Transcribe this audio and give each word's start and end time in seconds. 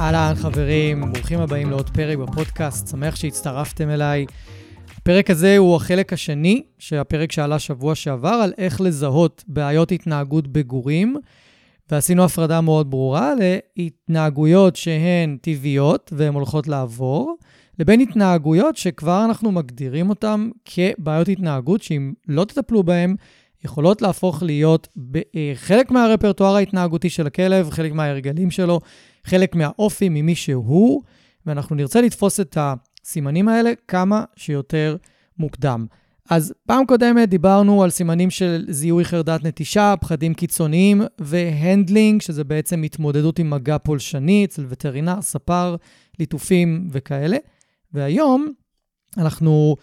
אהלן 0.00 0.34
חברים, 0.34 1.12
ברוכים 1.12 1.40
הבאים 1.40 1.70
לעוד 1.70 1.90
פרק 1.90 2.18
בפודקאסט, 2.18 2.88
שמח 2.88 3.16
שהצטרפתם 3.16 3.90
אליי. 3.90 4.26
הפרק 4.96 5.30
הזה 5.30 5.56
הוא 5.56 5.76
החלק 5.76 6.12
השני, 6.12 6.62
שהפרק 6.78 7.32
שעלה 7.32 7.58
שבוע 7.58 7.94
שעבר, 7.94 8.28
על 8.28 8.52
איך 8.58 8.80
לזהות 8.80 9.44
בעיות 9.48 9.92
התנהגות 9.92 10.48
בגורים, 10.48 11.16
ועשינו 11.90 12.24
הפרדה 12.24 12.60
מאוד 12.60 12.90
ברורה 12.90 13.32
להתנהגויות 13.76 14.76
שהן 14.76 15.36
טבעיות 15.40 16.12
והן 16.16 16.34
הולכות 16.34 16.68
לעבור, 16.68 17.36
לבין 17.78 18.00
התנהגויות 18.00 18.76
שכבר 18.76 19.24
אנחנו 19.24 19.52
מגדירים 19.52 20.10
אותן 20.10 20.48
כבעיות 20.64 21.28
התנהגות, 21.28 21.82
שאם 21.82 22.12
לא 22.28 22.44
תטפלו 22.44 22.82
בהן, 22.82 23.16
יכולות 23.64 24.02
להפוך 24.02 24.42
להיות 24.42 24.88
חלק 25.54 25.90
מהרפרטואר 25.90 26.56
ההתנהגותי 26.56 27.10
של 27.10 27.26
הכלב, 27.26 27.70
חלק 27.70 27.92
מההרגלים 27.92 28.50
שלו, 28.50 28.80
חלק 29.26 29.54
מהאופי 29.54 30.08
ממי 30.08 30.34
שהוא, 30.34 31.02
ואנחנו 31.46 31.76
נרצה 31.76 32.00
לתפוס 32.00 32.40
את 32.40 32.58
הסימנים 32.60 33.48
האלה 33.48 33.72
כמה 33.88 34.24
שיותר 34.36 34.96
מוקדם. 35.38 35.86
אז 36.30 36.54
פעם 36.66 36.86
קודמת 36.86 37.28
דיברנו 37.28 37.82
על 37.82 37.90
סימנים 37.90 38.30
של 38.30 38.64
זיהוי 38.68 39.04
חרדת 39.04 39.44
נטישה, 39.44 39.94
פחדים 40.00 40.34
קיצוניים 40.34 41.02
והנדלינג, 41.18 42.22
שזה 42.22 42.44
בעצם 42.44 42.82
התמודדות 42.82 43.38
עם 43.38 43.50
מגע 43.50 43.78
פולשני 43.78 44.44
אצל 44.44 44.66
וטרינר, 44.68 45.22
ספר, 45.22 45.76
ליטופים 46.18 46.88
וכאלה. 46.92 47.36
והיום 47.92 48.52
אנחנו 49.18 49.76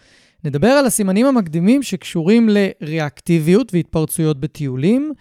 נדבר 0.44 0.68
על 0.68 0.86
הסימנים 0.86 1.26
המקדימים 1.26 1.82
שקשורים 1.82 2.48
לריאקטיביות 2.48 3.74
והתפרצויות 3.74 4.40
בטיולים, 4.40 5.12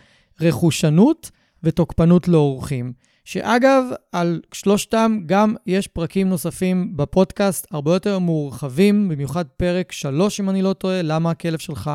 רכושנות 0.41 1.31
ותוקפנות 1.63 2.27
לאורחים. 2.27 2.93
שאגב, 3.23 3.83
על 4.11 4.41
שלושתם 4.53 5.19
גם 5.25 5.55
יש 5.65 5.87
פרקים 5.87 6.29
נוספים 6.29 6.97
בפודקאסט, 6.97 7.67
הרבה 7.71 7.93
יותר 7.93 8.19
מורחבים, 8.19 9.09
במיוחד 9.09 9.45
פרק 9.57 9.91
3, 9.91 10.39
אם 10.39 10.49
אני 10.49 10.61
לא 10.61 10.73
טועה, 10.73 11.01
למה 11.01 11.31
הכלב 11.31 11.59
שלך 11.59 11.91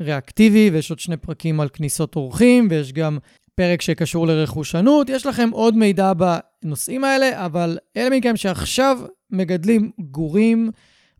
ריאקטיבי, 0.00 0.70
ויש 0.72 0.90
עוד 0.90 0.98
שני 0.98 1.16
פרקים 1.16 1.60
על 1.60 1.68
כניסות 1.68 2.16
אורחים, 2.16 2.68
ויש 2.70 2.92
גם 2.92 3.18
פרק 3.54 3.82
שקשור 3.82 4.26
לרכושנות. 4.26 5.08
יש 5.10 5.26
לכם 5.26 5.48
עוד 5.52 5.76
מידע 5.76 6.12
בנושאים 6.12 7.04
האלה, 7.04 7.46
אבל 7.46 7.78
אלה 7.96 8.16
מכם 8.16 8.36
שעכשיו 8.36 8.98
מגדלים 9.30 9.90
גורים, 9.98 10.70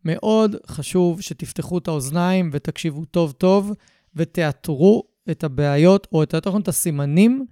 מאוד 0.05 0.57
חשוב 0.67 1.21
שתפתחו 1.21 1.79
את 1.79 1.89
האוזניים 1.89 2.51
ותקשיבו 2.53 3.05
טוב 3.05 3.33
טוב, 3.33 3.73
ותאתרו 4.17 5.03
את 5.31 5.45
הבעיות, 5.45 6.07
או 6.13 6.23
את 6.23 6.35
נכון 6.47 6.61
את 6.61 6.69
הסימנים 6.69 7.47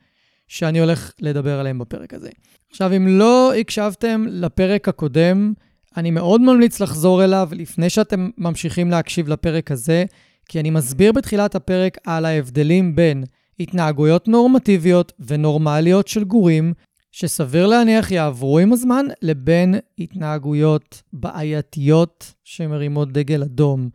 שאני 0.49 0.81
הולך 0.81 1.13
לדבר 1.21 1.61
עליהם 1.61 1.79
בפרק 1.79 2.15
הזה. 2.15 2.31
עכשיו, 2.71 2.97
אם 2.97 3.09
לא 3.09 3.55
הקשבתם 3.55 4.25
לפרק 4.29 4.89
הקודם, 4.89 5.53
אני 5.97 6.11
מאוד 6.11 6.41
ממליץ 6.41 6.81
לחזור 6.81 7.25
אליו 7.25 7.49
לפני 7.53 7.91
שאתם 7.91 8.31
ממשיכים 8.39 8.91
להקשיב 8.91 9.29
לפרק 9.29 9.71
הזה, 9.71 10.05
כי 10.49 10.61
אני 10.61 10.71
מסביר 10.71 11.13
בתחילת 11.13 11.55
הפרק 11.55 11.99
על 12.07 12.25
ההבדלים 12.25 12.97
בין 12.97 13.25
התנהגויות 13.61 14.29
נורמטיביות 14.29 15.13
ונורמליות 15.21 16.09
של 16.09 16.25
גורים, 16.25 16.73
שסביר 17.13 17.67
להניח 17.67 18.11
יעברו 18.11 18.59
עם 18.59 18.73
הזמן, 18.73 19.07
לבין 19.23 19.75
התנהגויות 19.99 21.03
בעייתיות 21.13 22.35
שמרימות 22.45 23.13
דגל 23.13 23.43
אדום. 23.43 23.89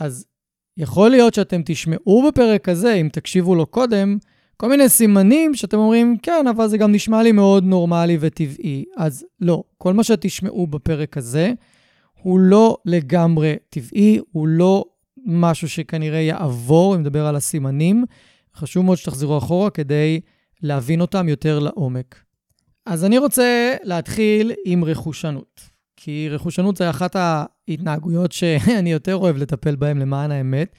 אז 0.00 0.26
יכול 0.76 1.10
להיות 1.10 1.34
שאתם 1.34 1.60
תשמעו 1.64 2.28
בפרק 2.28 2.68
הזה, 2.68 2.94
אם 2.94 3.08
תקשיבו 3.12 3.54
לו 3.54 3.66
קודם, 3.66 4.18
כל 4.56 4.68
מיני 4.68 4.88
סימנים 4.88 5.54
שאתם 5.54 5.78
אומרים, 5.78 6.16
כן, 6.22 6.46
אבל 6.50 6.68
זה 6.68 6.78
גם 6.78 6.92
נשמע 6.92 7.22
לי 7.22 7.32
מאוד 7.32 7.64
נורמלי 7.64 8.16
וטבעי. 8.20 8.84
אז 8.96 9.24
לא, 9.40 9.62
כל 9.78 9.92
מה 9.92 10.04
שתשמעו 10.04 10.66
בפרק 10.66 11.16
הזה 11.16 11.52
הוא 12.22 12.40
לא 12.40 12.76
לגמרי 12.84 13.54
טבעי, 13.70 14.18
הוא 14.32 14.48
לא 14.48 14.84
משהו 15.26 15.68
שכנראה 15.68 16.20
יעבור, 16.20 16.94
אם 16.94 17.00
נדבר 17.00 17.26
על 17.26 17.36
הסימנים. 17.36 18.04
חשוב 18.56 18.84
מאוד 18.84 18.98
שתחזרו 18.98 19.38
אחורה 19.38 19.70
כדי 19.70 20.20
להבין 20.62 21.00
אותם 21.00 21.28
יותר 21.28 21.58
לעומק. 21.58 22.24
אז 22.86 23.04
אני 23.04 23.18
רוצה 23.18 23.74
להתחיל 23.82 24.52
עם 24.64 24.84
רכושנות, 24.84 25.60
כי 25.96 26.28
רכושנות 26.30 26.76
זה 26.76 26.90
אחת 26.90 27.16
ההתנהגויות 27.16 28.32
שאני 28.32 28.92
יותר 28.92 29.16
אוהב 29.16 29.36
לטפל 29.36 29.76
בהן 29.76 29.98
למען 29.98 30.30
האמת. 30.30 30.76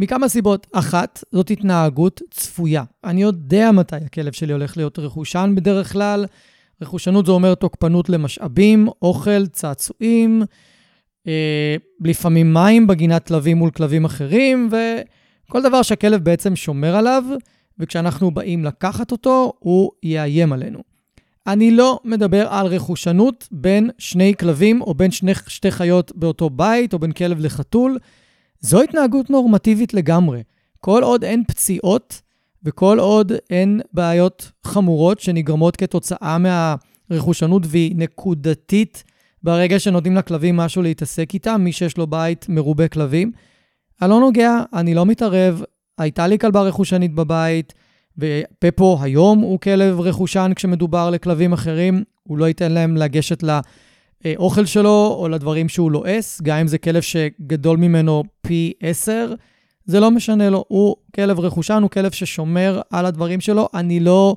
מכמה 0.00 0.28
סיבות. 0.28 0.66
אחת, 0.72 1.24
זאת 1.32 1.50
התנהגות 1.50 2.20
צפויה. 2.30 2.84
אני 3.04 3.22
יודע 3.22 3.72
מתי 3.72 3.96
הכלב 3.96 4.32
שלי 4.32 4.52
הולך 4.52 4.76
להיות 4.76 4.98
רכושן 4.98 5.52
בדרך 5.56 5.92
כלל. 5.92 6.26
רכושנות 6.82 7.26
זה 7.26 7.32
אומר 7.32 7.54
תוקפנות 7.54 8.08
למשאבים, 8.08 8.88
אוכל, 9.02 9.46
צעצועים, 9.46 10.42
אה, 11.26 11.76
לפעמים 12.04 12.54
מים 12.54 12.86
בגינת 12.86 13.26
כלבים 13.26 13.56
מול 13.56 13.70
כלבים 13.70 14.04
אחרים, 14.04 14.68
וכל 15.48 15.62
דבר 15.62 15.82
שהכלב 15.82 16.24
בעצם 16.24 16.56
שומר 16.56 16.96
עליו, 16.96 17.24
וכשאנחנו 17.78 18.30
באים 18.30 18.64
לקחת 18.64 19.12
אותו, 19.12 19.52
הוא 19.58 19.90
יאיים 20.02 20.52
עלינו. 20.52 20.78
אני 21.46 21.70
לא 21.70 22.00
מדבר 22.04 22.48
על 22.48 22.66
רכושנות 22.66 23.48
בין 23.52 23.90
שני 23.98 24.34
כלבים 24.40 24.82
או 24.82 24.94
בין 24.94 25.10
שני, 25.10 25.32
שתי 25.46 25.70
חיות 25.70 26.12
באותו 26.14 26.50
בית 26.50 26.92
או 26.92 26.98
בין 26.98 27.12
כלב 27.12 27.40
לחתול. 27.40 27.98
זו 28.60 28.82
התנהגות 28.82 29.30
נורמטיבית 29.30 29.94
לגמרי. 29.94 30.42
כל 30.80 31.02
עוד 31.02 31.24
אין 31.24 31.44
פציעות 31.48 32.20
וכל 32.64 32.98
עוד 32.98 33.32
אין 33.50 33.80
בעיות 33.92 34.50
חמורות 34.64 35.20
שנגרמות 35.20 35.76
כתוצאה 35.76 36.36
מהרכושנות 36.38 37.62
והיא 37.66 37.96
נקודתית 37.96 39.04
ברגע 39.42 39.78
שנותנים 39.78 40.16
לכלבים 40.16 40.56
משהו 40.56 40.82
להתעסק 40.82 41.34
איתם, 41.34 41.60
מי 41.64 41.72
שיש 41.72 41.98
לו 41.98 42.06
בית 42.06 42.46
מרובה 42.48 42.88
כלבים. 42.88 43.32
אני 44.02 44.10
לא 44.10 44.20
נוגע, 44.20 44.62
אני 44.74 44.94
לא 44.94 45.06
מתערב, 45.06 45.62
הייתה 45.98 46.26
לי 46.26 46.38
כלבה 46.38 46.62
רכושנית 46.62 47.14
בבית, 47.14 47.74
ופפו 48.18 48.98
היום 49.02 49.38
הוא 49.38 49.60
כלב 49.60 50.00
רכושן 50.00 50.52
כשמדובר 50.56 51.10
לכלבים 51.10 51.52
אחרים, 51.52 52.04
הוא 52.22 52.38
לא 52.38 52.48
ייתן 52.48 52.72
להם 52.72 52.96
לגשת 52.96 53.42
לאוכל 54.24 54.64
שלו 54.64 55.16
או 55.18 55.28
לדברים 55.28 55.68
שהוא 55.68 55.90
לועס, 55.90 56.40
גם 56.42 56.58
אם 56.58 56.66
זה 56.66 56.78
כלב 56.78 57.02
שגדול 57.02 57.76
ממנו 57.76 58.24
פי 58.42 58.72
עשר, 58.80 59.34
זה 59.84 60.00
לא 60.00 60.10
משנה 60.10 60.50
לו, 60.50 60.64
הוא 60.68 60.96
כלב 61.14 61.40
רכושן, 61.40 61.82
הוא 61.82 61.90
כלב 61.90 62.12
ששומר 62.12 62.80
על 62.90 63.06
הדברים 63.06 63.40
שלו. 63.40 63.68
אני 63.74 64.00
לא 64.00 64.36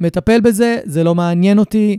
מטפל 0.00 0.40
בזה, 0.40 0.78
זה 0.84 1.04
לא 1.04 1.14
מעניין 1.14 1.58
אותי, 1.58 1.98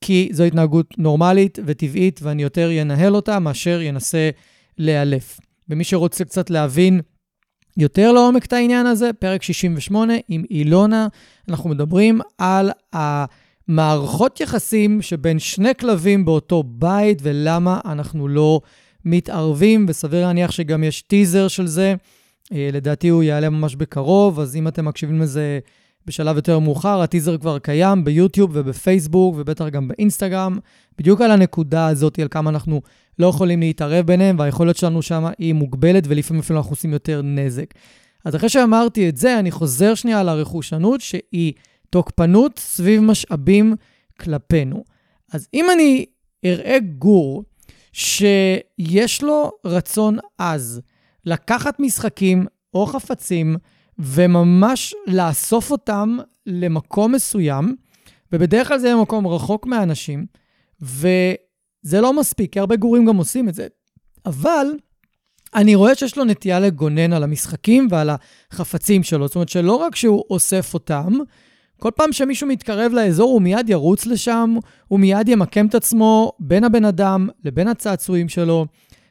כי 0.00 0.28
זו 0.32 0.44
התנהגות 0.44 0.98
נורמלית 0.98 1.58
וטבעית, 1.66 2.20
ואני 2.22 2.42
יותר 2.42 2.70
ינהל 2.70 3.14
אותה 3.14 3.38
מאשר 3.38 3.80
ינסה 3.80 4.30
לאלף. 4.78 5.40
ומי 5.68 5.84
שרוצה 5.84 6.24
קצת 6.24 6.50
להבין 6.50 7.00
יותר 7.76 8.12
לעומק 8.12 8.44
את 8.44 8.52
העניין 8.52 8.86
הזה, 8.86 9.10
פרק 9.12 9.42
68 9.42 10.14
עם 10.28 10.44
אילונה, 10.50 11.08
אנחנו 11.48 11.70
מדברים 11.70 12.20
על 12.38 12.70
המערכות 13.68 14.40
יחסים 14.40 15.02
שבין 15.02 15.38
שני 15.38 15.74
כלבים 15.80 16.24
באותו 16.24 16.62
בית 16.66 17.18
ולמה 17.22 17.80
אנחנו 17.84 18.28
לא 18.28 18.60
מתערבים, 19.04 19.86
וסביר 19.88 20.26
להניח 20.26 20.50
שגם 20.50 20.84
יש 20.84 21.02
טיזר 21.02 21.48
של 21.48 21.66
זה. 21.66 21.94
אה, 22.52 22.68
לדעתי 22.72 23.08
הוא 23.08 23.22
יעלה 23.22 23.50
ממש 23.50 23.74
בקרוב, 23.74 24.40
אז 24.40 24.56
אם 24.56 24.68
אתם 24.68 24.84
מקשיבים 24.84 25.20
לזה 25.20 25.58
בשלב 26.06 26.36
יותר 26.36 26.58
מאוחר. 26.58 27.00
הטיזר 27.00 27.38
כבר 27.38 27.58
קיים 27.58 28.04
ביוטיוב 28.04 28.50
ובפייסבוק 28.52 29.34
ובטח 29.38 29.68
גם 29.68 29.88
באינסטגרם, 29.88 30.58
בדיוק 30.98 31.20
על 31.20 31.30
הנקודה 31.30 31.86
הזאת, 31.86 32.18
על 32.18 32.28
כמה 32.30 32.50
אנחנו 32.50 32.82
לא 33.18 33.26
יכולים 33.26 33.60
להתערב 33.60 34.06
ביניהם, 34.06 34.38
והיכולת 34.38 34.76
שלנו 34.76 35.02
שם 35.02 35.26
היא 35.38 35.54
מוגבלת, 35.54 36.04
ולפעמים 36.06 36.40
אפילו 36.40 36.58
אנחנו 36.58 36.72
עושים 36.72 36.92
יותר 36.92 37.20
נזק. 37.24 37.74
אז 38.24 38.36
אחרי 38.36 38.48
שאמרתי 38.48 39.08
את 39.08 39.16
זה, 39.16 39.38
אני 39.38 39.50
חוזר 39.50 39.94
שנייה 39.94 40.20
על 40.20 40.28
הרכושנות, 40.28 41.00
שהיא 41.00 41.52
תוקפנות 41.90 42.58
סביב 42.58 43.00
משאבים 43.00 43.74
כלפינו. 44.20 44.84
אז 45.32 45.48
אם 45.54 45.66
אני 45.70 46.06
אראה 46.44 46.78
גור 46.98 47.44
שיש 47.92 49.22
לו 49.22 49.52
רצון 49.64 50.18
עז 50.38 50.80
לקחת 51.24 51.80
משחקים 51.80 52.46
או 52.74 52.86
חפצים 52.86 53.56
וממש 53.98 54.94
לאסוף 55.06 55.70
אותם 55.70 56.18
למקום 56.46 57.12
מסוים, 57.12 57.76
ובדרך 58.32 58.68
כלל 58.68 58.78
זה 58.78 58.86
יהיה 58.86 58.96
מקום 58.96 59.26
רחוק 59.26 59.66
מהאנשים, 59.66 60.26
וזה 60.80 62.00
לא 62.00 62.12
מספיק, 62.12 62.52
כי 62.52 62.60
הרבה 62.60 62.76
גורים 62.76 63.04
גם 63.04 63.16
עושים 63.16 63.48
את 63.48 63.54
זה. 63.54 63.66
אבל 64.26 64.66
אני 65.54 65.74
רואה 65.74 65.94
שיש 65.94 66.18
לו 66.18 66.24
נטייה 66.24 66.60
לגונן 66.60 67.12
על 67.12 67.22
המשחקים 67.22 67.88
ועל 67.90 68.10
החפצים 68.50 69.02
שלו. 69.02 69.26
זאת 69.26 69.34
אומרת 69.34 69.48
שלא 69.48 69.76
רק 69.76 69.96
שהוא 69.96 70.24
אוסף 70.30 70.74
אותם, 70.74 71.12
כל 71.78 71.90
פעם 71.96 72.12
שמישהו 72.12 72.48
מתקרב 72.48 72.92
לאזור, 72.92 73.32
הוא 73.32 73.42
מיד 73.42 73.70
ירוץ 73.70 74.06
לשם, 74.06 74.56
הוא 74.88 75.00
מיד 75.00 75.28
ימקם 75.28 75.66
את 75.66 75.74
עצמו 75.74 76.32
בין 76.38 76.64
הבן 76.64 76.84
אדם 76.84 77.28
לבין 77.44 77.68
הצעצועים 77.68 78.28
שלו, 78.28 78.66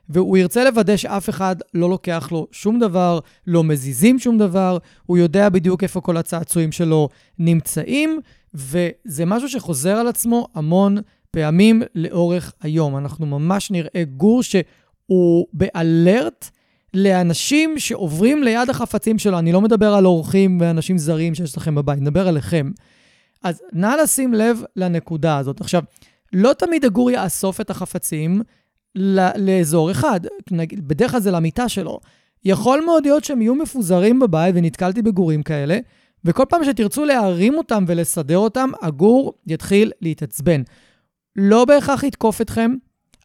והוא 0.09 0.37
ירצה 0.37 0.63
לוודא 0.63 0.97
שאף 0.97 1.29
אחד 1.29 1.55
לא 1.73 1.89
לוקח 1.89 2.29
לו 2.31 2.47
שום 2.51 2.79
דבר, 2.79 3.19
לא 3.47 3.63
מזיזים 3.63 4.19
שום 4.19 4.37
דבר, 4.37 4.77
הוא 5.05 5.17
יודע 5.17 5.49
בדיוק 5.49 5.83
איפה 5.83 6.01
כל 6.01 6.17
הצעצועים 6.17 6.71
שלו 6.71 7.09
נמצאים, 7.39 8.19
וזה 8.53 9.25
משהו 9.25 9.49
שחוזר 9.49 9.95
על 9.95 10.07
עצמו 10.07 10.47
המון 10.55 10.97
פעמים 11.31 11.81
לאורך 11.95 12.53
היום. 12.61 12.97
אנחנו 12.97 13.25
ממש 13.25 13.71
נראה 13.71 14.03
גור 14.17 14.43
שהוא 14.43 15.45
באלרט 15.53 16.49
לאנשים 16.95 17.79
שעוברים 17.79 18.43
ליד 18.43 18.69
החפצים 18.69 19.19
שלו. 19.19 19.39
אני 19.39 19.51
לא 19.51 19.61
מדבר 19.61 19.93
על 19.93 20.05
אורחים 20.05 20.57
ואנשים 20.61 20.97
זרים 20.97 21.35
שיש 21.35 21.57
לכם 21.57 21.75
בבית, 21.75 21.97
אני 21.97 22.01
מדבר 22.01 22.27
עליכם. 22.27 22.71
אז 23.43 23.61
נא 23.73 23.95
לשים 24.03 24.33
לב 24.33 24.63
לנקודה 24.75 25.37
הזאת. 25.37 25.61
עכשיו, 25.61 25.83
לא 26.33 26.53
תמיד 26.53 26.85
הגור 26.85 27.11
יאסוף 27.11 27.61
את 27.61 27.69
החפצים 27.69 28.41
לאזור 29.35 29.91
אחד, 29.91 30.19
בדרך 30.73 31.11
כלל 31.11 31.19
זה 31.19 31.31
למיטה 31.31 31.69
שלו. 31.69 31.99
יכול 32.45 32.81
מאוד 32.85 33.03
להיות 33.03 33.23
שהם 33.23 33.41
יהיו 33.41 33.55
מפוזרים 33.55 34.19
בבית, 34.19 34.55
ונתקלתי 34.57 35.01
בגורים 35.01 35.43
כאלה, 35.43 35.79
וכל 36.25 36.43
פעם 36.49 36.63
שתרצו 36.63 37.05
להרים 37.05 37.57
אותם 37.57 37.85
ולסדר 37.87 38.37
אותם, 38.37 38.69
הגור 38.81 39.33
יתחיל 39.47 39.91
להתעצבן. 40.01 40.61
לא 41.35 41.65
בהכרח 41.65 42.03
יתקוף 42.03 42.41
אתכם, 42.41 42.71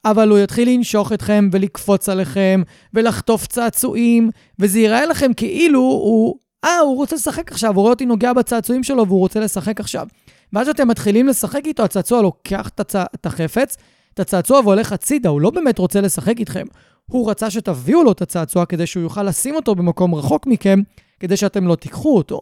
אבל 0.05 0.29
הוא 0.29 0.39
יתחיל 0.39 0.69
לנשוך 0.69 1.13
אתכם 1.13 1.49
ולקפוץ 1.53 2.09
עליכם 2.09 2.63
ולחטוף 2.95 3.47
צעצועים, 3.47 4.31
וזה 4.59 4.79
ייראה 4.79 5.07
לכם 5.07 5.33
כאילו 5.33 5.81
הוא, 5.81 6.37
אה, 6.65 6.79
הוא 6.79 6.97
רוצה 6.97 7.17
לשחק 7.17 7.53
עכשיו, 7.53 7.75
הוא 7.75 7.81
רואה 7.81 7.93
אותי 7.93 8.07
נוגע 8.07 8.33
בצעצועים 8.33 8.83
שלו 8.83 9.07
והוא 9.07 9.21
רוצה 9.21 9.41
לשחק 9.41 9.81
עכשיו. 9.81 10.07
ואז 10.53 10.67
כשאתם 10.67 10.89
מתחילים 10.89 11.27
לשחק 11.27 11.63
איתו, 11.67 11.83
הצעצוע 11.83 12.23
לוקח 12.23 12.69
את. 12.69 12.81
את 13.15 13.27
החפץ, 13.27 13.77
את 14.15 14.21
הצעצוע 14.21 14.61
והולך 14.61 14.93
הצידה, 14.93 15.29
הוא 15.29 15.41
לא 15.41 15.51
באמת 15.51 15.79
רוצה 15.79 16.01
לשחק 16.01 16.39
איתכם. 16.39 16.67
הוא 17.07 17.31
רצה 17.31 17.51
שתביאו 17.51 18.05
לו 18.05 18.13
את 18.13 18.23
הצעצוע 18.23 18.67
כדי 18.67 18.87
שהוא 18.87 19.03
יוכל 19.03 19.23
לשים 19.23 19.55
אותו 19.55 19.75
במקום 19.75 20.15
רחוק 20.15 20.47
מכם, 20.47 20.81
כדי 21.21 21.37
שאתם 21.37 21.67
לא 21.67 21.75
תיקחו 21.75 22.17
אותו. 22.17 22.41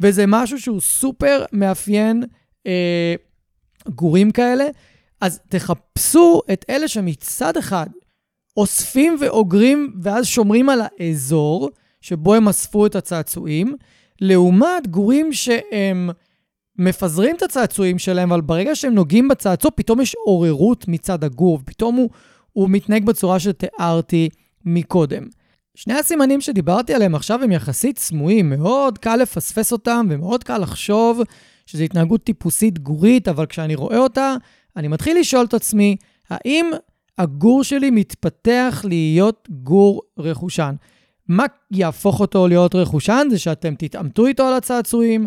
וזה 0.00 0.24
משהו 0.28 0.60
שהוא 0.60 0.80
סופר 0.80 1.44
מאפיין 1.52 2.22
אה, 2.66 3.14
גורים 3.88 4.30
כאלה, 4.30 4.64
אז 5.22 5.40
תחפשו 5.48 6.40
את 6.52 6.64
אלה 6.70 6.88
שמצד 6.88 7.56
אחד 7.56 7.86
אוספים 8.56 9.16
ואוגרים 9.20 9.92
ואז 10.02 10.26
שומרים 10.26 10.68
על 10.68 10.80
האזור 10.82 11.70
שבו 12.00 12.34
הם 12.34 12.48
אספו 12.48 12.86
את 12.86 12.96
הצעצועים, 12.96 13.76
לעומת 14.20 14.86
גורים 14.86 15.32
שהם 15.32 16.10
מפזרים 16.78 17.36
את 17.36 17.42
הצעצועים 17.42 17.98
שלהם, 17.98 18.32
אבל 18.32 18.40
ברגע 18.40 18.74
שהם 18.74 18.94
נוגעים 18.94 19.28
בצעצוע, 19.28 19.70
פתאום 19.74 20.00
יש 20.00 20.16
עוררות 20.24 20.88
מצד 20.88 21.24
הגור, 21.24 21.58
ופתאום 21.62 21.96
הוא, 21.96 22.10
הוא 22.52 22.68
מתנהג 22.70 23.04
בצורה 23.04 23.40
שתיארתי 23.40 24.28
מקודם. 24.64 25.28
שני 25.74 25.94
הסימנים 25.94 26.40
שדיברתי 26.40 26.94
עליהם 26.94 27.14
עכשיו 27.14 27.42
הם 27.42 27.52
יחסית 27.52 27.98
סמויים, 27.98 28.50
מאוד 28.50 28.98
קל 28.98 29.16
לפספס 29.16 29.72
אותם 29.72 30.06
ומאוד 30.10 30.44
קל 30.44 30.58
לחשוב 30.58 31.20
שזו 31.66 31.84
התנהגות 31.84 32.24
טיפוסית 32.24 32.78
גורית, 32.78 33.28
אבל 33.28 33.46
כשאני 33.46 33.74
רואה 33.74 33.98
אותה, 33.98 34.34
אני 34.76 34.88
מתחיל 34.88 35.18
לשאול 35.20 35.44
את 35.44 35.54
עצמי, 35.54 35.96
האם 36.30 36.70
הגור 37.18 37.64
שלי 37.64 37.90
מתפתח 37.90 38.84
להיות 38.88 39.48
גור 39.50 40.02
רכושן? 40.18 40.74
מה 41.28 41.44
יהפוך 41.70 42.20
אותו 42.20 42.48
להיות 42.48 42.74
רכושן? 42.74 43.26
זה 43.30 43.38
שאתם 43.38 43.74
תתעמתו 43.74 44.26
איתו 44.26 44.42
על 44.42 44.54
הצעצועים, 44.54 45.26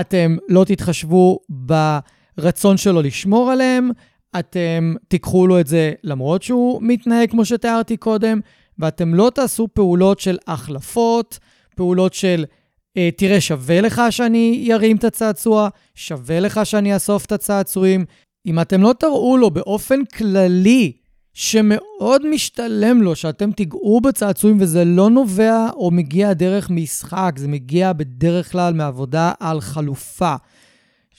אתם 0.00 0.36
לא 0.48 0.64
תתחשבו 0.64 1.38
ברצון 1.48 2.76
שלו 2.76 3.02
לשמור 3.02 3.50
עליהם, 3.50 3.90
אתם 4.38 4.94
תיקחו 5.08 5.46
לו 5.46 5.60
את 5.60 5.66
זה 5.66 5.92
למרות 6.04 6.42
שהוא 6.42 6.82
מתנהג 6.82 7.30
כמו 7.30 7.44
שתיארתי 7.44 7.96
קודם, 7.96 8.40
ואתם 8.78 9.14
לא 9.14 9.30
תעשו 9.34 9.68
פעולות 9.74 10.20
של 10.20 10.38
החלפות, 10.46 11.38
פעולות 11.76 12.14
של 12.14 12.44
אה, 12.96 13.10
תראה, 13.16 13.40
שווה 13.40 13.80
לך 13.80 14.02
שאני 14.10 14.68
ארים 14.72 14.96
את 14.96 15.04
הצעצוע, 15.04 15.68
שווה 15.94 16.40
לך 16.40 16.60
שאני 16.64 16.94
אאסוף 16.94 17.26
את 17.26 17.32
הצעצועים, 17.32 18.04
אם 18.46 18.60
אתם 18.60 18.82
לא 18.82 18.94
תראו 18.98 19.36
לו 19.36 19.50
באופן 19.50 20.04
כללי 20.04 20.92
שמאוד 21.34 22.26
משתלם 22.30 23.02
לו 23.02 23.16
שאתם 23.16 23.52
תיגעו 23.52 24.00
בצעצועים 24.00 24.56
וזה 24.60 24.84
לא 24.84 25.10
נובע 25.10 25.68
או 25.76 25.90
מגיע 25.90 26.32
דרך 26.32 26.70
משחק, 26.70 27.34
זה 27.36 27.48
מגיע 27.48 27.92
בדרך 27.92 28.52
כלל 28.52 28.74
מעבודה 28.74 29.32
על 29.40 29.60
חלופה 29.60 30.34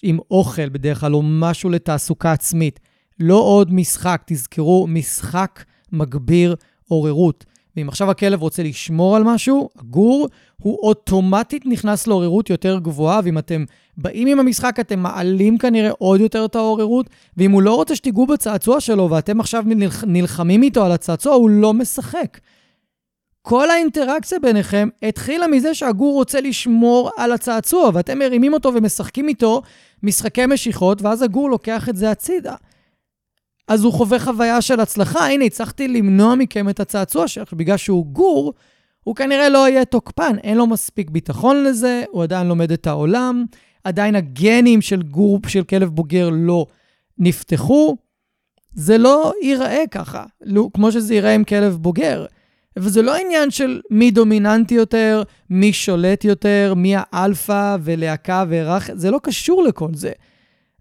עם 0.04 0.20
אוכל 0.32 0.70
בדרך 0.70 1.00
כלל 1.00 1.16
או 1.16 1.22
משהו 1.24 1.70
לתעסוקה 1.70 2.32
עצמית. 2.32 2.80
לא 3.20 3.36
עוד 3.36 3.74
משחק, 3.74 4.22
תזכרו, 4.26 4.88
משחק 4.88 5.64
מגביר 5.92 6.56
עוררות. 6.88 7.46
ואם 7.78 7.90
עכשיו 7.90 8.12
הכלב 8.12 8.42
רוצה 8.42 8.64
לשמור 8.64 9.16
על 9.16 9.24
משהו, 9.24 9.70
הגור, 9.80 10.28
הוא 10.62 10.80
אוטומטית 10.84 11.66
נכנס 11.66 12.08
לעוררות 12.08 12.50
יותר 12.50 12.80
גבוהה, 12.80 13.20
ואם 13.24 13.38
אתם 13.38 13.66
באים 13.98 14.28
עם 14.28 14.40
המשחק, 14.40 14.80
אתם 14.80 15.00
מעלים 15.00 15.58
כנראה 15.58 15.92
עוד 15.98 16.22
יותר 16.22 16.46
את 16.46 16.56
העוררות, 16.56 17.10
ואם 17.38 17.52
הוא 17.52 17.62
לא 17.62 17.76
רוצה 17.76 17.96
שתיגעו 17.96 18.28
בצעצוע 18.28 18.80
שלו, 18.80 19.10
ואתם 19.10 19.40
עכשיו 19.40 19.64
נלח... 19.66 20.04
נלחמים 20.08 20.64
איתו 20.64 20.86
על 20.86 20.92
הצעצוע, 20.92 21.34
הוא 21.34 21.50
לא 21.50 21.74
משחק. 21.74 22.38
כל 23.42 23.70
האינטראקציה 23.70 24.40
ביניכם 24.40 24.90
התחילה 25.04 25.48
מזה 25.48 25.74
שהגור 25.74 26.14
רוצה 26.14 26.42
לשמור 26.42 27.12
על 27.18 27.32
הצעצוע, 27.32 27.90
ואתם 27.94 28.20
מרימים 28.20 28.54
אותו 28.54 28.74
ומשחקים 28.74 29.28
איתו 29.28 29.62
משחקי 30.04 30.46
משיכות, 30.46 31.02
ואז 31.02 31.22
הגור 31.22 31.50
לוקח 31.50 31.90
את 31.90 31.96
זה 31.96 32.12
הצידה. 32.12 32.56
אז 33.68 33.84
הוא 33.84 33.94
חווה 33.94 34.20
חוויה 34.20 34.62
של 34.62 34.80
הצלחה, 34.80 35.28
הנה, 35.28 35.46
הצלחתי 35.46 35.88
למנוע 35.88 36.36
מכם 36.36 36.70
את 36.70 36.80
הצעצוע 36.80 37.28
שלך, 37.28 37.54
בגלל 37.54 37.78
שהוא 37.78 38.06
גור, 38.06 38.54
הוא 39.04 39.16
כנראה 39.16 39.50
לא 39.50 39.70
יהיה 39.70 39.86
תוקפן, 39.86 40.36
אין 40.44 40.58
לו 40.58 40.68
מספיק 40.68 41.10
ביטחון 41.10 41.64
לזה, 41.64 42.04
הוא 42.12 42.24
עדיין 42.24 42.48
לומד 42.48 42.72
את 42.72 42.88
העולם, 42.88 43.46
עדיין 43.84 44.16
הגנים 44.16 44.82
של 44.82 45.02
גור, 45.02 45.40
של 45.48 45.64
כלב 45.64 45.90
בוגר 45.90 46.30
לא 46.34 46.66
נפתחו. 47.18 47.98
זה 48.74 48.98
לא 48.98 49.34
ייראה 49.42 49.84
ככה, 49.92 50.26
לא, 50.42 50.70
כמו 50.74 50.92
שזה 50.92 51.14
ייראה 51.14 51.36
עם 51.36 51.44
כלב 51.44 51.78
בוגר. 51.82 52.26
וזה 52.78 53.02
לא 53.02 53.16
עניין 53.16 53.52
של 53.52 53.82
מי 53.92 54.12
דומיננטי 54.12 54.76
יותר, 54.76 55.24
מי 55.50 55.74
שולט 55.74 56.24
יותר, 56.24 56.74
מי 56.76 56.94
האלפא 56.98 57.78
ולהקה 57.82 58.44
והירח, 58.50 58.90
זה 58.94 59.12
לא 59.12 59.20
קשור 59.24 59.64
לכל 59.64 59.94
זה. 59.94 60.12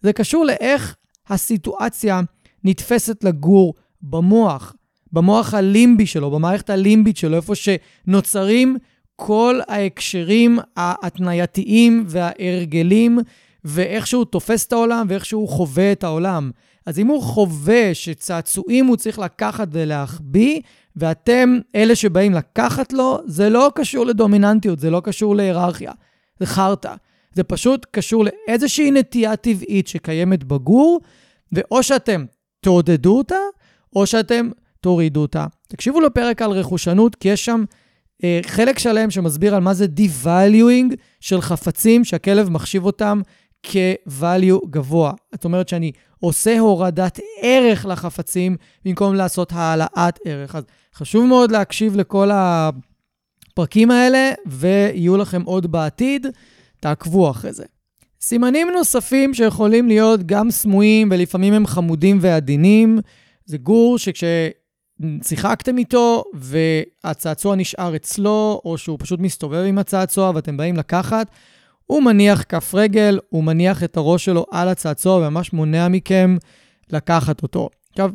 זה 0.01 0.13
קשור 0.13 0.45
לאיך 0.45 0.97
הסיטואציה 1.29 2.21
נתפסת 2.67 3.25
לגור 3.25 3.75
במוח, 4.03 4.75
במוח 5.13 5.55
הלימבי 5.55 6.07
שלו, 6.07 6.31
במערכת 6.31 6.71
הלימבית 6.71 7.17
שלו, 7.17 7.37
איפה 7.37 7.53
שנוצרים 7.55 8.77
כל 9.17 9.61
ההקשרים 9.69 10.59
ההתנייתיים 10.77 12.05
וההרגלים, 12.09 13.19
ואיך 13.65 14.07
שהוא 14.07 14.25
תופס 14.25 14.67
את 14.67 14.73
העולם 14.73 15.07
ואיך 15.09 15.25
שהוא 15.25 15.49
חווה 15.49 15.93
את 15.93 16.05
העולם. 16.05 16.51
אז 16.87 16.99
אם 16.99 17.07
הוא 17.07 17.23
חווה 17.23 17.95
שצעצועים 17.95 18.87
הוא 18.87 18.97
צריך 18.97 19.19
לקחת 19.19 19.69
ולהחביא, 19.73 20.61
ואתם 20.97 21.59
אלה 21.75 21.97
שבאים 21.97 22.33
לקחת 22.33 22.93
לו, 22.93 23.19
זה 23.27 23.49
לא 23.49 23.73
קשור 23.75 24.07
לדומיננטיות, 24.07 24.79
זה 24.79 24.91
לא 24.91 25.01
קשור 25.05 25.37
להיררכיה, 25.37 25.93
זה 26.41 26.47
חרטא. 26.47 26.95
זה 27.35 27.45
פשוט 27.45 27.87
קשור 27.91 28.25
לאיזושהי 28.25 28.91
נטייה 28.91 29.37
טבעית 29.37 29.89
שקיימת 29.89 30.45
בגור, 30.45 31.01
ואו 31.53 31.83
שאתם 31.83 32.25
תעודדו 32.61 33.19
אותה, 33.19 33.39
או 33.97 34.07
שאתם 34.07 34.51
תורידו 34.81 35.21
אותה. 35.21 35.47
תקשיבו 35.69 36.01
לפרק 36.01 36.43
על 36.43 36.51
רכושנות, 36.51 37.15
כי 37.15 37.29
יש 37.29 37.45
שם 37.45 37.65
אה, 38.25 38.41
חלק 38.47 38.79
שלם 38.79 39.11
שמסביר 39.11 39.55
על 39.55 39.63
מה 39.63 39.75
זה 39.75 39.87
devaluing 39.97 40.95
של 41.21 41.41
חפצים 41.41 42.05
שהכלב 42.05 42.49
מחשיב 42.49 42.85
אותם 42.85 43.21
כ-value 43.63 44.69
גבוה. 44.71 45.13
זאת 45.35 45.45
אומרת 45.45 45.69
שאני 45.69 45.93
עושה 46.21 46.59
הורדת 46.59 47.21
ערך 47.43 47.87
לחפצים 47.87 48.57
במקום 48.85 49.15
לעשות 49.15 49.53
העלאת 49.53 50.19
ערך. 50.25 50.55
אז 50.55 50.65
חשוב 50.95 51.27
מאוד 51.27 51.51
להקשיב 51.51 51.97
לכל 51.97 52.31
הפרקים 52.33 53.91
האלה, 53.91 54.33
ויהיו 54.47 55.17
לכם 55.17 55.43
עוד 55.43 55.73
בעתיד. 55.73 56.27
תעקבו 56.81 57.31
אחרי 57.31 57.53
זה. 57.53 57.65
סימנים 58.21 58.69
נוספים 58.71 59.35
שיכולים 59.35 59.89
להיות 59.89 60.27
גם 60.27 60.51
סמויים 60.51 61.09
ולפעמים 61.11 61.53
הם 61.53 61.67
חמודים 61.67 62.19
ועדינים, 62.21 62.99
זה 63.45 63.59
גור 63.59 63.99
שכששיחקתם 63.99 65.79
איתו 65.79 66.25
והצעצוע 66.35 67.57
נשאר 67.57 67.97
אצלו, 67.97 68.61
או 68.65 68.79
שהוא 68.79 68.99
פשוט 69.01 69.21
מסתובב 69.21 69.65
עם 69.69 69.79
הצעצוע 69.79 70.33
ואתם 70.35 70.57
באים 70.57 70.77
לקחת, 70.77 71.31
הוא 71.87 72.03
מניח 72.03 72.43
כף 72.43 72.75
רגל, 72.75 73.19
הוא 73.29 73.45
מניח 73.45 73.85
את 73.85 73.97
הראש 73.97 74.25
שלו 74.25 74.47
על 74.51 74.69
הצעצוע 74.69 75.17
וממש 75.17 75.53
מונע 75.53 75.89
מכם 75.89 76.37
לקחת 76.93 77.43
אותו. 77.43 77.69
עכשיו, 77.91 78.11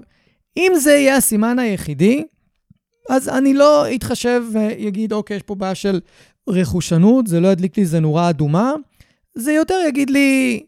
אם 0.58 0.72
זה 0.80 0.92
יהיה 0.92 1.18
הסימן 1.18 1.60
היחידי, 1.60 2.24
אז 3.10 3.30
אני 3.30 3.54
לא 3.54 3.96
אתחשב 3.96 4.44
ויגיד, 4.54 5.14
אוקיי, 5.14 5.38
יש 5.38 5.44
פה 5.44 5.56
בעיה 5.56 5.76
של 5.76 6.00
רכושנות, 6.50 7.28
זה 7.28 7.40
לא 7.40 7.48
ידליק 7.48 7.78
לי 7.78 7.84
איזה 7.84 8.00
נורה 8.00 8.30
אדומה. 8.30 8.74
זה 9.36 9.52
יותר 9.52 9.76
יגיד 9.88 10.10
לי, 10.10 10.64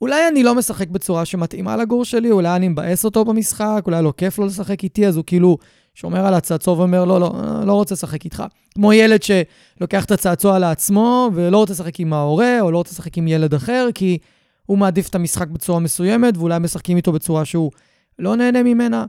אולי 0.00 0.28
אני 0.28 0.42
לא 0.42 0.54
משחק 0.54 0.88
בצורה 0.88 1.24
שמתאימה 1.24 1.76
לגור 1.76 2.04
שלי, 2.04 2.30
אולי 2.30 2.56
אני 2.56 2.68
מבאס 2.68 3.04
אותו 3.04 3.24
במשחק, 3.24 3.82
אולי 3.86 4.02
לא 4.02 4.12
כיף 4.16 4.38
לו 4.38 4.46
לשחק 4.46 4.84
איתי, 4.84 5.06
אז 5.06 5.16
הוא 5.16 5.24
כאילו 5.26 5.58
שומר 5.94 6.26
על 6.26 6.34
הצעצוע 6.34 6.78
ואומר, 6.78 7.04
לא, 7.04 7.20
לא, 7.20 7.32
לא 7.66 7.72
רוצה 7.72 7.94
לשחק 7.94 8.24
איתך. 8.24 8.44
כמו 8.74 8.92
ילד 8.92 9.20
שלוקח 9.22 10.04
את 10.04 10.10
הצעצוע 10.10 10.58
לעצמו 10.58 11.30
ולא 11.34 11.56
רוצה 11.56 11.72
לשחק 11.72 12.00
עם 12.00 12.12
ההורה, 12.12 12.60
או 12.60 12.70
לא 12.70 12.76
רוצה 12.76 12.90
לשחק 12.92 13.18
עם 13.18 13.28
ילד 13.28 13.54
אחר, 13.54 13.88
כי 13.94 14.18
הוא 14.66 14.78
מעדיף 14.78 15.08
את 15.08 15.14
המשחק 15.14 15.48
בצורה 15.48 15.80
מסוימת, 15.80 16.36
ואולי 16.36 16.58
משחקים 16.58 16.96
איתו 16.96 17.12
בצורה 17.12 17.44
שהוא 17.44 17.70
לא 18.18 18.36
נהנה 18.36 18.62
ממנה. 18.62 19.04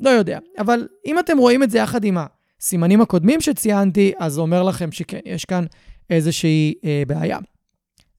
לא 0.00 0.10
יודע. 0.10 0.38
אבל 0.58 0.88
אם 1.06 1.18
אתם 1.18 1.38
רואים 1.38 1.62
את 1.62 1.70
זה 1.70 1.78
יחד 1.78 2.04
עם 2.04 2.18
הסימנים 2.60 3.00
הקודמים 3.00 3.40
שציינתי, 3.40 4.12
אז 4.18 4.32
זה 4.32 4.40
אומר 4.40 4.62
לכם 4.62 4.92
שכן, 4.92 5.18
יש 5.24 5.44
כאן 5.44 5.64
איזושהי 6.10 6.74
אה, 6.84 7.02
בעיה. 7.06 7.38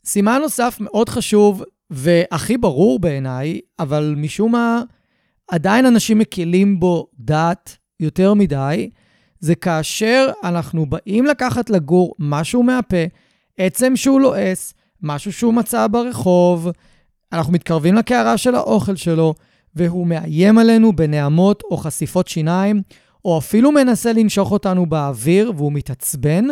סימן 0.10 0.40
נוסף 0.42 0.78
מאוד 0.80 1.10
חשוב 1.10 1.64
והכי 1.90 2.58
ברור 2.58 3.00
בעיניי, 3.00 3.60
אבל 3.80 4.16
משום 4.18 4.52
מה 4.52 4.82
עדיין 5.48 5.86
אנשים 5.86 6.18
מקילים 6.18 6.80
בו 6.80 7.08
דעת 7.20 7.78
יותר 8.00 8.34
מדי, 8.34 8.90
זה 9.40 9.56
כאשר 9.56 10.32
אנחנו 10.44 10.86
באים 10.86 11.26
לקחת 11.26 11.70
לגור 11.70 12.16
משהו 12.20 12.64
מהפה, 12.64 13.04
עצם 13.58 13.96
שהוא 13.96 14.22
לועס, 14.22 14.74
משהו 15.02 15.34
שהוא 15.34 15.54
מצא 15.54 15.88
ברחוב, 15.88 16.68
אנחנו 17.34 17.54
מתקרבים 17.54 17.96
לקערה 17.96 18.38
של 18.38 18.56
האוכל 18.56 18.96
שלו, 18.96 19.34
והוא 19.76 20.08
מאיים 20.08 20.58
עלינו 20.58 20.96
בנעמות 20.96 21.64
או 21.72 21.78
חשיפות 21.78 22.28
שיניים, 22.28 22.82
או 23.26 23.38
אפילו 23.38 23.72
מנסה 23.72 24.14
לנשוך 24.14 24.52
אותנו 24.52 24.86
באוויר 24.86 25.52
והוא 25.56 25.72
מתעצבן, 25.74 26.46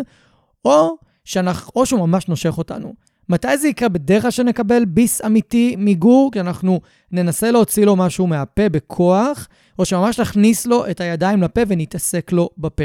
או, 0.65 0.97
שאנחנו, 1.25 1.71
או 1.75 1.85
שהוא 1.85 2.07
ממש 2.07 2.27
נושך 2.27 2.57
אותנו. 2.57 3.07
מתי 3.29 3.57
זה 3.57 3.67
יקרה? 3.67 3.89
בדרך 3.89 4.21
כלל 4.21 4.31
שנקבל 4.31 4.85
ביס 4.85 5.21
אמיתי 5.25 5.75
מגור, 5.77 6.31
כי 6.31 6.39
אנחנו 6.39 6.81
ננסה 7.11 7.51
להוציא 7.51 7.85
לו 7.85 7.95
משהו 7.95 8.27
מהפה 8.27 8.69
בכוח, 8.69 9.47
או 9.79 9.85
שממש 9.85 10.19
נכניס 10.19 10.65
לו 10.65 10.89
את 10.89 11.01
הידיים 11.01 11.43
לפה 11.43 11.61
ונתעסק 11.67 12.31
לו 12.31 12.49
בפה. 12.57 12.83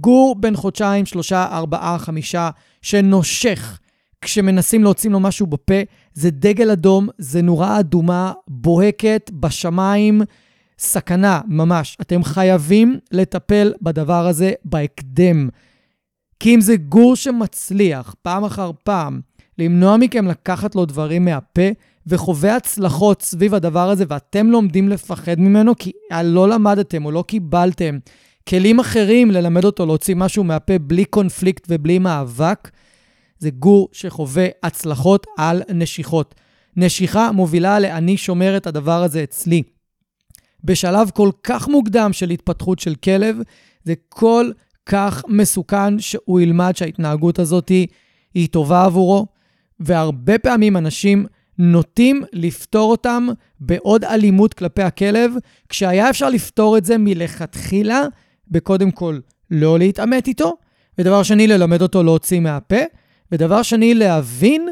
גור 0.00 0.36
בן 0.40 0.56
חודשיים, 0.56 1.06
שלושה, 1.06 1.46
ארבעה, 1.52 1.98
חמישה, 1.98 2.50
שנושך 2.82 3.78
כשמנסים 4.22 4.82
להוציא 4.82 5.10
לו 5.10 5.20
משהו 5.20 5.46
בפה, 5.46 5.74
זה 6.14 6.30
דגל 6.30 6.70
אדום, 6.70 7.08
זה 7.18 7.42
נורה 7.42 7.80
אדומה, 7.80 8.32
בוהקת, 8.48 9.30
בשמיים, 9.40 10.22
סכנה, 10.78 11.40
ממש. 11.46 11.96
אתם 12.00 12.24
חייבים 12.24 12.98
לטפל 13.12 13.72
בדבר 13.82 14.26
הזה 14.26 14.52
בהקדם. 14.64 15.48
כי 16.40 16.54
אם 16.54 16.60
זה 16.60 16.76
גור 16.76 17.16
שמצליח 17.16 18.14
פעם 18.22 18.44
אחר 18.44 18.70
פעם 18.84 19.20
למנוע 19.58 19.96
מכם 19.96 20.28
לקחת 20.28 20.74
לו 20.74 20.84
דברים 20.84 21.24
מהפה, 21.24 21.68
וחווה 22.06 22.56
הצלחות 22.56 23.22
סביב 23.22 23.54
הדבר 23.54 23.90
הזה, 23.90 24.04
ואתם 24.08 24.46
לומדים 24.46 24.88
לפחד 24.88 25.40
ממנו 25.40 25.76
כי 25.78 25.92
לא 26.24 26.48
למדתם 26.48 27.04
או 27.04 27.10
לא 27.10 27.24
קיבלתם 27.28 27.98
כלים 28.48 28.80
אחרים 28.80 29.30
ללמד 29.30 29.64
אותו 29.64 29.86
להוציא 29.86 30.14
משהו 30.14 30.44
מהפה 30.44 30.78
בלי 30.78 31.04
קונפליקט 31.04 31.66
ובלי 31.68 31.98
מאבק, 31.98 32.70
זה 33.38 33.50
גור 33.50 33.88
שחווה 33.92 34.46
הצלחות 34.62 35.26
על 35.38 35.62
נשיכות. 35.74 36.34
נשיכה 36.76 37.32
מובילה 37.32 37.78
ל"אני 37.78 38.16
שומר 38.16 38.56
את 38.56 38.66
הדבר 38.66 39.02
הזה 39.02 39.22
אצלי". 39.22 39.62
בשלב 40.64 41.10
כל 41.14 41.30
כך 41.42 41.68
מוקדם 41.68 42.12
של 42.12 42.30
התפתחות 42.30 42.78
של 42.78 42.94
כלב, 42.94 43.36
זה 43.84 43.94
כל 44.08 44.50
כך 44.86 45.22
מסוכן 45.28 45.98
שהוא 45.98 46.40
ילמד 46.40 46.76
שההתנהגות 46.76 47.38
הזאת 47.38 47.68
היא 48.34 48.48
טובה 48.50 48.84
עבורו, 48.84 49.26
והרבה 49.84 50.38
פעמים 50.38 50.76
אנשים 50.76 51.26
נוטים 51.58 52.22
לפתור 52.32 52.90
אותם 52.90 53.26
בעוד 53.60 54.04
אלימות 54.04 54.54
כלפי 54.54 54.82
הכלב, 54.82 55.32
כשהיה 55.68 56.10
אפשר 56.10 56.30
לפתור 56.30 56.78
את 56.78 56.84
זה 56.84 56.98
מלכתחילה, 56.98 58.02
בקודם 58.48 58.90
כל 58.90 59.18
לא 59.50 59.78
להתעמת 59.78 60.26
איתו, 60.26 60.56
ודבר 60.98 61.22
שני, 61.22 61.46
ללמד 61.46 61.82
אותו 61.82 62.02
להוציא 62.02 62.40
מהפה, 62.40 62.76
ודבר 63.32 63.62
שני, 63.62 63.94
להבין 63.94 64.68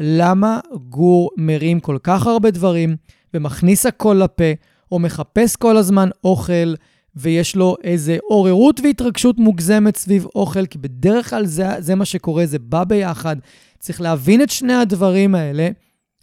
למה 0.00 0.60
גור 0.88 1.30
מרים 1.36 1.80
כל 1.80 1.98
כך 2.02 2.26
הרבה 2.26 2.50
דברים 2.50 2.96
ומכניס 3.34 3.86
הכל 3.86 4.20
לפה, 4.24 4.52
או 4.92 4.98
מחפש 4.98 5.56
כל 5.56 5.76
הזמן 5.76 6.08
אוכל, 6.24 6.74
ויש 7.16 7.56
לו 7.56 7.76
איזה 7.84 8.16
עוררות 8.28 8.80
והתרגשות 8.80 9.38
מוגזמת 9.38 9.96
סביב 9.96 10.26
אוכל, 10.34 10.66
כי 10.66 10.78
בדרך 10.78 11.30
כלל 11.30 11.46
זה, 11.46 11.66
זה 11.78 11.94
מה 11.94 12.04
שקורה, 12.04 12.46
זה 12.46 12.58
בא 12.58 12.84
ביחד. 12.84 13.36
צריך 13.84 14.00
להבין 14.00 14.42
את 14.42 14.50
שני 14.50 14.74
הדברים 14.74 15.34
האלה 15.34 15.68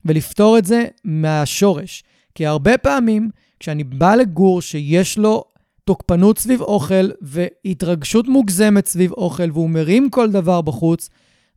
ולפתור 0.05 0.57
את 0.57 0.65
זה 0.65 0.85
מהשורש. 1.03 2.03
כי 2.35 2.45
הרבה 2.45 2.77
פעמים, 2.77 3.29
כשאני 3.59 3.83
בא 3.83 4.15
לגור 4.15 4.61
שיש 4.61 5.17
לו 5.17 5.43
תוקפנות 5.85 6.37
סביב 6.39 6.61
אוכל 6.61 7.09
והתרגשות 7.21 8.27
מוגזמת 8.27 8.85
סביב 8.87 9.11
אוכל 9.11 9.51
והוא 9.53 9.69
מרים 9.69 10.09
כל 10.09 10.31
דבר 10.31 10.61
בחוץ, 10.61 11.09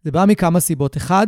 זה 0.03 0.11
בא 0.11 0.25
מכמה 0.29 0.61
סיבות. 0.61 0.97
אחד, 0.97 1.27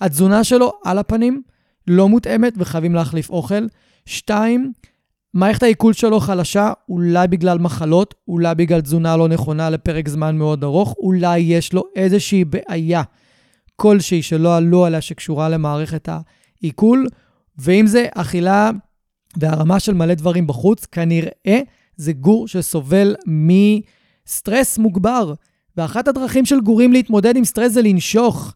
התזונה 0.00 0.44
שלו 0.44 0.72
על 0.84 0.98
הפנים, 0.98 1.42
לא 1.86 2.08
מותאמת 2.08 2.54
וחייבים 2.56 2.94
להחליף 2.94 3.30
אוכל. 3.30 3.66
שתיים, 4.06 4.72
מערכת 5.34 5.62
העיכול 5.62 5.92
שלו 5.92 6.20
חלשה, 6.20 6.72
אולי 6.88 7.28
בגלל 7.28 7.58
מחלות, 7.58 8.14
אולי 8.28 8.54
בגלל 8.54 8.80
תזונה 8.80 9.16
לא 9.16 9.28
נכונה 9.28 9.70
לפרק 9.70 10.08
זמן 10.08 10.36
מאוד 10.36 10.64
ארוך, 10.64 10.94
אולי 10.98 11.38
יש 11.38 11.72
לו 11.72 11.84
איזושהי 11.96 12.44
בעיה 12.44 13.02
כלשהי 13.82 14.22
שלא 14.22 14.56
עלו 14.56 14.84
עליה 14.84 15.00
שקשורה 15.00 15.48
למערכת 15.48 16.08
העיכול, 16.08 17.06
ואם 17.58 17.86
זה 17.86 18.06
אכילה 18.14 18.70
והרמה 19.36 19.80
של 19.80 19.94
מלא 19.94 20.14
דברים 20.14 20.46
בחוץ, 20.46 20.86
כנראה 20.86 21.60
זה 21.96 22.12
גור 22.12 22.48
שסובל 22.48 23.14
מסטרס 23.26 24.78
מוגבר. 24.78 25.34
ואחת 25.76 26.08
הדרכים 26.08 26.44
של 26.44 26.60
גורים 26.60 26.92
להתמודד 26.92 27.36
עם 27.36 27.44
סטרס 27.44 27.72
זה 27.72 27.82
לנשוך. 27.82 28.54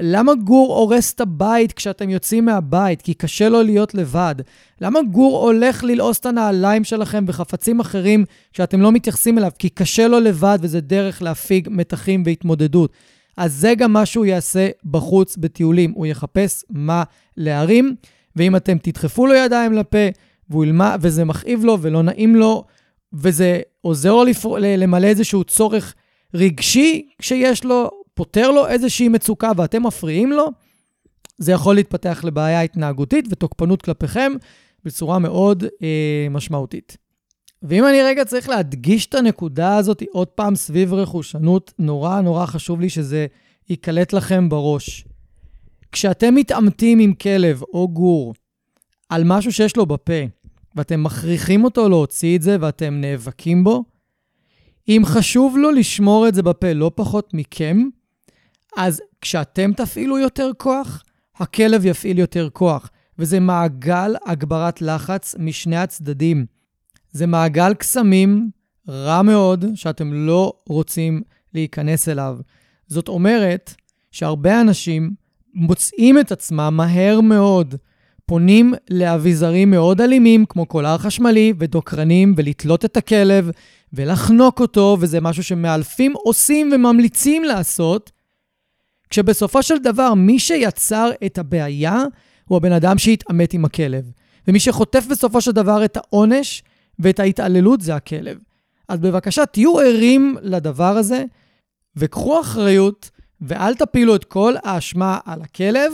למה 0.00 0.34
גור 0.34 0.76
הורס 0.76 1.12
את 1.12 1.20
הבית 1.20 1.72
כשאתם 1.72 2.10
יוצאים 2.10 2.44
מהבית? 2.44 3.02
כי 3.02 3.14
קשה 3.14 3.48
לו 3.48 3.62
להיות 3.62 3.94
לבד. 3.94 4.34
למה 4.80 5.00
גור 5.12 5.38
הולך 5.38 5.84
ללעוס 5.84 6.18
את 6.18 6.26
הנעליים 6.26 6.84
שלכם 6.84 7.24
וחפצים 7.28 7.80
אחרים 7.80 8.24
כשאתם 8.52 8.80
לא 8.80 8.92
מתייחסים 8.92 9.38
אליו? 9.38 9.50
כי 9.58 9.68
קשה 9.68 10.08
לו 10.08 10.20
לבד 10.20 10.58
וזה 10.60 10.80
דרך 10.80 11.22
להפיג 11.22 11.68
מתחים 11.70 12.22
והתמודדות. 12.26 12.92
אז 13.36 13.54
זה 13.54 13.74
גם 13.74 13.92
מה 13.92 14.06
שהוא 14.06 14.26
יעשה 14.26 14.68
בחוץ 14.84 15.36
בטיולים. 15.36 15.92
הוא 15.92 16.06
יחפש 16.06 16.64
מה 16.70 17.02
להרים, 17.36 17.96
ואם 18.36 18.56
אתם 18.56 18.78
תדחפו 18.78 19.26
לו 19.26 19.34
ידיים 19.34 19.72
לפה, 19.72 19.98
והוא 20.50 20.64
ילמד, 20.64 20.98
וזה 21.02 21.24
מכאיב 21.24 21.64
לו 21.64 21.78
ולא 21.80 22.02
נעים 22.02 22.36
לו, 22.36 22.64
וזה 23.12 23.60
עוזר 23.80 24.12
לו. 24.12 24.24
למלא 24.58 25.06
איזשהו 25.06 25.44
צורך 25.44 25.94
רגשי 26.34 27.08
שיש 27.22 27.64
לו, 27.64 27.90
פותר 28.14 28.50
לו 28.50 28.66
איזושהי 28.66 29.08
מצוקה 29.08 29.52
ואתם 29.56 29.86
מפריעים 29.86 30.32
לו, 30.32 30.48
זה 31.38 31.52
יכול 31.52 31.74
להתפתח 31.74 32.20
לבעיה 32.24 32.60
התנהגותית 32.60 33.24
ותוקפנות 33.30 33.82
כלפיכם 33.82 34.32
בצורה 34.84 35.18
מאוד 35.18 35.64
אה, 35.82 36.26
משמעותית. 36.30 36.96
ואם 37.68 37.86
אני 37.86 38.02
רגע 38.02 38.24
צריך 38.24 38.48
להדגיש 38.48 39.06
את 39.06 39.14
הנקודה 39.14 39.76
הזאת 39.76 40.02
עוד 40.12 40.28
פעם 40.28 40.54
סביב 40.54 40.94
רכושנות, 40.94 41.72
נורא 41.78 42.20
נורא 42.20 42.46
חשוב 42.46 42.80
לי 42.80 42.88
שזה 42.88 43.26
ייקלט 43.68 44.12
לכם 44.12 44.48
בראש. 44.48 45.04
כשאתם 45.92 46.34
מתעמתים 46.34 46.98
עם 46.98 47.14
כלב 47.14 47.62
או 47.62 47.88
גור 47.88 48.34
על 49.08 49.22
משהו 49.24 49.52
שיש 49.52 49.76
לו 49.76 49.86
בפה, 49.86 50.22
ואתם 50.74 51.02
מכריחים 51.02 51.64
אותו 51.64 51.88
להוציא 51.88 52.36
את 52.36 52.42
זה 52.42 52.56
ואתם 52.60 52.94
נאבקים 53.00 53.64
בו, 53.64 53.84
אם 54.88 55.02
חשוב 55.04 55.56
לו 55.58 55.70
לשמור 55.70 56.28
את 56.28 56.34
זה 56.34 56.42
בפה 56.42 56.72
לא 56.72 56.90
פחות 56.94 57.34
מכם, 57.34 57.88
אז 58.76 59.02
כשאתם 59.20 59.72
תפעילו 59.72 60.18
יותר 60.18 60.50
כוח, 60.58 61.02
הכלב 61.36 61.86
יפעיל 61.86 62.18
יותר 62.18 62.48
כוח. 62.52 62.90
וזה 63.18 63.40
מעגל 63.40 64.14
הגברת 64.26 64.82
לחץ 64.82 65.34
משני 65.38 65.76
הצדדים. 65.76 66.46
זה 67.16 67.26
מעגל 67.26 67.74
קסמים 67.74 68.50
רע 68.88 69.22
מאוד, 69.22 69.64
שאתם 69.74 70.12
לא 70.12 70.52
רוצים 70.68 71.22
להיכנס 71.54 72.08
אליו. 72.08 72.38
זאת 72.86 73.08
אומרת 73.08 73.74
שהרבה 74.10 74.60
אנשים 74.60 75.10
מוצאים 75.54 76.18
את 76.18 76.32
עצמם 76.32 76.74
מהר 76.76 77.20
מאוד, 77.20 77.74
פונים 78.26 78.74
לאביזרים 78.90 79.70
מאוד 79.70 80.00
אלימים, 80.00 80.44
כמו 80.48 80.66
קולר 80.66 80.98
חשמלי 80.98 81.52
ודוקרנים, 81.58 82.34
ולתלות 82.36 82.84
את 82.84 82.96
הכלב 82.96 83.50
ולחנוק 83.92 84.60
אותו, 84.60 84.96
וזה 85.00 85.20
משהו 85.20 85.42
שמאלפים 85.42 86.12
עושים 86.16 86.70
וממליצים 86.74 87.44
לעשות, 87.44 88.12
כשבסופו 89.10 89.62
של 89.62 89.78
דבר 89.78 90.14
מי 90.14 90.38
שיצר 90.38 91.10
את 91.26 91.38
הבעיה 91.38 92.04
הוא 92.44 92.56
הבן 92.56 92.72
אדם 92.72 92.98
שהתעמת 92.98 93.52
עם 93.52 93.64
הכלב. 93.64 94.10
ומי 94.48 94.60
שחוטף 94.60 95.06
בסופו 95.10 95.40
של 95.40 95.52
דבר 95.52 95.84
את 95.84 95.96
העונש 95.96 96.62
ואת 96.98 97.20
ההתעללות 97.20 97.80
זה 97.80 97.94
הכלב. 97.94 98.38
אז 98.88 99.00
בבקשה, 99.00 99.46
תהיו 99.46 99.78
ערים 99.78 100.36
לדבר 100.42 100.96
הזה, 100.96 101.24
וקחו 101.96 102.40
אחריות, 102.40 103.10
ואל 103.40 103.74
תפילו 103.74 104.16
את 104.16 104.24
כל 104.24 104.54
האשמה 104.64 105.18
על 105.24 105.42
הכלב, 105.42 105.92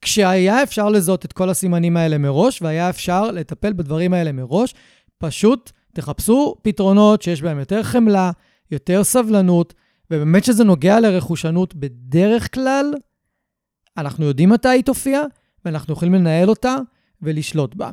כשהיה 0.00 0.62
אפשר 0.62 0.88
לזהות 0.88 1.24
את 1.24 1.32
כל 1.32 1.50
הסימנים 1.50 1.96
האלה 1.96 2.18
מראש, 2.18 2.62
והיה 2.62 2.90
אפשר 2.90 3.30
לטפל 3.30 3.72
בדברים 3.72 4.14
האלה 4.14 4.32
מראש. 4.32 4.74
פשוט 5.18 5.70
תחפשו 5.94 6.54
פתרונות 6.62 7.22
שיש 7.22 7.42
בהם 7.42 7.58
יותר 7.58 7.82
חמלה, 7.82 8.30
יותר 8.70 9.04
סבלנות, 9.04 9.74
ובאמת 10.10 10.44
שזה 10.44 10.64
נוגע 10.64 11.00
לרכושנות 11.00 11.74
בדרך 11.74 12.54
כלל, 12.54 12.94
אנחנו 13.96 14.24
יודעים 14.24 14.50
מתי 14.50 14.68
היא 14.68 14.84
תופיע, 14.84 15.22
ואנחנו 15.64 15.92
יכולים 15.92 16.14
לנהל 16.14 16.48
אותה 16.48 16.76
ולשלוט 17.22 17.74
בה. 17.74 17.90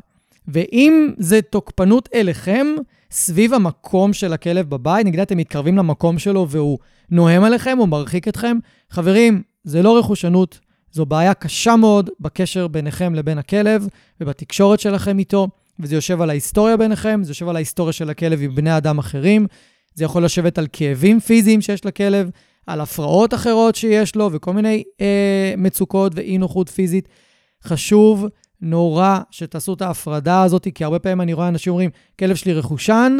ואם 0.54 1.14
זה 1.18 1.42
תוקפנות 1.42 2.10
אליכם, 2.14 2.68
סביב 3.12 3.54
המקום 3.54 4.14
של 4.14 4.34
הכלב 4.34 4.70
בבית, 4.70 5.06
נגיד 5.06 5.20
אתם 5.20 5.38
מתקרבים 5.38 5.78
למקום 5.78 6.20
שלו 6.20 6.50
והוא 6.50 6.78
נוהם 7.12 7.44
עליכם 7.44 7.80
או 7.80 7.88
מרחיק 7.88 8.28
אתכם, 8.28 8.58
חברים, 8.90 9.42
זה 9.64 9.82
לא 9.82 9.98
רכושנות, 9.98 10.60
זו 10.92 11.06
בעיה 11.06 11.34
קשה 11.34 11.76
מאוד 11.76 12.10
בקשר 12.20 12.68
ביניכם 12.68 13.16
לבין 13.16 13.38
הכלב 13.38 13.88
ובתקשורת 14.22 14.80
שלכם 14.80 15.20
איתו, 15.20 15.48
וזה 15.80 15.96
יושב 15.96 16.22
על 16.22 16.30
ההיסטוריה 16.30 16.78
ביניכם, 16.78 17.22
זה 17.24 17.32
יושב 17.32 17.48
על 17.48 17.56
ההיסטוריה 17.56 17.94
של 17.94 18.10
הכלב 18.10 18.42
עם 18.42 18.56
בני 18.56 18.78
אדם 18.78 19.00
אחרים, 19.00 19.48
זה 19.96 20.04
יכול 20.04 20.26
לשבת 20.26 20.58
על 20.58 20.68
כאבים 20.74 21.20
פיזיים 21.20 21.62
שיש 21.62 21.86
לכלב, 21.86 22.30
על 22.68 22.82
הפרעות 22.82 23.34
אחרות 23.34 23.76
שיש 23.76 24.16
לו 24.16 24.30
וכל 24.32 24.54
מיני 24.54 24.84
אה, 25.02 25.54
מצוקות 25.58 26.12
ואי 26.16 26.38
נוחות 26.38 26.70
פיזית. 26.70 27.10
חשוב 27.64 28.26
נורא 28.62 29.20
שתעשו 29.32 29.74
את 29.74 29.82
ההפרדה 29.82 30.44
הזאת, 30.44 30.68
כי 30.76 30.84
הרבה 30.84 31.00
פעמים 31.00 31.22
אני 31.22 31.34
רואה 31.34 31.48
אנשים 31.48 31.72
אומרים, 31.72 31.90
כלב 32.20 32.36
שלי 32.36 32.54
רכושן, 32.54 33.18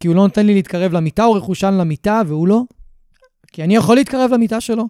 כי 0.00 0.08
הוא 0.08 0.16
לא 0.16 0.22
נותן 0.22 0.46
לי 0.46 0.54
להתקרב 0.54 0.92
למיטה, 0.92 1.24
הוא 1.24 1.36
רכושן 1.36 1.74
למיטה, 1.74 2.22
והוא 2.26 2.48
לא. 2.48 2.62
כי 3.52 3.64
אני 3.64 3.76
יכול 3.76 3.96
להתקרב 3.96 4.30
למיטה 4.32 4.60
שלו. 4.60 4.84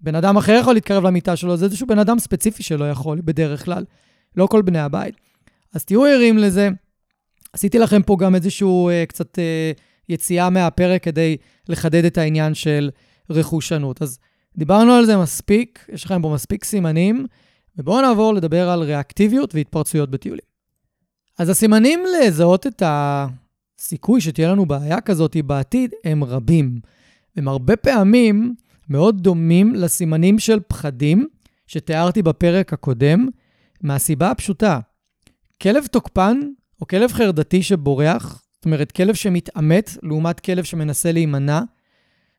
בן 0.00 0.14
אדם 0.14 0.36
אחר 0.36 0.58
יכול 0.60 0.74
להתקרב 0.74 1.04
למיטה 1.04 1.36
שלו, 1.36 1.56
זה 1.56 1.64
איזשהו 1.64 1.86
בן 1.86 1.98
אדם 1.98 2.18
ספציפי 2.18 2.62
שלא 2.62 2.90
יכול, 2.90 3.20
בדרך 3.24 3.64
כלל. 3.64 3.84
לא 4.36 4.46
כל 4.46 4.62
בני 4.62 4.78
הבית. 4.78 5.14
אז 5.74 5.84
תהיו 5.84 6.04
ערים 6.04 6.38
לזה. 6.38 6.68
עשיתי 7.52 7.78
לכם 7.78 8.02
פה 8.02 8.16
גם 8.20 8.34
איזשהו 8.34 8.88
אה, 8.88 9.04
קצת 9.08 9.38
אה, 9.38 9.72
יציאה 10.08 10.50
מהפרק 10.50 11.04
כדי 11.04 11.36
לחדד 11.68 12.04
את 12.04 12.18
העניין 12.18 12.54
של 12.54 12.90
רכושנות. 13.30 14.02
אז 14.02 14.18
דיברנו 14.56 14.92
על 14.92 15.04
זה 15.04 15.16
מספיק, 15.16 15.86
יש 15.92 16.04
לכם 16.04 16.22
פה 16.22 16.30
מספיק 16.34 16.64
סימנים. 16.64 17.26
ובואו 17.78 18.00
נעבור 18.00 18.34
לדבר 18.34 18.68
על 18.68 18.82
ריאקטיביות 18.82 19.54
והתפרצויות 19.54 20.10
בטיולים. 20.10 20.44
אז 21.38 21.48
הסימנים 21.48 22.00
לזהות 22.06 22.66
את 22.66 22.82
הסיכוי 22.86 24.20
שתהיה 24.20 24.48
לנו 24.52 24.66
בעיה 24.66 25.00
כזאת 25.00 25.36
בעתיד 25.46 25.90
הם 26.04 26.24
רבים. 26.24 26.80
הם 27.36 27.48
הרבה 27.48 27.76
פעמים 27.76 28.54
מאוד 28.88 29.22
דומים 29.22 29.74
לסימנים 29.74 30.38
של 30.38 30.60
פחדים 30.68 31.28
שתיארתי 31.66 32.22
בפרק 32.22 32.72
הקודם, 32.72 33.28
מהסיבה 33.80 34.30
הפשוטה, 34.30 34.80
כלב 35.62 35.86
תוקפן 35.86 36.40
או 36.80 36.86
כלב 36.86 37.12
חרדתי 37.12 37.62
שבורח, 37.62 38.42
זאת 38.54 38.64
אומרת 38.64 38.92
כלב 38.92 39.14
שמתעמת 39.14 39.96
לעומת 40.02 40.40
כלב 40.40 40.64
שמנסה 40.64 41.12
להימנע, 41.12 41.60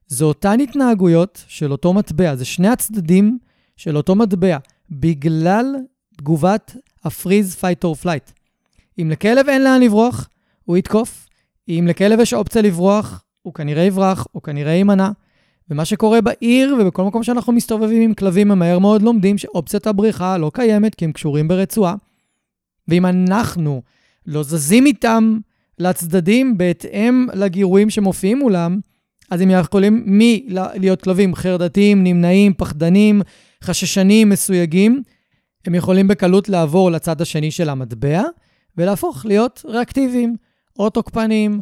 זה 0.07 0.25
אותן 0.25 0.59
התנהגויות 0.59 1.43
של 1.47 1.71
אותו 1.71 1.93
מטבע, 1.93 2.35
זה 2.35 2.45
שני 2.45 2.67
הצדדים 2.67 3.37
של 3.77 3.97
אותו 3.97 4.15
מטבע. 4.15 4.57
בגלל 4.99 5.75
תגובת 6.17 6.75
ה-freeze, 7.03 7.61
fight 7.61 7.85
or 7.85 8.03
flight. 8.03 8.33
אם 8.99 9.09
לכלב 9.11 9.49
אין 9.49 9.63
לאן 9.63 9.81
לברוח, 9.81 10.29
הוא 10.65 10.77
יתקוף. 10.77 11.27
אם 11.69 11.85
לכלב 11.89 12.19
יש 12.19 12.33
אופציה 12.33 12.61
לברוח, 12.61 13.23
הוא 13.41 13.53
כנראה 13.53 13.83
יברח, 13.83 14.27
או 14.35 14.41
כנראה 14.41 14.71
יימנע. 14.71 15.09
ומה 15.69 15.85
שקורה 15.85 16.21
בעיר 16.21 16.75
ובכל 16.79 17.03
מקום 17.03 17.23
שאנחנו 17.23 17.53
מסתובבים 17.53 18.01
עם 18.01 18.13
כלבים, 18.13 18.51
הם 18.51 18.59
מהר 18.59 18.79
מאוד 18.79 19.01
לומדים 19.01 19.37
שאופציית 19.37 19.87
הבריחה 19.87 20.37
לא 20.37 20.51
קיימת 20.53 20.95
כי 20.95 21.05
הם 21.05 21.11
קשורים 21.11 21.47
ברצועה. 21.47 21.95
ואם 22.87 23.05
אנחנו 23.05 23.81
לא 24.25 24.43
זזים 24.43 24.85
איתם 24.85 25.37
לצדדים 25.79 26.57
בהתאם 26.57 27.27
לגירויים 27.33 27.89
שמופיעים 27.89 28.39
מולם, 28.39 28.79
אז 29.31 29.41
הם 29.41 29.49
יכולים 29.49 30.03
מי 30.05 30.45
להיות 30.75 31.01
כלבים 31.01 31.35
חרדתיים, 31.35 32.03
נמנעים, 32.03 32.53
פחדנים, 32.53 33.21
חששנים, 33.63 34.29
מסויגים, 34.29 35.03
הם 35.65 35.75
יכולים 35.75 36.07
בקלות 36.07 36.49
לעבור 36.49 36.91
לצד 36.91 37.21
השני 37.21 37.51
של 37.51 37.69
המטבע 37.69 38.21
ולהפוך 38.77 39.25
להיות 39.25 39.65
ריאקטיביים 39.67 40.35
או 40.79 40.89
תוקפניים. 40.89 41.59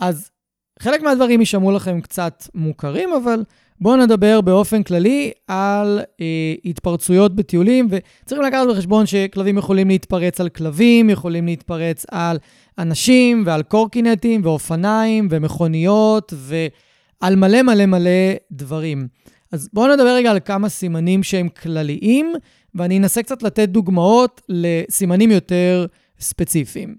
אז 0.00 0.30
חלק 0.78 1.02
מהדברים 1.02 1.40
יישמעו 1.40 1.72
לכם 1.72 2.00
קצת 2.00 2.44
מוכרים, 2.54 3.10
אבל 3.12 3.44
בואו 3.80 3.96
נדבר 3.96 4.40
באופן 4.40 4.82
כללי 4.82 5.30
על 5.48 6.00
אה, 6.20 6.54
התפרצויות 6.64 7.36
בטיולים, 7.36 7.88
וצריכים 7.90 8.46
לקחת 8.46 8.66
בחשבון 8.70 9.06
שכלבים 9.06 9.58
יכולים 9.58 9.88
להתפרץ 9.88 10.40
על 10.40 10.48
כלבים, 10.48 11.10
יכולים 11.10 11.46
להתפרץ 11.46 12.06
על 12.10 12.38
אנשים 12.78 13.42
ועל 13.46 13.62
קורקינטים 13.62 14.40
ואופניים 14.44 15.28
ומכוניות 15.30 16.32
ועל 16.36 17.36
מלא 17.36 17.62
מלא 17.62 17.86
מלא 17.86 18.32
דברים. 18.52 19.08
אז 19.52 19.68
בואו 19.72 19.94
נדבר 19.94 20.14
רגע 20.14 20.30
על 20.30 20.40
כמה 20.44 20.68
סימנים 20.68 21.22
שהם 21.22 21.48
כלליים, 21.48 22.32
ואני 22.74 22.98
אנסה 22.98 23.22
קצת 23.22 23.42
לתת 23.42 23.68
דוגמאות 23.68 24.40
לסימנים 24.48 25.30
יותר 25.30 25.86
ספציפיים. 26.20 26.94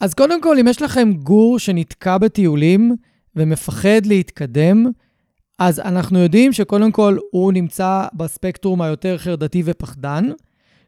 אז 0.00 0.14
קודם 0.14 0.42
כל, 0.42 0.58
אם 0.58 0.68
יש 0.68 0.82
לכם 0.82 1.12
גור 1.12 1.58
שנתקע 1.58 2.18
בטיולים 2.18 2.96
ומפחד 3.36 4.06
להתקדם, 4.06 4.86
אז 5.58 5.80
אנחנו 5.80 6.18
יודעים 6.18 6.52
שקודם 6.52 6.92
כל 6.92 7.16
הוא 7.30 7.52
נמצא 7.52 8.06
בספקטרום 8.14 8.82
היותר 8.82 9.18
חרדתי 9.18 9.62
ופחדן, 9.64 10.30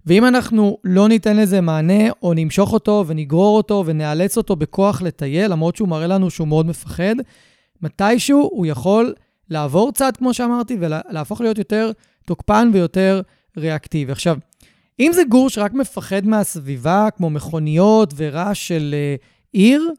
ואם 0.07 0.25
אנחנו 0.25 0.79
לא 0.85 1.09
ניתן 1.09 1.37
לזה 1.37 1.61
מענה, 1.61 2.11
או 2.23 2.35
נמשוך 2.35 2.73
אותו 2.73 3.05
ונגרור 3.07 3.57
אותו 3.57 3.83
ונאלץ 3.87 4.37
אותו 4.37 4.57
בכוח 4.57 5.03
לטייל, 5.03 5.51
למרות 5.51 5.77
שהוא 5.77 5.89
מראה 5.89 6.07
לנו 6.07 6.31
שהוא 6.31 6.49
מאוד 6.49 6.67
מפחד, 6.67 7.15
מתישהו 7.83 8.51
הוא 8.53 8.67
יכול 8.67 9.15
לעבור 9.51 9.93
צד, 9.93 10.17
כמו 10.17 10.35
שאמרתי, 10.35 10.77
ולהפוך 10.81 11.41
להיות 11.41 11.59
יותר 11.59 11.91
תוקפן 12.27 12.71
ויותר 12.73 13.21
ריאקטיבי. 13.57 14.13
עכשיו, 14.13 14.37
אם 15.01 15.11
זה 15.15 15.23
גור 15.29 15.51
שרק 15.51 15.73
מפחד 15.73 16.27
מהסביבה, 16.27 17.09
כמו 17.17 17.31
מכוניות 17.31 18.15
ורעש 18.17 18.69
של 18.69 18.95
uh, 19.21 19.25
עיר, 19.53 19.91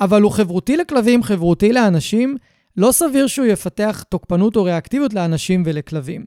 אבל 0.00 0.22
הוא 0.22 0.32
חברותי 0.32 0.76
לכלבים, 0.76 1.22
חברותי 1.22 1.72
לאנשים, 1.72 2.36
לא 2.76 2.92
סביר 2.92 3.26
שהוא 3.26 3.46
יפתח 3.46 4.04
תוקפנות 4.08 4.56
או 4.56 4.64
ריאקטיביות 4.64 5.14
לאנשים 5.14 5.62
ולכלבים. 5.66 6.24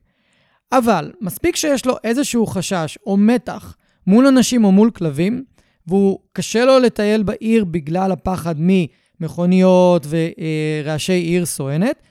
אבל 0.71 1.11
מספיק 1.21 1.55
שיש 1.55 1.85
לו 1.85 1.95
איזשהו 2.03 2.45
חשש 2.45 2.97
או 3.05 3.17
מתח 3.17 3.75
מול 4.07 4.27
אנשים 4.27 4.63
או 4.63 4.71
מול 4.71 4.91
כלבים, 4.91 5.43
והוא 5.87 6.19
קשה 6.33 6.65
לו 6.65 6.79
לטייל 6.79 7.23
בעיר 7.23 7.65
בגלל 7.65 8.11
הפחד 8.11 8.55
ממכוניות 8.57 10.07
ורעשי 10.09 11.13
עיר 11.13 11.45
סואנת, 11.45 12.01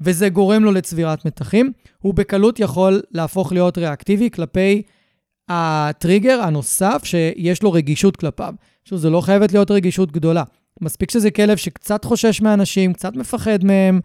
וזה 0.00 0.28
גורם 0.28 0.64
לו 0.64 0.72
לצבירת 0.72 1.24
מתחים, 1.24 1.72
הוא 1.98 2.14
בקלות 2.14 2.60
יכול 2.60 3.02
להפוך 3.10 3.52
להיות 3.52 3.78
ריאקטיבי 3.78 4.30
כלפי 4.30 4.82
הטריגר 5.48 6.40
הנוסף 6.40 7.02
שיש 7.04 7.62
לו 7.62 7.72
רגישות 7.72 8.16
כלפיו. 8.16 8.54
שוב, 8.84 8.98
זה 8.98 9.10
לא 9.10 9.20
חייבת 9.20 9.52
להיות 9.52 9.70
רגישות 9.70 10.12
גדולה. 10.12 10.42
מספיק 10.80 11.10
שזה 11.10 11.30
כלב 11.30 11.56
שקצת 11.56 12.04
חושש 12.04 12.40
מאנשים, 12.40 12.92
קצת 12.92 13.16
מפחד 13.16 13.64
מהם, 13.64 14.00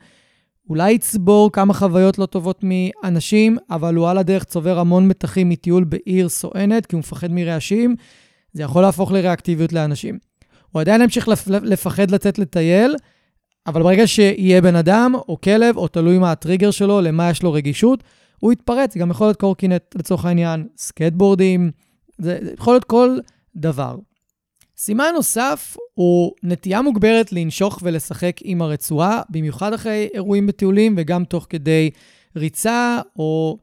אולי 0.69 0.91
יצבור 0.91 1.51
כמה 1.51 1.73
חוויות 1.73 2.17
לא 2.19 2.25
טובות 2.25 2.63
מאנשים, 2.63 3.57
אבל 3.69 3.95
הוא 3.95 4.09
על 4.09 4.17
הדרך 4.17 4.43
צובר 4.43 4.79
המון 4.79 5.07
מתחים 5.07 5.49
מטיול 5.49 5.83
בעיר 5.83 6.29
סואנת, 6.29 6.85
כי 6.85 6.95
הוא 6.95 6.99
מפחד 6.99 7.31
מרעשים, 7.31 7.95
זה 8.53 8.63
יכול 8.63 8.81
להפוך 8.81 9.11
לריאקטיביות 9.11 9.73
לאנשים. 9.73 10.17
הוא 10.71 10.81
עדיין 10.81 11.01
ימשיך 11.01 11.27
לפחד 11.47 12.11
לצאת 12.11 12.39
לטייל, 12.39 12.95
אבל 13.67 13.83
ברגע 13.83 14.07
שיהיה 14.07 14.61
בן 14.61 14.75
אדם 14.75 15.13
או 15.15 15.41
כלב, 15.41 15.77
או 15.77 15.87
תלוי 15.87 16.17
מה 16.17 16.31
הטריגר 16.31 16.71
שלו, 16.71 17.01
למה 17.01 17.29
יש 17.29 17.43
לו 17.43 17.53
רגישות, 17.53 18.03
הוא 18.39 18.51
יתפרץ. 18.51 18.97
גם 18.97 19.11
יכול 19.11 19.27
להיות 19.27 19.37
קורקינט 19.37 19.95
לצורך 19.95 20.25
העניין, 20.25 20.67
סקטבורדים, 20.77 21.71
זה, 22.17 22.37
זה 22.41 22.51
יכול 22.57 22.73
להיות 22.73 22.83
כל 22.83 23.17
דבר. 23.55 23.95
סימן 24.77 25.11
נוסף 25.15 25.77
הוא 25.93 26.31
נטייה 26.43 26.81
מוגברת 26.81 27.33
לנשוך 27.33 27.79
ולשחק 27.83 28.37
עם 28.43 28.61
הרצועה, 28.61 29.21
במיוחד 29.29 29.73
אחרי 29.73 30.09
אירועים 30.13 30.47
בטיולים 30.47 30.95
וגם 30.97 31.25
תוך 31.25 31.47
כדי 31.49 31.89
ריצה, 32.35 32.99
או 33.15 33.57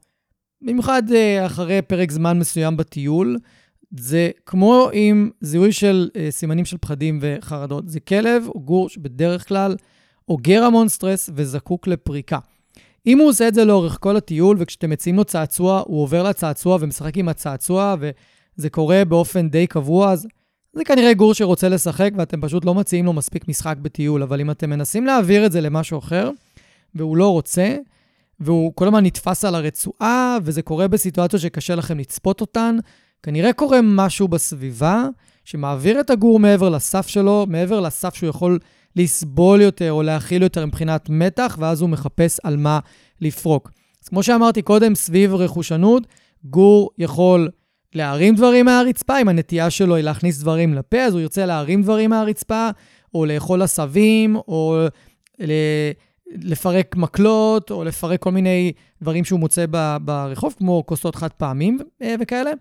במיוחד 0.61 1.11
אה, 1.11 1.45
אחרי 1.45 1.81
פרק 1.81 2.11
זמן 2.11 2.39
מסוים 2.39 2.77
בטיול. 2.77 3.37
זה 3.97 4.29
כמו 4.45 4.89
עם 4.93 5.29
זיהוי 5.41 5.71
של 5.71 6.09
uh, 6.13 6.17
סימנים 6.29 6.65
של 6.65 6.77
פחדים 6.77 7.19
וחרדות. 7.21 7.89
זה 7.89 7.99
כלב 7.99 8.47
או 8.47 8.59
גור 8.59 8.89
שבדרך 8.89 9.47
כלל 9.47 9.75
אוגר 10.29 10.63
המון 10.63 10.89
סטרס 10.89 11.29
וזקוק 11.35 11.87
לפריקה. 11.87 12.39
אם 13.07 13.19
הוא 13.19 13.29
עושה 13.29 13.47
את 13.47 13.53
זה 13.53 13.65
לאורך 13.65 13.97
כל 14.01 14.17
הטיול, 14.17 14.57
וכשאתם 14.59 14.89
מציעים 14.89 15.15
לו 15.15 15.25
צעצוע, 15.25 15.83
הוא 15.85 16.03
עובר 16.03 16.23
לצעצוע 16.23 16.77
ומשחק 16.81 17.17
עם 17.17 17.29
הצעצוע, 17.29 17.95
וזה 17.99 18.69
קורה 18.69 19.05
באופן 19.05 19.49
די 19.49 19.67
קבוע, 19.67 20.11
אז 20.11 20.27
זה 20.73 20.83
כנראה 20.83 21.13
גור 21.13 21.33
שרוצה 21.33 21.69
לשחק, 21.69 22.11
ואתם 22.17 22.41
פשוט 22.41 22.65
לא 22.65 22.73
מציעים 22.75 23.05
לו 23.05 23.13
מספיק 23.13 23.47
משחק 23.47 23.77
בטיול. 23.81 24.23
אבל 24.23 24.41
אם 24.41 24.51
אתם 24.51 24.69
מנסים 24.69 25.05
להעביר 25.05 25.45
את 25.45 25.51
זה 25.51 25.61
למשהו 25.61 25.99
אחר, 25.99 26.29
והוא 26.95 27.17
לא 27.17 27.29
רוצה, 27.29 27.77
והוא 28.39 28.71
כל 28.75 28.85
הזמן 28.85 29.05
נתפס 29.05 29.45
על 29.45 29.55
הרצועה, 29.55 30.37
וזה 30.43 30.61
קורה 30.61 30.87
בסיטואציות 30.87 31.41
שקשה 31.41 31.75
לכם 31.75 31.99
לצפות 31.99 32.41
אותן, 32.41 32.77
כנראה 33.23 33.53
קורה 33.53 33.79
משהו 33.83 34.27
בסביבה 34.27 35.07
שמעביר 35.45 35.99
את 35.99 36.09
הגור 36.09 36.39
מעבר 36.39 36.69
לסף 36.69 37.07
שלו, 37.07 37.45
מעבר 37.49 37.79
לסף 37.79 38.15
שהוא 38.15 38.29
יכול 38.29 38.59
לסבול 38.95 39.61
יותר 39.61 39.91
או 39.91 40.03
להכיל 40.03 40.43
יותר 40.43 40.65
מבחינת 40.65 41.09
מתח, 41.09 41.57
ואז 41.59 41.81
הוא 41.81 41.89
מחפש 41.89 42.39
על 42.43 42.57
מה 42.57 42.79
לפרוק. 43.21 43.71
אז 44.03 44.07
כמו 44.07 44.23
שאמרתי 44.23 44.61
קודם, 44.61 44.95
סביב 44.95 45.33
רכושנות, 45.33 46.07
גור 46.43 46.89
יכול 46.97 47.49
להרים 47.95 48.35
דברים 48.35 48.65
מהרצפה, 48.65 49.21
אם 49.21 49.27
הנטייה 49.27 49.69
שלו 49.69 49.95
היא 49.95 50.03
להכניס 50.03 50.39
דברים 50.39 50.73
לפה, 50.73 50.97
אז 50.97 51.13
הוא 51.13 51.21
ירצה 51.21 51.45
להרים 51.45 51.83
דברים 51.83 52.09
מהרצפה, 52.09 52.69
או 53.13 53.25
לאכול 53.25 53.61
עשבים, 53.61 54.35
או 54.35 54.77
לפרק 56.29 56.95
מקלות, 56.95 57.71
או 57.71 57.83
לפרק 57.83 58.21
כל 58.21 58.31
מיני 58.31 58.71
דברים 59.01 59.25
שהוא 59.25 59.39
מוצא 59.39 59.65
ברחוב, 60.01 60.55
כמו 60.57 60.83
כוסות 60.85 61.15
חד 61.15 61.31
פעמים 61.31 61.77
אה, 62.01 62.15
וכאלה. 62.19 62.51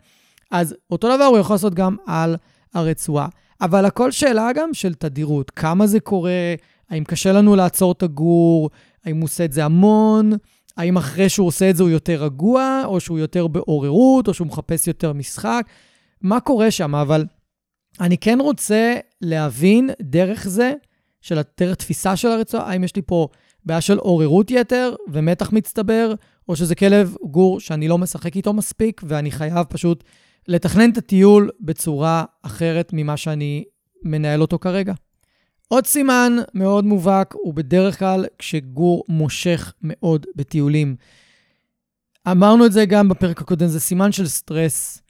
אז 0.51 0.75
אותו 0.91 1.17
דבר 1.17 1.25
הוא 1.25 1.39
יכול 1.39 1.55
לעשות 1.55 1.75
גם 1.75 1.97
על 2.07 2.37
הרצועה. 2.75 3.29
אבל 3.61 3.85
הכל 3.85 4.11
שאלה 4.11 4.53
גם 4.55 4.75
של 4.75 4.95
תדירות. 4.95 5.51
כמה 5.51 5.87
זה 5.87 6.01
קורה, 6.01 6.55
האם 6.91 7.05
קשה 7.05 7.33
לנו 7.33 7.57
לעצור 7.57 7.93
את 7.93 8.03
הגור, 8.03 8.71
האם 9.05 9.17
הוא 9.17 9.25
עושה 9.25 9.45
את 9.45 9.53
זה 9.53 9.65
המון, 9.65 10.33
האם 10.77 10.97
אחרי 10.97 11.29
שהוא 11.29 11.47
עושה 11.47 11.71
את 11.71 11.77
זה 11.77 11.83
הוא 11.83 11.91
יותר 11.91 12.25
רגוע, 12.25 12.83
או 12.85 13.01
שהוא 13.01 13.19
יותר 13.19 13.47
בעוררות, 13.47 14.29
או 14.29 14.35
שהוא 14.35 14.47
מחפש 14.47 14.87
יותר 14.87 15.13
משחק. 15.13 15.67
מה 16.23 16.41
קורה 16.41 16.71
שם? 16.71 16.95
אבל 16.95 17.25
אני 18.01 18.19
כן 18.19 18.39
רוצה 18.41 18.95
להבין 19.21 19.91
דרך 20.03 20.49
זה, 20.49 20.73
של 21.21 21.41
דרך 21.61 21.75
תפיסה 21.75 22.17
של 22.17 22.29
הרצועה, 22.29 22.71
האם 22.71 22.85
יש 22.85 22.97
לי 22.97 23.03
פה 23.03 23.29
בעיה 23.65 23.81
של 23.81 23.99
עוררות 23.99 24.51
יתר 24.51 24.95
ומתח 25.13 25.53
מצטבר, 25.53 26.15
או 26.49 26.57
שזה 26.57 26.75
כלב 26.75 27.17
גור 27.23 27.61
שאני 27.61 27.89
לא 27.89 27.99
משחק 27.99 28.37
איתו 28.37 28.53
מספיק, 28.53 29.01
ואני 29.05 29.31
חייב 29.31 29.63
פשוט 29.69 30.05
לתכנן 30.49 30.91
את 30.91 30.99
הטיול 30.99 31.51
בצורה 31.61 32.25
אחרת 32.43 32.91
ממה 32.93 33.17
שאני 33.17 33.65
מנהל 34.05 34.41
אותו 34.41 34.59
כרגע. 34.59 34.95
עוד 35.69 35.87
סימן 35.87 36.37
מאוד 36.55 36.85
מובהק 36.85 37.35
הוא 37.35 37.55
בדרך 37.55 37.99
כלל 37.99 38.25
כשגור 38.39 39.05
מושך 39.09 39.73
מאוד 39.83 40.27
בטיולים. 40.37 40.97
אמרנו 42.31 42.67
את 42.67 42.73
זה 42.73 42.85
גם 42.85 43.09
בפרק 43.09 43.41
הקודם, 43.41 43.67
זה 43.67 43.81
סימן 43.81 44.13
של 44.13 44.27
סטרס. 44.27 45.03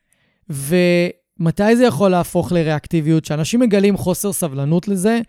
ומתי 0.51 1.77
זה 1.77 1.85
יכול 1.85 2.11
להפוך 2.11 2.53
לריאקטיביות? 2.53 3.25
שאנשים 3.25 3.61
מגלים 3.61 3.97
חוסר 3.97 4.33
סבלנות 4.33 4.89
לזה, 4.89 5.21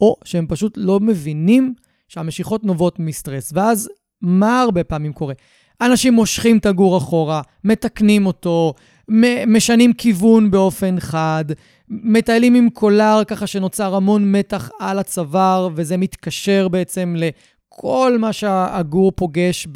או 0.00 0.16
שהם 0.24 0.46
פשוט 0.48 0.74
לא 0.76 1.00
מבינים 1.00 1.74
שהמשיכות 2.08 2.64
נובעות 2.64 2.98
מסטרס. 2.98 3.50
ואז 3.54 3.88
מה 4.22 4.62
הרבה 4.62 4.84
פעמים 4.84 5.12
קורה? 5.12 5.34
אנשים 5.80 6.14
מושכים 6.14 6.58
את 6.58 6.66
הגור 6.66 6.98
אחורה, 6.98 7.42
מתקנים 7.64 8.26
אותו, 8.26 8.74
משנים 9.46 9.92
כיוון 9.92 10.50
באופן 10.50 11.00
חד, 11.00 11.44
מטיילים 11.88 12.54
עם 12.54 12.70
קולר 12.70 13.22
ככה 13.26 13.46
שנוצר 13.46 13.94
המון 13.94 14.32
מתח 14.32 14.70
על 14.80 14.98
הצוואר, 14.98 15.68
וזה 15.74 15.96
מתקשר 15.96 16.68
בעצם 16.68 17.14
לכל 17.18 18.16
מה 18.20 18.32
שהגור 18.32 19.12
פוגש 19.12 19.66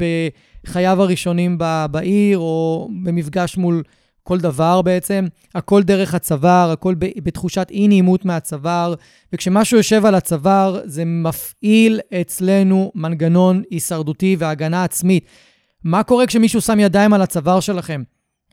בחייו 0.67 1.01
הראשונים 1.01 1.57
בעיר, 1.91 2.37
או 2.37 2.89
במפגש 3.03 3.57
מול 3.57 3.83
כל 4.23 4.39
דבר 4.39 4.81
בעצם. 4.81 5.27
הכל 5.55 5.83
דרך 5.83 6.13
הצוואר, 6.13 6.71
הכל 6.71 6.95
בתחושת 6.99 7.67
אי-נעימות 7.71 8.25
מהצוואר, 8.25 8.93
וכשמשהו 9.33 9.77
יושב 9.77 10.05
על 10.05 10.15
הצוואר, 10.15 10.79
זה 10.85 11.05
מפעיל 11.05 11.99
אצלנו 12.21 12.91
מנגנון 12.95 13.61
הישרדותי 13.69 14.35
והגנה 14.39 14.83
עצמית. 14.83 15.25
מה 15.83 16.03
קורה 16.03 16.25
כשמישהו 16.25 16.61
שם 16.61 16.79
ידיים 16.79 17.13
על 17.13 17.21
הצוואר 17.21 17.59
שלכם? 17.59 18.03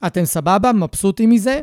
אתם 0.07 0.25
סבבה? 0.25 0.73
מבסוטים 0.73 1.31
מזה? 1.31 1.61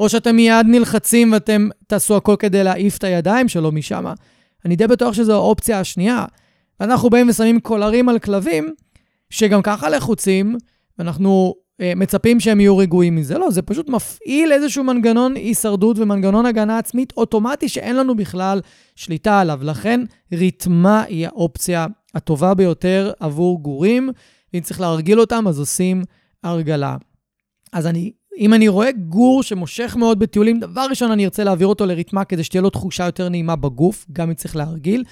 או 0.00 0.08
שאתם 0.08 0.36
מיד 0.36 0.66
נלחצים 0.66 1.32
ואתם 1.32 1.68
תעשו 1.86 2.16
הכל 2.16 2.36
כדי 2.38 2.64
להעיף 2.64 2.98
את 2.98 3.04
הידיים 3.04 3.48
שלו 3.48 3.72
משם? 3.72 4.04
אני 4.64 4.76
די 4.76 4.86
בטוח 4.86 5.14
שזו 5.14 5.34
האופציה 5.34 5.80
השנייה. 5.80 6.24
אנחנו 6.80 7.10
באים 7.10 7.28
ושמים 7.28 7.60
קולרים 7.60 8.08
על 8.08 8.18
כלבים, 8.18 8.74
שגם 9.30 9.62
ככה 9.62 9.88
לחוצים, 9.88 10.56
ואנחנו 10.98 11.54
אה, 11.80 11.92
מצפים 11.96 12.40
שהם 12.40 12.60
יהיו 12.60 12.76
רגועים 12.76 13.16
מזה. 13.16 13.38
לא, 13.38 13.50
זה 13.50 13.62
פשוט 13.62 13.88
מפעיל 13.88 14.52
איזשהו 14.52 14.84
מנגנון 14.84 15.34
הישרדות 15.34 15.98
ומנגנון 15.98 16.46
הגנה 16.46 16.78
עצמית 16.78 17.12
אוטומטי 17.16 17.68
שאין 17.68 17.96
לנו 17.96 18.16
בכלל 18.16 18.60
שליטה 18.96 19.40
עליו. 19.40 19.60
לכן, 19.62 20.00
ריתמה 20.32 21.02
היא 21.02 21.26
האופציה 21.26 21.86
הטובה 22.14 22.54
ביותר 22.54 23.12
עבור 23.20 23.62
גורים. 23.62 24.10
אם 24.54 24.60
צריך 24.60 24.80
להרגיל 24.80 25.20
אותם, 25.20 25.48
אז 25.48 25.58
עושים 25.58 26.02
הרגלה. 26.44 26.96
אז 27.74 27.86
אני, 27.86 28.12
אם 28.38 28.54
אני 28.54 28.68
רואה 28.68 28.92
גור 28.92 29.42
שמושך 29.42 29.96
מאוד 29.98 30.18
בטיולים, 30.18 30.60
דבר 30.60 30.86
ראשון, 30.90 31.10
אני 31.10 31.24
ארצה 31.24 31.44
להעביר 31.44 31.66
אותו 31.66 31.86
לריתמה 31.86 32.24
כדי 32.24 32.44
שתהיה 32.44 32.62
לו 32.62 32.70
תחושה 32.70 33.04
יותר 33.04 33.28
נעימה 33.28 33.56
בגוף, 33.56 34.06
גם 34.12 34.28
אם 34.28 34.34
צריך 34.34 34.56
להרגיל. 34.56 35.04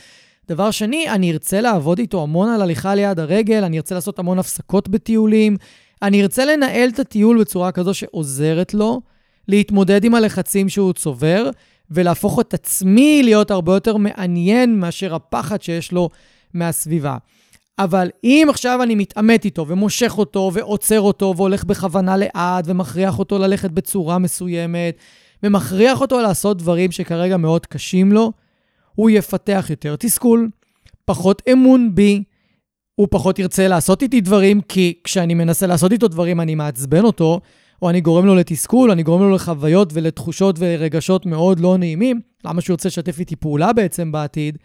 דבר 0.48 0.70
שני, 0.70 1.10
אני 1.10 1.32
ארצה 1.32 1.60
לעבוד 1.60 1.98
איתו 1.98 2.22
המון 2.22 2.48
על 2.48 2.62
הליכה 2.62 2.94
ליד 2.94 3.20
הרגל, 3.20 3.64
אני 3.64 3.76
ארצה 3.76 3.94
לעשות 3.94 4.18
המון 4.18 4.38
הפסקות 4.38 4.88
בטיולים, 4.88 5.56
אני 6.02 6.22
ארצה 6.22 6.44
לנהל 6.44 6.88
את 6.88 6.98
הטיול 6.98 7.40
בצורה 7.40 7.72
כזו 7.72 7.94
שעוזרת 7.94 8.74
לו 8.74 9.00
להתמודד 9.48 10.04
עם 10.04 10.14
הלחצים 10.14 10.68
שהוא 10.68 10.92
צובר, 10.92 11.50
ולהפוך 11.90 12.40
את 12.40 12.54
עצמי 12.54 13.20
להיות 13.24 13.50
הרבה 13.50 13.74
יותר 13.74 13.96
מעניין 13.96 14.80
מאשר 14.80 15.14
הפחד 15.14 15.62
שיש 15.62 15.92
לו 15.92 16.08
מהסביבה. 16.54 17.16
אבל 17.84 18.10
אם 18.24 18.46
עכשיו 18.50 18.82
אני 18.82 18.94
מתעמת 18.94 19.44
איתו 19.44 19.68
ומושך 19.68 20.18
אותו 20.18 20.50
ועוצר 20.54 21.00
אותו 21.00 21.34
והולך 21.36 21.64
בכוונה 21.64 22.16
לאט 22.16 22.64
ומכריח 22.66 23.18
אותו 23.18 23.38
ללכת 23.38 23.70
בצורה 23.70 24.18
מסוימת 24.18 24.96
ומכריח 25.42 26.00
אותו 26.00 26.20
לעשות 26.20 26.58
דברים 26.58 26.92
שכרגע 26.92 27.36
מאוד 27.36 27.66
קשים 27.66 28.12
לו, 28.12 28.32
הוא 28.94 29.10
יפתח 29.10 29.66
יותר 29.70 29.96
תסכול, 29.96 30.48
פחות 31.04 31.42
אמון 31.52 31.94
בי, 31.94 32.22
הוא 32.94 33.08
פחות 33.10 33.38
ירצה 33.38 33.68
לעשות 33.68 34.02
איתי 34.02 34.20
דברים, 34.20 34.60
כי 34.60 34.94
כשאני 35.04 35.34
מנסה 35.34 35.66
לעשות 35.66 35.92
איתו 35.92 36.08
דברים 36.08 36.40
אני 36.40 36.54
מעצבן 36.54 37.04
אותו, 37.04 37.40
או 37.82 37.90
אני 37.90 38.00
גורם 38.00 38.26
לו 38.26 38.34
לתסכול, 38.34 38.90
אני 38.90 39.02
גורם 39.02 39.20
לו 39.20 39.30
לחוויות 39.30 39.90
ולתחושות 39.92 40.56
ורגשות 40.58 41.26
מאוד 41.26 41.60
לא 41.60 41.78
נעימים, 41.78 42.20
למה 42.44 42.60
שהוא 42.60 42.74
ירצה 42.74 42.88
לשתף 42.88 43.18
איתי 43.18 43.36
פעולה 43.36 43.72
בעצם 43.72 44.12
בעתיד? 44.12 44.58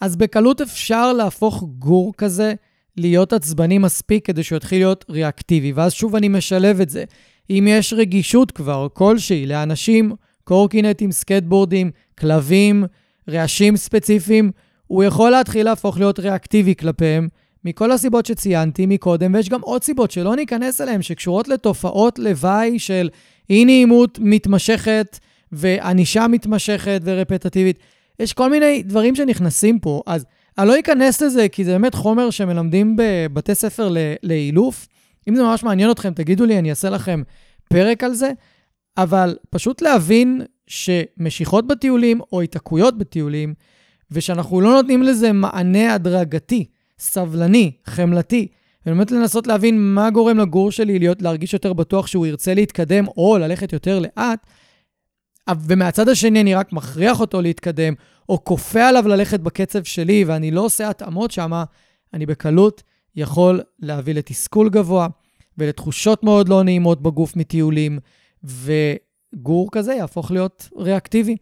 אז 0.00 0.16
בקלות 0.16 0.60
אפשר 0.60 1.12
להפוך 1.12 1.64
גור 1.78 2.12
כזה 2.18 2.54
להיות 2.96 3.32
עצבני 3.32 3.78
מספיק 3.78 4.26
כדי 4.26 4.42
שהוא 4.42 4.56
יתחיל 4.56 4.78
להיות 4.78 5.04
ריאקטיבי. 5.10 5.72
ואז 5.72 5.92
שוב 5.92 6.16
אני 6.16 6.28
משלב 6.28 6.80
את 6.80 6.90
זה. 6.90 7.04
אם 7.50 7.66
יש 7.70 7.92
רגישות 7.92 8.50
כבר 8.50 8.86
כלשהי 8.92 9.46
לאנשים, 9.46 10.12
קורקינטים, 10.44 11.12
סקטבורדים, 11.12 11.90
כלבים, 12.18 12.84
רעשים 13.28 13.76
ספציפיים, 13.76 14.50
הוא 14.86 15.04
יכול 15.04 15.30
להתחיל 15.30 15.64
להפוך 15.64 15.98
להיות 15.98 16.18
ריאקטיבי 16.18 16.74
כלפיהם, 16.74 17.28
מכל 17.64 17.92
הסיבות 17.92 18.26
שציינתי 18.26 18.86
מקודם, 18.86 19.34
ויש 19.34 19.48
גם 19.48 19.60
עוד 19.60 19.82
סיבות 19.84 20.10
שלא 20.10 20.36
ניכנס 20.36 20.80
אליהן, 20.80 21.02
שקשורות 21.02 21.48
לתופעות 21.48 22.18
לוואי 22.18 22.78
של 22.78 23.08
אי-נעימות 23.50 24.18
מתמשכת 24.22 25.18
וענישה 25.52 26.28
מתמשכת 26.28 27.00
ורפטטיבית. 27.04 27.78
יש 28.20 28.32
כל 28.32 28.50
מיני 28.50 28.82
דברים 28.82 29.14
שנכנסים 29.14 29.78
פה, 29.78 30.02
אז 30.06 30.24
אני 30.58 30.68
לא 30.68 30.78
אכנס 30.80 31.22
לזה, 31.22 31.48
כי 31.48 31.64
זה 31.64 31.72
באמת 31.72 31.94
חומר 31.94 32.30
שמלמדים 32.30 32.96
בבתי 32.98 33.54
ספר 33.54 33.88
לאילוף. 34.22 34.88
אם 35.28 35.36
זה 35.36 35.42
ממש 35.42 35.62
מעניין 35.62 35.90
אתכם, 35.90 36.12
תגידו 36.12 36.46
לי, 36.46 36.58
אני 36.58 36.70
אעשה 36.70 36.90
לכם 36.90 37.22
פרק 37.68 38.04
על 38.04 38.14
זה. 38.14 38.30
אבל 38.96 39.36
פשוט 39.50 39.82
להבין 39.82 40.42
שמשיכות 40.66 41.66
בטיולים 41.66 42.20
או 42.32 42.40
התעקויות 42.40 42.98
בטיולים 42.98 43.54
ושאנחנו 44.10 44.60
לא 44.60 44.74
נותנים 44.74 45.02
לזה 45.02 45.32
מענה 45.32 45.94
הדרגתי, 45.94 46.64
סבלני, 46.98 47.72
חמלתי, 47.86 48.46
ובאמת 48.86 49.10
לנסות 49.10 49.46
להבין 49.46 49.94
מה 49.94 50.10
גורם 50.10 50.38
לגור 50.38 50.70
שלי 50.70 50.98
להיות, 50.98 51.22
להרגיש 51.22 51.52
יותר 51.52 51.72
בטוח 51.72 52.06
שהוא 52.06 52.26
ירצה 52.26 52.54
להתקדם 52.54 53.06
או 53.08 53.38
ללכת 53.38 53.72
יותר 53.72 53.98
לאט, 53.98 54.46
ומהצד 55.66 56.08
השני 56.08 56.40
אני 56.40 56.54
רק 56.54 56.72
מכריח 56.72 57.20
אותו 57.20 57.42
להתקדם, 57.42 57.94
או 58.28 58.44
כופה 58.44 58.88
עליו 58.88 59.08
ללכת 59.08 59.40
בקצב 59.40 59.84
שלי, 59.84 60.24
ואני 60.24 60.50
לא 60.50 60.60
עושה 60.60 60.90
התאמות 60.90 61.30
שם, 61.30 61.62
אני 62.14 62.26
בקלות 62.26 62.82
יכול 63.16 63.60
להביא 63.80 64.14
לתסכול 64.14 64.68
גבוה 64.68 65.06
ולתחושות 65.58 66.24
מאוד 66.24 66.48
לא 66.48 66.62
נעימות 66.62 67.02
בגוף 67.02 67.36
מטיולים, 67.36 67.98
וגור 68.44 69.68
כזה 69.72 69.94
יהפוך 69.94 70.30
להיות 70.30 70.68
ריאקטיבי. 70.76 71.36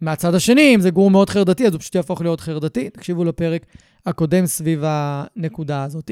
מהצד 0.00 0.34
השני, 0.34 0.74
אם 0.74 0.80
זה 0.80 0.90
גור 0.90 1.10
מאוד 1.10 1.30
חרדתי, 1.30 1.66
אז 1.66 1.72
הוא 1.72 1.80
פשוט 1.80 1.94
יהפוך 1.94 2.20
להיות 2.20 2.40
חרדתי. 2.40 2.90
תקשיבו 2.90 3.24
לפרק 3.24 3.66
הקודם 4.06 4.46
סביב 4.46 4.82
הנקודה 4.86 5.84
הזאת. 5.84 6.10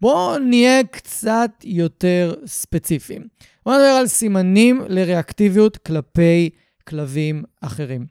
בואו 0.00 0.38
נהיה 0.38 0.84
קצת 0.84 1.50
יותר 1.64 2.34
ספציפיים. 2.46 3.26
בואו 3.66 3.76
נדבר 3.76 3.86
על 3.86 4.06
סימנים 4.06 4.82
לריאקטיביות 4.88 5.76
כלפי 5.76 6.50
כלבים 6.90 7.42
אחרים. 7.60 8.06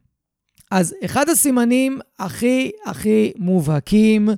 אז 0.72 0.96
אחד 1.06 1.30
הסימנים 1.30 2.00
הכי 2.20 2.72
הכי 2.86 3.32
מובהקים, 3.38 4.30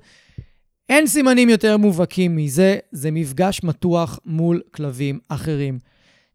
אין 0.90 1.08
סימנים 1.08 1.50
יותר 1.50 1.78
מובהקים 1.78 2.36
מזה, 2.36 2.78
זה 2.92 3.12
מפגש 3.12 3.64
מתוח 3.64 4.20
מול 4.26 4.62
כלבים 4.74 5.20
אחרים. 5.28 5.80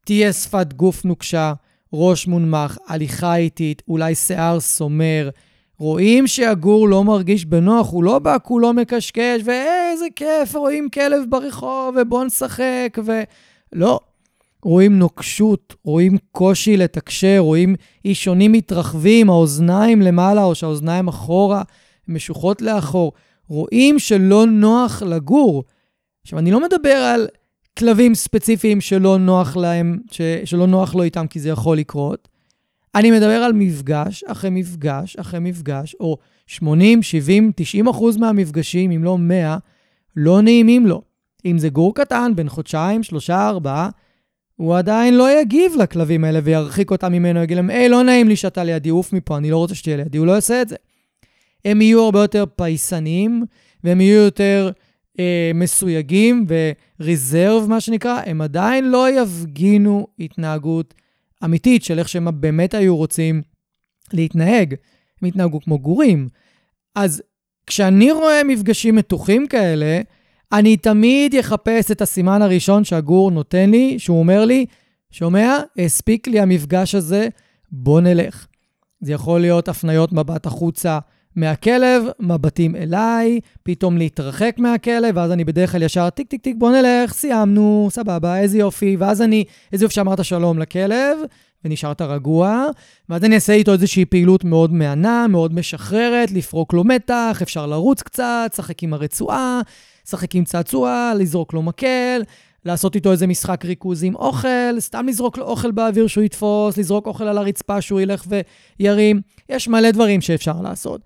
תהיה 0.05 0.33
שפת 0.33 0.73
גוף 0.73 1.05
נוקשה, 1.05 1.53
ראש 1.93 2.27
מונמך, 2.27 2.79
הליכה 2.87 3.37
איטית, 3.37 3.83
אולי 3.89 4.15
שיער 4.15 4.61
סומר. 4.61 5.31
רואים 5.79 6.27
שהגור 6.27 6.89
לא 6.89 7.05
מרגיש 7.05 7.45
בנוח, 7.45 7.91
הוא 7.91 8.05
לא 8.05 8.19
בא 8.19 8.37
כולו 8.43 8.73
מקשקש, 8.73 9.41
ואיזה 9.45 10.07
כיף, 10.17 10.55
רואים 10.55 10.89
כלב 10.95 11.23
ברחוב, 11.29 11.95
ובוא 12.01 12.25
נשחק, 12.25 12.99
ו... 13.05 13.13
לא. 13.73 14.01
רואים 14.63 14.99
נוקשות, 14.99 15.75
רואים 15.85 16.19
קושי 16.33 16.77
לתקשר, 16.77 17.39
רואים 17.39 17.75
אישונים 18.05 18.53
מתרחבים, 18.53 19.31
האוזניים 19.31 20.03
למעלה 20.03 20.45
או 20.45 20.55
שהאוזניים 20.55 21.09
אחורה, 21.09 21.63
משוחות 22.09 22.63
לאחור. 22.63 23.13
רואים 23.49 23.99
שלא 23.99 24.47
נוח 24.47 25.03
לגור. 25.03 25.65
עכשיו, 26.23 26.39
אני 26.39 26.51
לא 26.51 26.61
מדבר 26.61 26.91
על 26.91 27.29
כלבים 27.79 28.15
ספציפיים 28.15 28.81
שלא 28.81 29.19
נוח 29.19 29.57
להם, 29.57 29.99
ש, 30.11 30.21
שלא 30.45 30.67
נוח 30.67 30.95
לו 30.95 31.03
איתם, 31.03 31.27
כי 31.27 31.41
זה 31.41 31.49
יכול 31.49 31.79
לקרות. 31.79 32.29
אני 32.95 33.11
מדבר 33.11 33.43
על 33.43 33.53
מפגש 33.53 34.25
אחרי 34.25 34.51
מפגש 34.51 35.17
אחרי 35.17 35.41
מפגש, 35.41 35.97
או 36.01 36.17
80, 36.47 37.03
70, 37.03 37.53
90 37.57 37.89
אחוז 37.89 38.17
מהמפגשים, 38.17 38.91
אם 38.91 39.05
לא 39.05 39.19
100, 39.19 39.57
לא 40.17 40.43
נעימים 40.43 40.87
לו. 40.87 41.03
אם 41.45 41.59
זה 41.59 41.69
גור 41.69 41.95
קטן, 41.95 42.33
בין 42.37 42.49
חודשיים, 42.49 43.03
שלושה, 43.03 43.49
ארבעה, 43.49 43.89
הוא 44.57 44.77
עדיין 44.77 45.15
לא 45.15 45.41
יגיב 45.41 45.73
לכלבים 45.79 46.25
האלה 46.25 46.41
וירחיק 46.45 46.91
אותם 46.91 47.13
ממנו, 47.13 47.43
יגיד 47.43 47.57
להם, 47.57 47.71
היי, 47.71 47.89
לא 47.89 48.03
נעים 48.03 48.29
לי 48.29 48.37
שאתה 48.37 48.65
לידי, 48.65 48.89
עוף 48.89 49.13
מפה, 49.13 49.37
אני 49.37 49.51
לא 49.51 49.57
רוצה 49.57 49.75
שתהיה 49.75 49.97
לידי, 49.97 50.19
הוא 50.19 50.27
לא 50.27 50.33
יעשה 50.33 50.63
את 50.63 50.69
זה. 50.69 50.77
הם 51.65 51.83
יהיו 51.83 52.03
הרבה 52.03 52.23
יותר 52.23 52.45
פייסניים, 52.57 53.45
והם 53.85 54.01
יהיו 54.01 54.25
יותר 54.25 54.71
אה, 55.19 55.51
מסויגים 55.55 56.47
וריזרב, 57.01 57.67
מה 57.69 57.81
שנקרא, 57.81 58.21
הם 58.27 58.41
עדיין 58.41 58.91
לא 58.91 59.21
יפגינו 59.21 60.07
התנהגות 60.19 60.95
אמיתית 61.45 61.85
של 61.85 61.99
איך 61.99 62.09
שהם 62.09 62.29
באמת 62.41 62.75
היו 62.75 62.97
רוצים 62.97 63.43
להתנהג. 64.13 64.75
הם 65.23 65.29
יתנהגו 65.29 65.61
כמו 65.61 65.79
גורים. 65.79 66.29
אז 66.95 67.23
כשאני 67.67 68.13
רואה 68.13 68.45
מפגשים 68.45 68.97
מתוחים 68.97 69.47
כאלה, 69.47 70.01
אני 70.53 70.77
תמיד 70.77 71.35
אחפש 71.35 71.91
את 71.91 72.03
הסימן 72.03 72.43
הראשון 72.43 72.85
שהגור 72.85 73.31
נותן 73.31 73.71
לי, 73.71 73.99
שהוא 73.99 74.19
אומר 74.19 74.45
לי, 74.45 74.67
שומע, 75.11 75.57
הספיק 75.79 76.29
לי 76.29 76.41
המפגש 76.41 76.95
הזה, 76.95 77.29
בוא 77.73 78.01
נלך. 78.01 78.47
זה 79.01 79.13
יכול 79.13 79.41
להיות 79.41 79.69
הפניות 79.69 80.13
מבט 80.13 80.47
החוצה 80.47 80.99
מהכלב, 81.37 82.05
מבטים 82.21 82.77
אליי, 82.77 83.41
פתאום 83.63 83.99
להתרחק 83.99 84.55
מהכלב, 84.59 85.17
ואז 85.17 85.33
אני 85.33 85.45
בדרך 85.45 85.73
כלל 85.73 85.83
ישר 85.83 86.11
טיק 86.11 86.29
טיק 86.29 86.43
טיק, 86.43 86.57
בוא 86.59 86.71
נלך, 86.71 87.13
סיימנו, 87.13 87.89
סבבה, 87.91 88.39
איזה 88.39 88.59
יופי, 88.59 88.97
ואז 88.99 89.23
אני, 89.23 89.45
איזה 89.73 89.85
יופי 89.85 89.95
שאמרת 89.95 90.25
שלום 90.25 90.59
לכלב, 90.59 91.19
ונשארת 91.67 92.03
רגוע, 92.03 92.67
ואז 93.09 93.25
אני 93.25 93.35
אעשה 93.35 93.53
איתו 93.53 93.73
איזושהי 93.73 94.05
פעילות 94.05 94.45
מאוד 94.45 94.73
מהנה, 94.73 95.27
מאוד 95.29 95.55
משחררת, 95.55 96.31
לפרוק 96.31 96.73
לו 96.73 96.85
מתח, 96.85 97.39
אפשר 97.43 97.67
לרוץ 97.67 98.03
קצת, 98.03 98.51
לשחק 98.53 98.83
עם 98.83 98.95
הרצועה, 98.95 99.61
לשחק 100.07 100.35
עם 100.35 100.45
צעצוע, 100.45 101.13
לזרוק 101.19 101.55
לו 101.55 101.63
מקל, 101.63 102.23
לעשות 102.65 102.95
איתו 102.95 103.13
איזה 103.13 103.27
משחק 103.27 103.65
ריכוז 103.65 104.05
עם 104.05 104.15
אוכל, 104.15 104.81
סתם 104.81 105.07
לזרוק 105.09 105.39
לו 105.39 105.45
אוכל 105.45 105.71
באוויר 105.71 106.07
שהוא 106.07 106.25
יתפוס, 106.25 106.77
לזרוק 106.79 107.07
אוכל 107.07 107.25
על 107.25 107.39
הרצפה 107.39 107.81
שהוא 107.81 108.01
ילך 108.01 108.25
וירים. 108.81 109.21
יש 109.49 109.69
מלא 109.69 109.91
דברים 109.91 110.21
שאפשר 110.21 110.61
לעשות. 110.63 111.01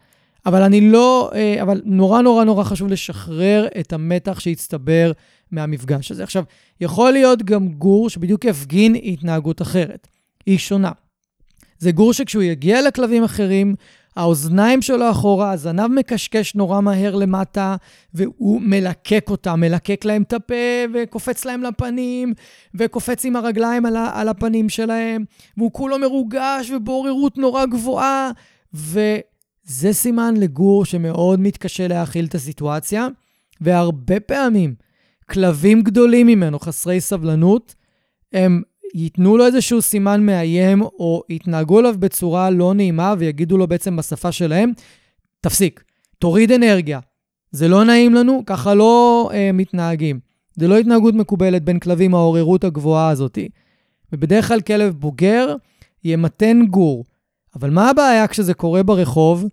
אבל 0.46 0.62
אני 0.62 0.80
לא, 0.80 1.30
אה, 1.34 1.62
אבל 1.62 1.82
נורא 1.84 2.22
נורא 2.22 2.44
נורא 2.44 2.64
חשוב 2.64 2.88
לשחרר 2.88 3.66
את 3.80 3.92
המתח 3.92 4.40
שהצטבר 4.40 5.12
מהמפגש 5.50 6.10
הזה. 6.10 6.22
עכשיו, 6.22 6.44
יכול 6.80 7.12
להיות 7.12 7.42
גם 7.42 7.68
גור 7.68 8.10
שבדיוק 8.10 8.44
יפגין 8.44 8.94
התנהגות 8.94 9.62
אחרת. 9.62 10.08
היא 10.50 10.58
שונה. 10.58 10.92
זה 11.78 11.92
גור 11.92 12.12
שכשהוא 12.12 12.42
יגיע 12.42 12.82
לכלבים 12.82 13.24
אחרים, 13.24 13.74
האוזניים 14.16 14.82
שלו 14.82 15.10
אחורה, 15.10 15.52
הזנב 15.52 15.86
מקשקש 15.86 16.54
נורא 16.54 16.80
מהר 16.80 17.14
למטה, 17.14 17.76
והוא 18.14 18.60
מלקק 18.60 19.26
אותם, 19.30 19.60
מלקק 19.60 20.04
להם 20.04 20.22
את 20.22 20.32
הפה, 20.32 20.54
וקופץ 20.94 21.44
להם 21.44 21.62
לפנים, 21.62 22.34
וקופץ 22.74 23.24
עם 23.24 23.36
הרגליים 23.36 23.86
על, 23.86 23.96
על 24.12 24.28
הפנים 24.28 24.68
שלהם, 24.68 25.24
והוא 25.56 25.72
כולו 25.72 25.98
מרוגש 25.98 26.70
ובעוררות 26.70 27.38
נורא 27.38 27.66
גבוהה, 27.66 28.30
וזה 28.74 29.92
סימן 29.92 30.34
לגור 30.36 30.84
שמאוד 30.84 31.40
מתקשה 31.40 31.88
להכיל 31.88 32.24
את 32.24 32.34
הסיטואציה, 32.34 33.08
והרבה 33.60 34.20
פעמים 34.20 34.74
כלבים 35.30 35.82
גדולים 35.82 36.26
ממנו, 36.26 36.58
חסרי 36.58 37.00
סבלנות, 37.00 37.74
הם 38.32 38.62
ייתנו 38.94 39.36
לו 39.36 39.46
איזשהו 39.46 39.82
סימן 39.82 40.26
מאיים, 40.26 40.82
או 40.82 41.22
יתנהגו 41.28 41.80
אליו 41.80 41.94
בצורה 41.98 42.50
לא 42.50 42.74
נעימה 42.74 43.14
ויגידו 43.18 43.58
לו 43.58 43.66
בעצם 43.66 43.96
בשפה 43.96 44.32
שלהם, 44.32 44.72
תפסיק, 45.40 45.84
תוריד 46.18 46.52
אנרגיה. 46.52 47.00
זה 47.50 47.68
לא 47.68 47.84
נעים 47.84 48.14
לנו, 48.14 48.42
ככה 48.46 48.74
לא 48.74 49.30
אה, 49.32 49.50
מתנהגים. 49.52 50.20
זה 50.56 50.68
לא 50.68 50.78
התנהגות 50.78 51.14
מקובלת 51.14 51.64
בין 51.64 51.78
כלבים, 51.78 52.14
העוררות 52.14 52.64
הגבוהה 52.64 53.08
הזאת. 53.08 53.38
ובדרך 54.12 54.48
כלל 54.48 54.60
כלב 54.60 54.94
בוגר 54.94 55.54
ימתן 56.04 56.66
גור. 56.66 57.04
אבל 57.56 57.70
מה 57.70 57.90
הבעיה 57.90 58.26
כשזה 58.26 58.54
קורה 58.54 58.82
ברחוב? 58.82 59.44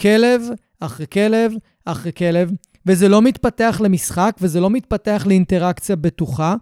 כלב 0.00 0.42
אחרי 0.80 1.06
כלב 1.12 1.52
אחרי 1.84 2.12
כלב, 2.12 2.50
וזה 2.86 3.08
לא 3.08 3.22
מתפתח 3.22 3.80
למשחק 3.84 4.36
וזה 4.40 4.60
לא 4.60 4.70
מתפתח 4.70 5.24
לאינטראקציה 5.26 5.96
בטוחה. 5.96 6.54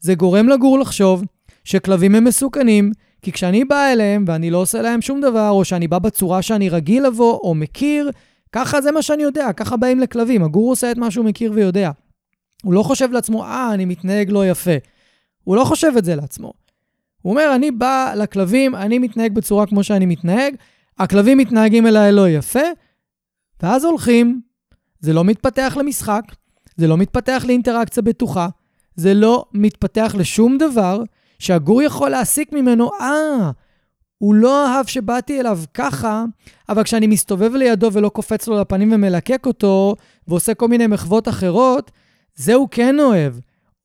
זה 0.00 0.14
גורם 0.14 0.48
לגור 0.48 0.78
לחשוב 0.78 1.24
שכלבים 1.64 2.14
הם 2.14 2.24
מסוכנים, 2.24 2.92
כי 3.22 3.32
כשאני 3.32 3.64
בא 3.64 3.92
אליהם 3.92 4.24
ואני 4.26 4.50
לא 4.50 4.58
עושה 4.58 4.82
להם 4.82 5.02
שום 5.02 5.20
דבר, 5.20 5.50
או 5.50 5.64
שאני 5.64 5.88
בא 5.88 5.98
בצורה 5.98 6.42
שאני 6.42 6.68
רגיל 6.68 7.06
לבוא 7.06 7.38
או 7.42 7.54
מכיר, 7.54 8.10
ככה 8.52 8.80
זה 8.80 8.92
מה 8.92 9.02
שאני 9.02 9.22
יודע, 9.22 9.52
ככה 9.52 9.76
באים 9.76 10.00
לכלבים. 10.00 10.44
הגור 10.44 10.70
עושה 10.70 10.90
את 10.90 10.98
מה 10.98 11.10
שהוא 11.10 11.24
מכיר 11.24 11.52
ויודע. 11.54 11.90
הוא 12.62 12.74
לא 12.74 12.82
חושב 12.82 13.12
לעצמו, 13.12 13.44
אה, 13.44 13.74
אני 13.74 13.84
מתנהג 13.84 14.30
לא 14.30 14.46
יפה. 14.46 14.76
הוא 15.44 15.56
לא 15.56 15.64
חושב 15.64 15.92
את 15.98 16.04
זה 16.04 16.16
לעצמו. 16.16 16.52
הוא 17.22 17.30
אומר, 17.30 17.52
אני 17.54 17.70
בא 17.70 18.14
לכלבים, 18.16 18.74
אני 18.74 18.98
מתנהג 18.98 19.32
בצורה 19.32 19.66
כמו 19.66 19.84
שאני 19.84 20.06
מתנהג, 20.06 20.54
הכלבים 20.98 21.38
מתנהגים 21.38 21.86
אליי 21.86 22.12
לא 22.12 22.28
יפה, 22.28 22.68
ואז 23.62 23.84
הולכים. 23.84 24.40
זה 25.00 25.12
לא 25.12 25.24
מתפתח 25.24 25.76
למשחק, 25.80 26.22
זה 26.76 26.86
לא 26.86 26.96
מתפתח 26.96 27.44
לאינטראקציה 27.46 28.02
בטוחה, 28.02 28.48
זה 28.96 29.14
לא 29.14 29.44
מתפתח 29.52 30.14
לשום 30.18 30.58
דבר, 30.58 31.02
שהגור 31.42 31.82
יכול 31.82 32.10
להסיק 32.10 32.52
ממנו, 32.52 32.90
אה, 33.00 33.50
הוא 34.18 34.34
לא 34.34 34.66
אהב 34.66 34.86
שבאתי 34.86 35.40
אליו 35.40 35.58
ככה, 35.74 36.24
אבל 36.68 36.82
כשאני 36.82 37.06
מסתובב 37.06 37.54
לידו 37.54 37.92
ולא 37.92 38.08
קופץ 38.08 38.48
לו 38.48 38.60
לפנים 38.60 38.92
ומלקק 38.92 39.46
אותו, 39.46 39.96
ועושה 40.28 40.54
כל 40.54 40.68
מיני 40.68 40.86
מחוות 40.86 41.28
אחרות, 41.28 41.90
זה 42.34 42.54
הוא 42.54 42.68
כן 42.70 43.00
אוהב. 43.00 43.34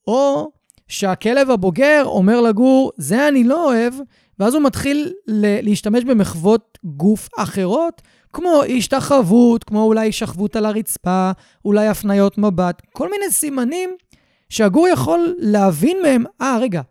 או 0.07 0.51
שהכלב 0.87 1.51
הבוגר 1.51 2.03
אומר 2.05 2.41
לגור, 2.41 2.91
זה 2.97 3.27
אני 3.27 3.43
לא 3.43 3.65
אוהב, 3.65 3.93
ואז 4.39 4.53
הוא 4.53 4.63
מתחיל 4.63 5.13
להשתמש 5.61 6.03
במחוות 6.03 6.77
גוף 6.83 7.29
אחרות, 7.37 8.01
כמו 8.33 8.61
השתחוות, 8.77 9.63
כמו 9.63 9.83
אולי 9.83 10.11
שכבות 10.11 10.55
על 10.55 10.65
הרצפה, 10.65 11.31
אולי 11.65 11.87
הפניות 11.87 12.37
מבט, 12.37 12.81
כל 12.93 13.09
מיני 13.09 13.31
סימנים 13.31 13.89
שהגור 14.49 14.87
יכול 14.87 15.35
להבין 15.37 15.97
מהם, 16.03 16.23
אה, 16.41 16.57
רגע, 16.61 16.81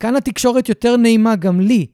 כאן 0.00 0.16
התקשורת 0.16 0.68
יותר 0.68 0.96
נעימה 0.96 1.36
גם 1.36 1.60
לי. 1.60 1.86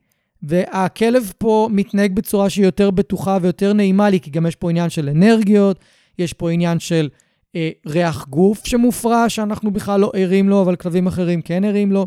והכלב 0.43 1.33
פה 1.39 1.69
מתנהג 1.73 2.13
בצורה 2.13 2.51
שהיא 2.51 2.65
יותר 2.65 2.91
בטוחה 2.91 3.39
ויותר 3.43 3.73
נעימה 3.73 4.11
לי, 4.11 4.21
כי 4.21 4.31
גם 4.31 4.47
יש 4.47 4.57
פה 4.57 4.71
עניין 4.71 4.91
של 4.91 5.09
אנרגיות, 5.09 5.79
יש 6.19 6.33
פה 6.33 6.51
עניין 6.51 6.79
של 6.79 7.09
אה, 7.57 7.71
ריח 7.87 8.27
גוף 8.29 8.67
שמופרע, 8.67 9.29
שאנחנו 9.29 9.71
בכלל 9.71 10.01
לא 10.01 10.13
ערים 10.15 10.49
לו, 10.49 10.63
אבל 10.63 10.77
כלבים 10.77 11.07
אחרים 11.07 11.43
כן 11.43 11.65
ערים 11.65 11.93
לו. 11.93 12.07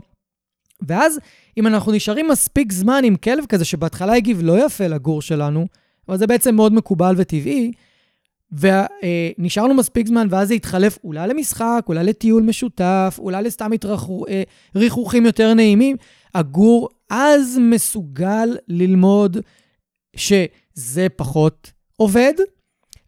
ואז, 0.82 1.20
אם 1.58 1.68
אנחנו 1.68 1.92
נשארים 1.92 2.28
מספיק 2.28 2.72
זמן 2.72 3.02
עם 3.04 3.16
כלב 3.16 3.46
כזה, 3.50 3.66
שבהתחלה 3.66 4.14
הגיב 4.14 4.42
לא 4.44 4.66
יפה 4.66 4.88
לגור 4.88 5.22
שלנו, 5.22 5.68
אבל 6.08 6.18
זה 6.18 6.28
בעצם 6.28 6.56
מאוד 6.56 6.74
מקובל 6.74 7.16
וטבעי, 7.18 7.72
ונשארנו 8.52 9.74
מספיק 9.74 10.08
זמן, 10.08 10.28
ואז 10.30 10.48
זה 10.48 10.54
התחלף 10.54 10.98
אולי 11.04 11.28
למשחק, 11.28 11.86
אולי 11.88 12.04
לטיול 12.04 12.44
משותף, 12.44 13.16
אולי 13.20 13.44
לסתם 13.44 13.72
התרחו, 13.72 14.26
אה, 14.30 14.44
ריחוכים 14.76 15.26
יותר 15.26 15.54
נעימים, 15.54 15.98
הגור 16.36 16.90
אז 17.10 17.60
מסוגל 17.62 18.58
ללמוד 18.68 19.38
שזה 20.16 21.08
פחות 21.16 21.72
עובד, 21.98 22.34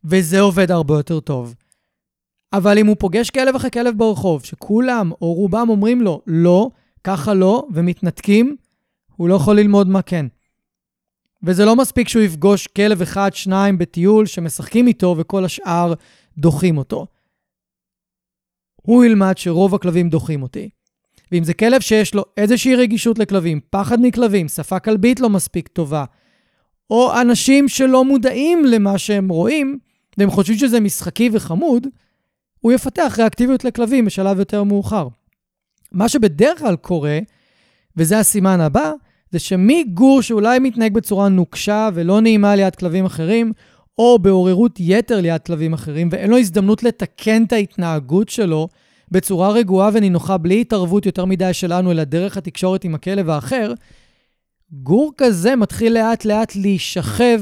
וזה 0.03 0.39
עובד 0.39 0.71
הרבה 0.71 0.93
יותר 0.93 1.19
טוב. 1.19 1.55
אבל 2.53 2.77
אם 2.77 2.87
הוא 2.87 2.95
פוגש 2.99 3.29
כלב 3.29 3.55
אחרי 3.55 3.71
כלב 3.71 3.97
ברחוב, 3.97 4.43
שכולם 4.43 5.11
או 5.21 5.33
רובם 5.33 5.69
אומרים 5.69 6.01
לו, 6.01 6.21
לא, 6.27 6.69
ככה 7.03 7.33
לא, 7.33 7.67
ומתנתקים, 7.73 8.55
הוא 9.15 9.29
לא 9.29 9.35
יכול 9.35 9.59
ללמוד 9.59 9.87
מה 9.87 10.01
כן. 10.01 10.25
וזה 11.43 11.65
לא 11.65 11.75
מספיק 11.75 12.07
שהוא 12.07 12.23
יפגוש 12.23 12.67
כלב 12.67 13.01
אחד, 13.01 13.33
שניים 13.33 13.77
בטיול 13.77 14.25
שמשחקים 14.25 14.87
איתו 14.87 15.15
וכל 15.17 15.45
השאר 15.45 15.93
דוחים 16.37 16.77
אותו. 16.77 17.07
הוא 18.81 19.05
ילמד 19.05 19.37
שרוב 19.37 19.75
הכלבים 19.75 20.09
דוחים 20.09 20.43
אותי. 20.43 20.69
ואם 21.31 21.43
זה 21.43 21.53
כלב 21.53 21.81
שיש 21.81 22.15
לו 22.15 22.23
איזושהי 22.37 22.75
רגישות 22.75 23.19
לכלבים, 23.19 23.59
פחד 23.69 23.97
מכלבים, 24.01 24.47
שפה 24.47 24.79
כלבית 24.79 25.19
לא 25.19 25.29
מספיק 25.29 25.67
טובה, 25.67 26.05
או 26.89 27.21
אנשים 27.21 27.67
שלא 27.67 28.05
מודעים 28.05 28.65
למה 28.65 28.97
שהם 28.97 29.29
רואים, 29.29 29.79
והם 30.17 30.29
חושבים 30.29 30.57
שזה 30.57 30.79
משחקי 30.79 31.29
וחמוד, 31.33 31.87
הוא 32.59 32.71
יפתח 32.71 33.15
ריאקטיביות 33.17 33.63
לכלבים 33.63 34.05
בשלב 34.05 34.39
יותר 34.39 34.63
מאוחר. 34.63 35.07
מה 35.91 36.09
שבדרך 36.09 36.59
כלל 36.59 36.75
קורה, 36.75 37.19
וזה 37.97 38.19
הסימן 38.19 38.59
הבא, 38.59 38.91
זה 39.31 39.39
שמגור 39.39 40.21
שאולי 40.21 40.59
מתנהג 40.59 40.93
בצורה 40.93 41.29
נוקשה 41.29 41.89
ולא 41.93 42.21
נעימה 42.21 42.55
ליד 42.55 42.75
כלבים 42.75 43.05
אחרים, 43.05 43.51
או 43.97 44.19
בעוררות 44.19 44.75
יתר 44.79 45.21
ליד 45.21 45.41
כלבים 45.41 45.73
אחרים, 45.73 46.09
ואין 46.11 46.29
לו 46.29 46.37
הזדמנות 46.37 46.83
לתקן 46.83 47.43
את 47.43 47.53
ההתנהגות 47.53 48.29
שלו 48.29 48.67
בצורה 49.11 49.51
רגועה 49.51 49.89
ונינוחה, 49.93 50.37
בלי 50.37 50.61
התערבות 50.61 51.05
יותר 51.05 51.25
מדי 51.25 51.53
שלנו, 51.53 51.91
אלא 51.91 52.03
דרך 52.03 52.37
התקשורת 52.37 52.83
עם 52.83 52.95
הכלב 52.95 53.29
האחר, 53.29 53.73
גור 54.71 55.11
כזה 55.17 55.55
מתחיל 55.55 55.93
לאט 55.93 56.25
לאט 56.25 56.55
להישכב 56.55 57.41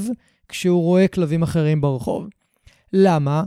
כשהוא 0.50 0.82
רואה 0.82 1.08
כלבים 1.08 1.44
אחרים 1.44 1.82
ברחוב. 1.82 2.28
למה? 2.94 3.44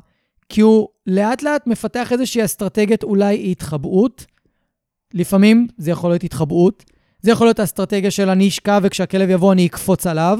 כי 0.48 0.60
הוא 0.60 0.88
לאט 1.06 1.42
לאט 1.42 1.66
מפתח 1.66 2.12
איזושהי 2.12 2.44
אסטרטגיית 2.44 3.02
אולי 3.02 3.50
התחבאות. 3.50 4.26
לפעמים 5.14 5.66
זה 5.78 5.90
יכול 5.90 6.10
להיות 6.10 6.24
התחבאות, 6.24 6.84
זה 7.22 7.30
יכול 7.30 7.46
להיות 7.46 7.58
האסטרטגיה 7.58 8.10
של 8.10 8.28
אני 8.28 8.48
אשכב 8.48 8.80
וכשהכלב 8.84 9.30
יבוא 9.30 9.52
אני 9.52 9.66
אקפוץ 9.66 10.06
עליו, 10.06 10.38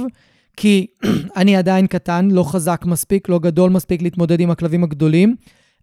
כי 0.56 0.86
אני 1.36 1.56
עדיין 1.56 1.86
קטן, 1.86 2.28
לא 2.30 2.42
חזק 2.42 2.82
מספיק, 2.86 3.28
לא 3.28 3.38
גדול 3.38 3.70
מספיק 3.70 4.02
להתמודד 4.02 4.40
עם 4.40 4.50
הכלבים 4.50 4.84
הגדולים. 4.84 5.36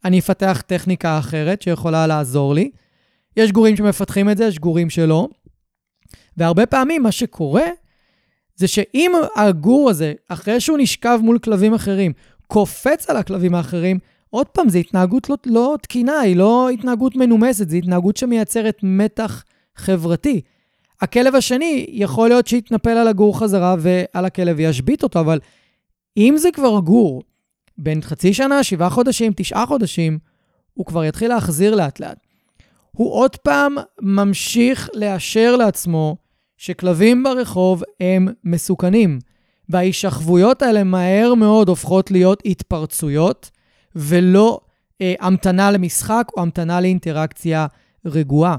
אני 0.05 0.19
אפתח 0.19 0.61
טכניקה 0.67 1.19
אחרת 1.19 1.61
שיכולה 1.61 2.07
לעזור 2.07 2.53
לי. 2.53 2.69
יש 3.37 3.51
גורים 3.51 3.75
שמפתחים 3.75 4.29
את 4.29 4.37
זה, 4.37 4.45
יש 4.45 4.59
גורים 4.59 4.89
שלא. 4.89 5.27
והרבה 6.37 6.65
פעמים 6.65 7.03
מה 7.03 7.11
שקורה 7.11 7.65
זה 8.55 8.67
שאם 8.67 9.11
הגור 9.35 9.89
הזה, 9.89 10.13
אחרי 10.29 10.59
שהוא 10.59 10.77
נשכב 10.77 11.19
מול 11.23 11.39
כלבים 11.39 11.73
אחרים, 11.73 12.13
קופץ 12.47 13.09
על 13.09 13.17
הכלבים 13.17 13.55
האחרים, 13.55 13.99
עוד 14.29 14.47
פעם, 14.47 14.69
זו 14.69 14.77
התנהגות 14.77 15.29
לא, 15.29 15.35
לא 15.45 15.77
תקינה, 15.81 16.19
היא 16.19 16.35
לא 16.35 16.69
התנהגות 16.69 17.15
מנומסת, 17.15 17.69
זו 17.69 17.77
התנהגות 17.77 18.17
שמייצרת 18.17 18.79
מתח 18.83 19.43
חברתי. 19.75 20.41
הכלב 21.01 21.35
השני, 21.35 21.85
יכול 21.89 22.29
להיות 22.29 22.47
שיתנפל 22.47 22.89
על 22.89 23.07
הגור 23.07 23.39
חזרה 23.39 23.75
ועל 23.79 24.25
הכלב 24.25 24.55
וישבית 24.57 25.03
אותו, 25.03 25.19
אבל 25.19 25.39
אם 26.17 26.35
זה 26.37 26.49
כבר 26.53 26.79
גור, 26.79 27.23
בין 27.77 28.01
חצי 28.01 28.33
שנה, 28.33 28.63
שבעה 28.63 28.89
חודשים, 28.89 29.33
תשעה 29.35 29.65
חודשים, 29.65 30.19
הוא 30.73 30.85
כבר 30.85 31.05
יתחיל 31.05 31.29
להחזיר 31.29 31.75
לאט-לאט. 31.75 32.17
הוא 32.91 33.13
עוד 33.13 33.35
פעם 33.35 33.75
ממשיך 34.01 34.89
לאשר 34.93 35.55
לעצמו 35.55 36.17
שכלבים 36.57 37.23
ברחוב 37.23 37.83
הם 37.99 38.27
מסוכנים, 38.43 39.19
וההישכבויות 39.69 40.61
האלה 40.61 40.83
מהר 40.83 41.33
מאוד 41.33 41.69
הופכות 41.69 42.11
להיות 42.11 42.43
התפרצויות, 42.45 43.51
ולא 43.95 44.59
אה, 45.01 45.13
המתנה 45.19 45.71
למשחק 45.71 46.27
או 46.37 46.41
המתנה 46.41 46.81
לאינטראקציה 46.81 47.67
רגועה. 48.05 48.55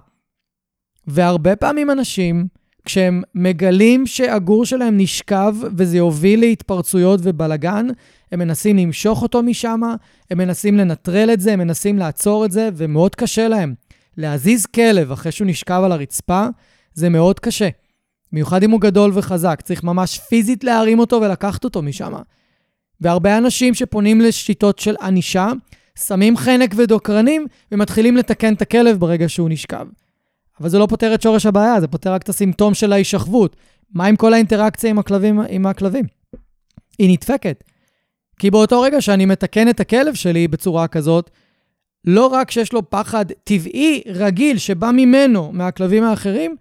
והרבה 1.08 1.56
פעמים 1.56 1.90
אנשים, 1.90 2.46
כשהם 2.84 3.22
מגלים 3.34 4.06
שהגור 4.06 4.64
שלהם 4.64 4.96
נשכב 4.96 5.54
וזה 5.76 5.96
יוביל 5.96 6.40
להתפרצויות 6.40 7.20
ובלגן, 7.22 7.86
הם 8.32 8.38
מנסים 8.38 8.76
למשוך 8.76 9.22
אותו 9.22 9.42
משם, 9.42 9.80
הם 10.30 10.38
מנסים 10.38 10.76
לנטרל 10.76 11.30
את 11.32 11.40
זה, 11.40 11.52
הם 11.52 11.58
מנסים 11.58 11.98
לעצור 11.98 12.44
את 12.44 12.52
זה, 12.52 12.68
ומאוד 12.76 13.14
קשה 13.14 13.48
להם. 13.48 13.74
להזיז 14.16 14.66
כלב 14.66 15.12
אחרי 15.12 15.32
שהוא 15.32 15.48
נשכב 15.48 15.80
על 15.84 15.92
הרצפה, 15.92 16.46
זה 16.94 17.08
מאוד 17.08 17.40
קשה. 17.40 17.68
במיוחד 18.32 18.62
אם 18.62 18.70
הוא 18.70 18.80
גדול 18.80 19.10
וחזק, 19.14 19.60
צריך 19.64 19.84
ממש 19.84 20.18
פיזית 20.18 20.64
להרים 20.64 20.98
אותו 20.98 21.20
ולקחת 21.20 21.64
אותו 21.64 21.82
משם. 21.82 22.12
והרבה 23.00 23.38
אנשים 23.38 23.74
שפונים 23.74 24.20
לשיטות 24.20 24.78
של 24.78 24.94
ענישה, 25.02 25.48
שמים 26.06 26.36
חנק 26.36 26.74
ודוקרנים 26.76 27.46
ומתחילים 27.72 28.16
לתקן 28.16 28.54
את 28.54 28.62
הכלב 28.62 28.96
ברגע 28.96 29.28
שהוא 29.28 29.48
נשכב. 29.50 29.86
אבל 30.60 30.68
זה 30.68 30.78
לא 30.78 30.86
פותר 30.86 31.14
את 31.14 31.22
שורש 31.22 31.46
הבעיה, 31.46 31.80
זה 31.80 31.88
פותר 31.88 32.12
רק 32.12 32.22
את 32.22 32.28
הסימפטום 32.28 32.74
של 32.74 32.92
ההישכבות. 32.92 33.56
מה 33.94 34.06
עם 34.06 34.16
כל 34.16 34.34
האינטראקציה 34.34 34.90
עם 34.90 34.98
הכלבים? 34.98 35.40
עם 35.48 35.66
הכלבים? 35.66 36.04
היא 36.98 37.12
נדפקת. 37.12 37.64
כי 38.38 38.50
באותו 38.50 38.80
רגע 38.80 39.00
שאני 39.00 39.26
מתקן 39.26 39.68
את 39.68 39.80
הכלב 39.80 40.14
שלי 40.14 40.48
בצורה 40.48 40.88
כזאת, 40.88 41.30
לא 42.04 42.26
רק 42.26 42.50
שיש 42.50 42.72
לו 42.72 42.90
פחד 42.90 43.24
טבעי, 43.44 44.02
רגיל, 44.06 44.58
שבא 44.58 44.90
ממנו, 44.90 45.52
מהכלבים 45.52 46.04
האחרים, 46.04 46.56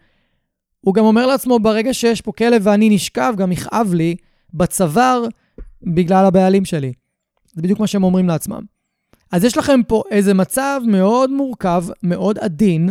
הוא 0.82 0.94
גם 0.94 1.06
אומר 1.06 1.26
לעצמו, 1.26 1.60
ברגע 1.60 1.94
שיש 1.94 2.22
פה 2.22 2.32
כלב 2.32 2.62
ואני 2.66 2.90
נשכב, 2.90 3.34
גם 3.38 3.52
יכאב 3.52 3.94
לי 3.94 4.16
בצוואר 4.54 5.26
בגלל 5.84 6.26
הבעלים 6.26 6.66
שלי. 6.66 6.94
זה 7.54 7.62
בדיוק 7.62 7.80
מה 7.80 7.88
שהם 7.88 8.04
אומרים 8.04 8.28
לעצמם. 8.28 8.62
אז 9.32 9.44
יש 9.44 9.58
לכם 9.58 9.80
פה 9.88 10.04
איזה 10.12 10.34
מצב 10.34 10.82
מאוד 10.88 11.30
מורכב, 11.32 11.84
מאוד 12.04 12.38
עדין, 12.40 12.90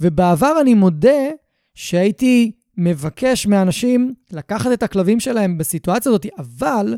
ובעבר 0.00 0.52
אני 0.60 0.74
מודה 0.74 1.28
שהייתי 1.74 2.52
מבקש 2.76 3.46
מאנשים 3.46 4.14
לקחת 4.32 4.72
את 4.72 4.82
הכלבים 4.82 5.20
שלהם 5.20 5.58
בסיטואציה 5.58 6.10
הזאת, 6.10 6.26
אבל 6.38 6.96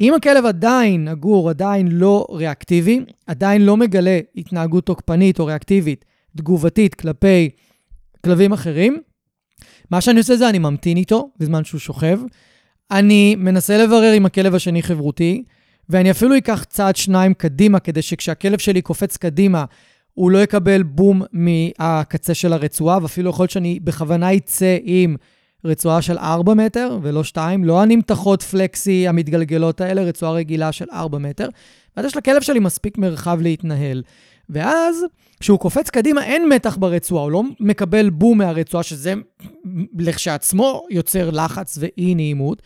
אם 0.00 0.14
הכלב 0.14 0.46
עדיין, 0.46 1.08
הגור 1.08 1.50
עדיין 1.50 1.88
לא 1.92 2.26
ריאקטיבי, 2.30 3.00
עדיין 3.26 3.62
לא 3.62 3.76
מגלה 3.76 4.20
התנהגות 4.36 4.86
תוקפנית 4.86 5.38
או 5.38 5.46
ריאקטיבית, 5.46 6.04
תגובתית 6.36 6.94
כלפי 6.94 7.50
כלבים 8.24 8.52
אחרים, 8.52 9.02
מה 9.90 10.00
שאני 10.00 10.18
עושה 10.18 10.36
זה 10.36 10.48
אני 10.48 10.58
ממתין 10.58 10.96
איתו 10.96 11.30
בזמן 11.38 11.64
שהוא 11.64 11.80
שוכב, 11.80 12.20
אני 12.90 13.34
מנסה 13.34 13.78
לברר 13.78 14.12
עם 14.12 14.26
הכלב 14.26 14.54
השני 14.54 14.82
חברותי, 14.82 15.44
ואני 15.88 16.10
אפילו 16.10 16.36
אקח 16.36 16.64
צעד 16.64 16.96
שניים 16.96 17.34
קדימה, 17.34 17.80
כדי 17.80 18.02
שכשהכלב 18.02 18.58
שלי 18.58 18.82
קופץ 18.82 19.16
קדימה, 19.16 19.64
הוא 20.14 20.30
לא 20.30 20.38
יקבל 20.42 20.82
בום 20.82 21.22
מהקצה 21.32 22.34
של 22.34 22.52
הרצועה, 22.52 22.98
ואפילו 23.02 23.30
יכול 23.30 23.42
להיות 23.42 23.50
שאני 23.50 23.80
בכוונה 23.80 24.34
אצא 24.34 24.76
עם 24.82 25.16
רצועה 25.64 26.02
של 26.02 26.18
4 26.18 26.54
מטר 26.54 26.98
ולא 27.02 27.24
2, 27.24 27.64
לא 27.64 27.82
הנמתחות 27.82 28.42
פלקסי 28.42 29.08
המתגלגלות 29.08 29.80
האלה, 29.80 30.02
רצועה 30.02 30.32
רגילה 30.32 30.72
של 30.72 30.84
4 30.92 31.18
מטר. 31.18 31.48
ואז 31.96 32.06
יש 32.06 32.16
לכלב 32.16 32.42
שלי 32.42 32.58
מספיק 32.58 32.98
מרחב 32.98 33.38
להתנהל. 33.40 34.02
ואז, 34.50 35.04
כשהוא 35.40 35.58
קופץ 35.58 35.90
קדימה, 35.90 36.24
אין 36.24 36.48
מתח 36.48 36.76
ברצועה, 36.76 37.22
הוא 37.22 37.30
לא 37.30 37.42
מקבל 37.60 38.10
בום 38.10 38.38
מהרצועה, 38.38 38.82
שזה 38.82 39.14
לכשעצמו 39.98 40.86
יוצר 40.90 41.30
לחץ 41.30 41.78
ואי 41.80 42.14
נעימות. 42.14 42.62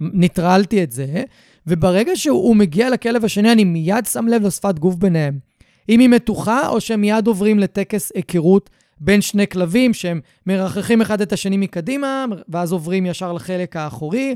ניטרלתי 0.00 0.82
את 0.82 0.92
זה, 0.92 1.22
וברגע 1.66 2.12
שהוא 2.14 2.56
מגיע 2.56 2.90
לכלב 2.90 3.24
השני, 3.24 3.52
אני 3.52 3.64
מיד 3.64 4.06
שם 4.06 4.26
לב 4.28 4.42
לשפת 4.46 4.78
גוף 4.78 4.94
ביניהם. 4.94 5.38
אם 5.88 6.00
היא 6.00 6.08
מתוחה, 6.08 6.68
או 6.68 6.80
שהם 6.80 7.00
מיד 7.00 7.26
עוברים 7.26 7.58
לטקס 7.58 8.12
היכרות 8.14 8.70
בין 9.00 9.20
שני 9.20 9.46
כלבים 9.46 9.94
שהם 9.94 10.20
מרחכים 10.46 11.00
אחד 11.00 11.20
את 11.20 11.32
השני 11.32 11.56
מקדימה, 11.56 12.24
ואז 12.48 12.72
עוברים 12.72 13.06
ישר 13.06 13.32
לחלק 13.32 13.76
האחורי. 13.76 14.34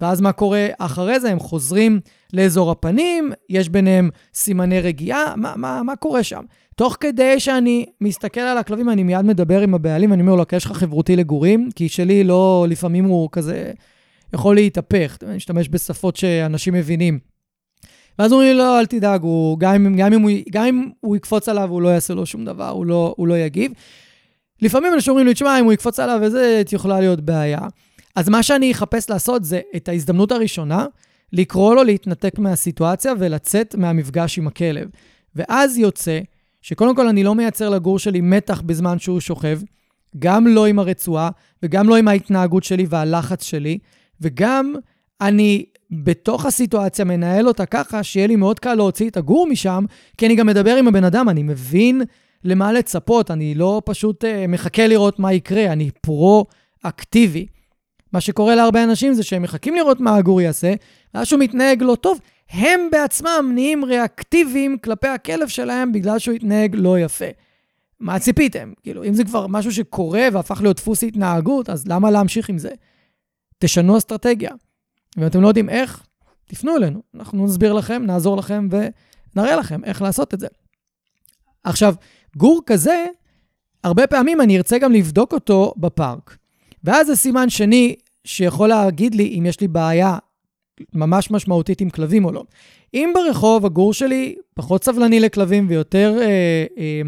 ואז 0.00 0.20
מה 0.20 0.32
קורה 0.32 0.66
אחרי 0.78 1.20
זה? 1.20 1.30
הם 1.30 1.38
חוזרים 1.38 2.00
לאזור 2.32 2.70
הפנים, 2.70 3.32
יש 3.48 3.68
ביניהם 3.68 4.10
סימני 4.34 4.80
רגיעה, 4.80 5.36
מה, 5.36 5.52
מה, 5.56 5.82
מה 5.82 5.96
קורה 5.96 6.22
שם? 6.22 6.42
תוך 6.76 6.96
כדי 7.00 7.40
שאני 7.40 7.86
מסתכל 8.00 8.40
על 8.40 8.58
הכלבים, 8.58 8.90
אני 8.90 9.02
מיד 9.02 9.24
מדבר 9.24 9.60
עם 9.60 9.74
הבעלים, 9.74 10.12
אני 10.12 10.22
אומר 10.22 10.34
לו, 10.34 10.44
יש 10.52 10.64
לך 10.64 10.72
חברותי 10.72 11.16
לגורים? 11.16 11.68
כי 11.76 11.88
שלי 11.88 12.24
לא, 12.24 12.66
לפעמים 12.68 13.04
הוא 13.04 13.28
כזה 13.32 13.72
יכול 14.34 14.54
להתהפך, 14.54 15.18
אני 15.22 15.36
משתמש 15.36 15.68
בשפות 15.68 16.16
שאנשים 16.16 16.74
מבינים. 16.74 17.18
ואז 18.18 18.32
אומרים 18.32 18.52
לי, 18.52 18.58
לא, 18.58 18.80
אל 18.80 18.86
תדאג, 18.86 19.22
הוא, 19.22 19.58
גם, 19.58 19.74
אם, 19.74 19.96
גם, 19.96 20.12
אם 20.12 20.22
הוא, 20.22 20.30
גם 20.50 20.64
אם 20.64 20.90
הוא 21.00 21.16
יקפוץ 21.16 21.48
עליו, 21.48 21.70
הוא 21.70 21.82
לא 21.82 21.88
יעשה 21.88 22.14
לו 22.14 22.26
שום 22.26 22.44
דבר, 22.44 22.68
הוא 22.68 22.86
לא, 22.86 23.14
הוא 23.16 23.28
לא 23.28 23.38
יגיב. 23.38 23.72
לפעמים 24.62 24.94
אנשים 24.94 25.10
אומרים 25.10 25.26
לי, 25.26 25.34
תשמע, 25.34 25.60
אם 25.60 25.64
הוא 25.64 25.72
יקפוץ 25.72 26.00
עליו 26.00 26.18
וזה, 26.22 26.62
יכולה 26.72 27.00
להיות 27.00 27.20
בעיה. 27.20 27.60
אז 28.16 28.28
מה 28.28 28.42
שאני 28.42 28.72
אחפש 28.72 29.10
לעשות 29.10 29.44
זה 29.44 29.60
את 29.76 29.88
ההזדמנות 29.88 30.32
הראשונה, 30.32 30.86
לקרוא 31.32 31.74
לו 31.74 31.84
להתנתק 31.84 32.38
מהסיטואציה 32.38 33.12
ולצאת 33.18 33.74
מהמפגש 33.74 34.38
עם 34.38 34.46
הכלב. 34.46 34.88
ואז 35.36 35.78
יוצא 35.78 36.20
שקודם 36.62 36.96
כל 36.96 37.08
אני 37.08 37.24
לא 37.24 37.34
מייצר 37.34 37.68
לגור 37.68 37.98
שלי 37.98 38.20
מתח 38.20 38.60
בזמן 38.60 38.98
שהוא 38.98 39.20
שוכב, 39.20 39.60
גם 40.18 40.46
לא 40.46 40.66
עם 40.66 40.78
הרצועה 40.78 41.30
וגם 41.62 41.88
לא 41.88 41.96
עם 41.96 42.08
ההתנהגות 42.08 42.64
שלי 42.64 42.86
והלחץ 42.88 43.42
שלי, 43.42 43.78
וגם 44.20 44.74
אני 45.20 45.64
בתוך 45.90 46.46
הסיטואציה 46.46 47.04
מנהל 47.04 47.48
אותה 47.48 47.66
ככה 47.66 48.02
שיהיה 48.02 48.26
לי 48.26 48.36
מאוד 48.36 48.58
קל 48.58 48.74
להוציא 48.74 49.10
את 49.10 49.16
הגור 49.16 49.46
משם, 49.46 49.84
כי 50.18 50.26
אני 50.26 50.34
גם 50.34 50.46
מדבר 50.46 50.76
עם 50.76 50.88
הבן 50.88 51.04
אדם, 51.04 51.28
אני 51.28 51.42
מבין 51.42 52.02
למה 52.44 52.72
לצפות, 52.72 53.30
אני 53.30 53.54
לא 53.54 53.82
פשוט 53.84 54.24
uh, 54.24 54.26
מחכה 54.48 54.86
לראות 54.86 55.18
מה 55.18 55.32
יקרה, 55.32 55.72
אני 55.72 55.90
פרו-אקטיבי. 56.00 57.46
מה 58.12 58.20
שקורה 58.20 58.54
להרבה 58.54 58.84
אנשים 58.84 59.14
זה 59.14 59.22
שהם 59.22 59.42
מחכים 59.42 59.74
לראות 59.74 60.00
מה 60.00 60.16
הגור 60.16 60.40
יעשה, 60.40 60.74
ואז 61.14 61.26
שהוא 61.26 61.40
מתנהג 61.40 61.82
לא 61.82 61.94
טוב, 61.94 62.20
הם 62.50 62.80
בעצמם 62.92 63.50
נהיים 63.54 63.84
ריאקטיביים 63.84 64.78
כלפי 64.78 65.08
הכלב 65.08 65.48
שלהם 65.48 65.92
בגלל 65.92 66.18
שהוא 66.18 66.34
התנהג 66.34 66.74
לא 66.74 66.98
יפה. 66.98 67.24
מה 68.00 68.18
ציפיתם? 68.18 68.72
כאילו, 68.82 69.04
אם 69.04 69.14
זה 69.14 69.24
כבר 69.24 69.46
משהו 69.46 69.72
שקורה 69.72 70.28
והפך 70.32 70.60
להיות 70.62 70.76
דפוס 70.76 71.04
התנהגות, 71.04 71.70
אז 71.70 71.88
למה 71.88 72.10
להמשיך 72.10 72.48
עם 72.48 72.58
זה? 72.58 72.70
תשנו 73.58 73.98
אסטרטגיה. 73.98 74.50
ואם 75.16 75.26
אתם 75.26 75.40
לא 75.40 75.48
יודעים 75.48 75.68
איך, 75.68 76.06
תפנו 76.44 76.76
אלינו. 76.76 77.02
אנחנו 77.14 77.44
נסביר 77.44 77.72
לכם, 77.72 78.02
נעזור 78.06 78.36
לכם 78.36 78.68
ונראה 78.70 79.56
לכם 79.56 79.84
איך 79.84 80.02
לעשות 80.02 80.34
את 80.34 80.40
זה. 80.40 80.46
עכשיו, 81.64 81.94
גור 82.36 82.60
כזה, 82.66 83.06
הרבה 83.84 84.06
פעמים 84.06 84.40
אני 84.40 84.56
ארצה 84.56 84.78
גם 84.78 84.92
לבדוק 84.92 85.32
אותו 85.32 85.74
בפארק. 85.76 86.36
ואז 86.84 87.06
זה 87.06 87.16
סימן 87.16 87.50
שני 87.50 87.94
שיכול 88.24 88.68
להגיד 88.68 89.14
לי 89.14 89.38
אם 89.38 89.46
יש 89.46 89.60
לי 89.60 89.68
בעיה 89.68 90.18
ממש 90.94 91.30
משמעותית 91.30 91.80
עם 91.80 91.90
כלבים 91.90 92.24
או 92.24 92.32
לא. 92.32 92.44
אם 92.94 93.12
ברחוב 93.14 93.66
הגור 93.66 93.92
שלי 93.92 94.36
פחות 94.54 94.84
סבלני 94.84 95.20
לכלבים 95.20 95.66
ויותר 95.68 96.16
אה, 96.20 96.66
אה, 96.78 97.02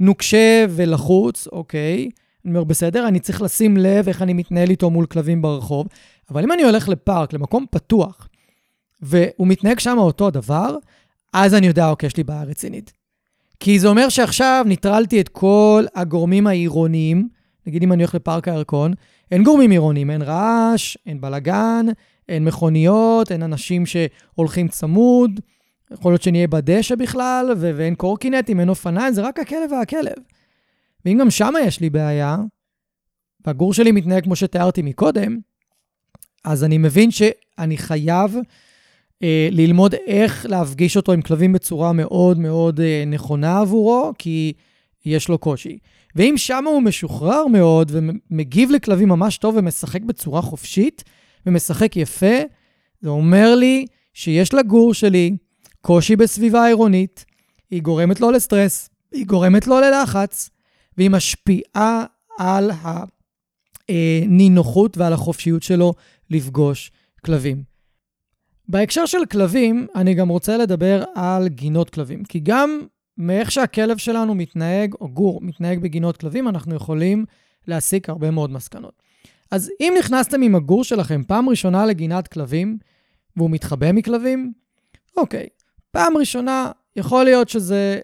נוקשה 0.00 0.66
ולחוץ, 0.70 1.46
אוקיי, 1.46 2.10
אני 2.48 2.56
אומר, 2.56 2.64
בסדר, 2.64 3.08
אני 3.08 3.20
צריך 3.20 3.42
לשים 3.42 3.76
לב 3.76 4.08
איך 4.08 4.22
אני 4.22 4.32
מתנהל 4.32 4.70
איתו 4.70 4.90
מול 4.90 5.06
כלבים 5.06 5.42
ברחוב, 5.42 5.86
אבל 6.30 6.42
אם 6.42 6.52
אני 6.52 6.62
הולך 6.62 6.88
לפארק, 6.88 7.32
למקום 7.32 7.66
פתוח, 7.70 8.28
והוא 9.02 9.46
מתנהג 9.46 9.78
שם 9.78 9.98
אותו 9.98 10.26
הדבר, 10.26 10.76
אז 11.32 11.54
אני 11.54 11.66
יודע, 11.66 11.88
אוקיי, 11.88 12.06
יש 12.06 12.16
לי 12.16 12.24
בעיה 12.24 12.42
רצינית. 12.42 12.92
כי 13.60 13.78
זה 13.78 13.88
אומר 13.88 14.08
שעכשיו 14.08 14.64
ניטרלתי 14.68 15.20
את 15.20 15.28
כל 15.28 15.84
הגורמים 15.94 16.46
העירוניים, 16.46 17.28
נגיד 17.66 17.82
אם 17.82 17.92
אני 17.92 18.02
הולך 18.02 18.14
לפארק 18.14 18.48
הירקון, 18.48 18.92
אין 19.30 19.44
גורמים 19.44 19.70
עירוניים, 19.70 20.10
אין 20.10 20.22
רעש, 20.22 20.96
אין 21.06 21.20
בלאגן, 21.20 21.86
אין 22.28 22.44
מכוניות, 22.44 23.32
אין 23.32 23.42
אנשים 23.42 23.84
שהולכים 23.86 24.68
צמוד, 24.68 25.40
יכול 25.90 26.12
להיות 26.12 26.22
שנהיה 26.22 26.48
בדשא 26.48 26.94
בכלל, 26.94 27.52
ו- 27.56 27.72
ואין 27.76 27.94
קורקינטים, 27.94 28.60
אין 28.60 28.68
אופניים, 28.68 29.14
זה 29.14 29.22
רק 29.22 29.38
הכלב 29.38 29.72
והכלב. 29.72 30.16
ואם 31.04 31.18
גם 31.20 31.30
שם 31.30 31.52
יש 31.64 31.80
לי 31.80 31.90
בעיה, 31.90 32.36
והגור 33.46 33.74
שלי 33.74 33.92
מתנהג 33.92 34.24
כמו 34.24 34.36
שתיארתי 34.36 34.82
מקודם, 34.82 35.38
אז 36.44 36.64
אני 36.64 36.78
מבין 36.78 37.10
שאני 37.10 37.76
חייב 37.76 38.36
אה, 39.22 39.48
ללמוד 39.50 39.94
איך 40.06 40.46
להפגיש 40.48 40.96
אותו 40.96 41.12
עם 41.12 41.22
כלבים 41.22 41.52
בצורה 41.52 41.92
מאוד 41.92 42.38
מאוד 42.38 42.80
אה, 42.80 43.04
נכונה 43.06 43.60
עבורו, 43.60 44.12
כי 44.18 44.52
יש 45.04 45.28
לו 45.28 45.38
קושי. 45.38 45.78
ואם 46.16 46.34
שם 46.36 46.64
הוא 46.66 46.82
משוחרר 46.82 47.46
מאוד 47.46 47.92
ומגיב 47.94 48.70
לכלבים 48.70 49.08
ממש 49.08 49.38
טוב 49.38 49.54
ומשחק 49.58 50.02
בצורה 50.02 50.42
חופשית 50.42 51.04
ומשחק 51.46 51.96
יפה, 51.96 52.36
זה 53.00 53.08
אומר 53.08 53.54
לי 53.54 53.86
שיש 54.14 54.54
לגור 54.54 54.94
שלי 54.94 55.36
קושי 55.80 56.16
בסביבה 56.16 56.64
העירונית, 56.64 57.24
היא 57.70 57.82
גורמת 57.82 58.20
לו 58.20 58.30
לסטרס, 58.30 58.90
היא 59.12 59.26
גורמת 59.26 59.66
לו 59.66 59.80
ללחץ, 59.80 60.50
והיא 60.98 61.10
משפיעה 61.10 62.04
על 62.38 62.70
הנינוחות 63.88 64.98
ועל 64.98 65.12
החופשיות 65.12 65.62
שלו 65.62 65.94
לפגוש 66.30 66.90
כלבים. 67.24 67.62
בהקשר 68.68 69.06
של 69.06 69.26
כלבים, 69.30 69.86
אני 69.94 70.14
גם 70.14 70.28
רוצה 70.28 70.56
לדבר 70.56 71.04
על 71.14 71.48
גינות 71.48 71.90
כלבים, 71.90 72.24
כי 72.24 72.40
גם 72.42 72.80
מאיך 73.18 73.52
שהכלב 73.52 73.96
שלנו 73.96 74.34
מתנהג, 74.34 74.94
או 75.00 75.08
גור 75.08 75.40
מתנהג 75.42 75.78
בגינות 75.78 76.16
כלבים, 76.16 76.48
אנחנו 76.48 76.74
יכולים 76.74 77.24
להסיק 77.66 78.08
הרבה 78.08 78.30
מאוד 78.30 78.50
מסקנות. 78.50 79.02
אז 79.50 79.70
אם 79.80 79.94
נכנסתם 79.98 80.42
עם 80.42 80.54
הגור 80.54 80.84
שלכם 80.84 81.22
פעם 81.26 81.48
ראשונה 81.48 81.86
לגינת 81.86 82.28
כלבים, 82.28 82.78
והוא 83.36 83.50
מתחבא 83.50 83.92
מכלבים, 83.92 84.52
אוקיי, 85.16 85.46
פעם 85.90 86.16
ראשונה 86.16 86.70
יכול 86.96 87.24
להיות 87.24 87.48
שזה 87.48 88.00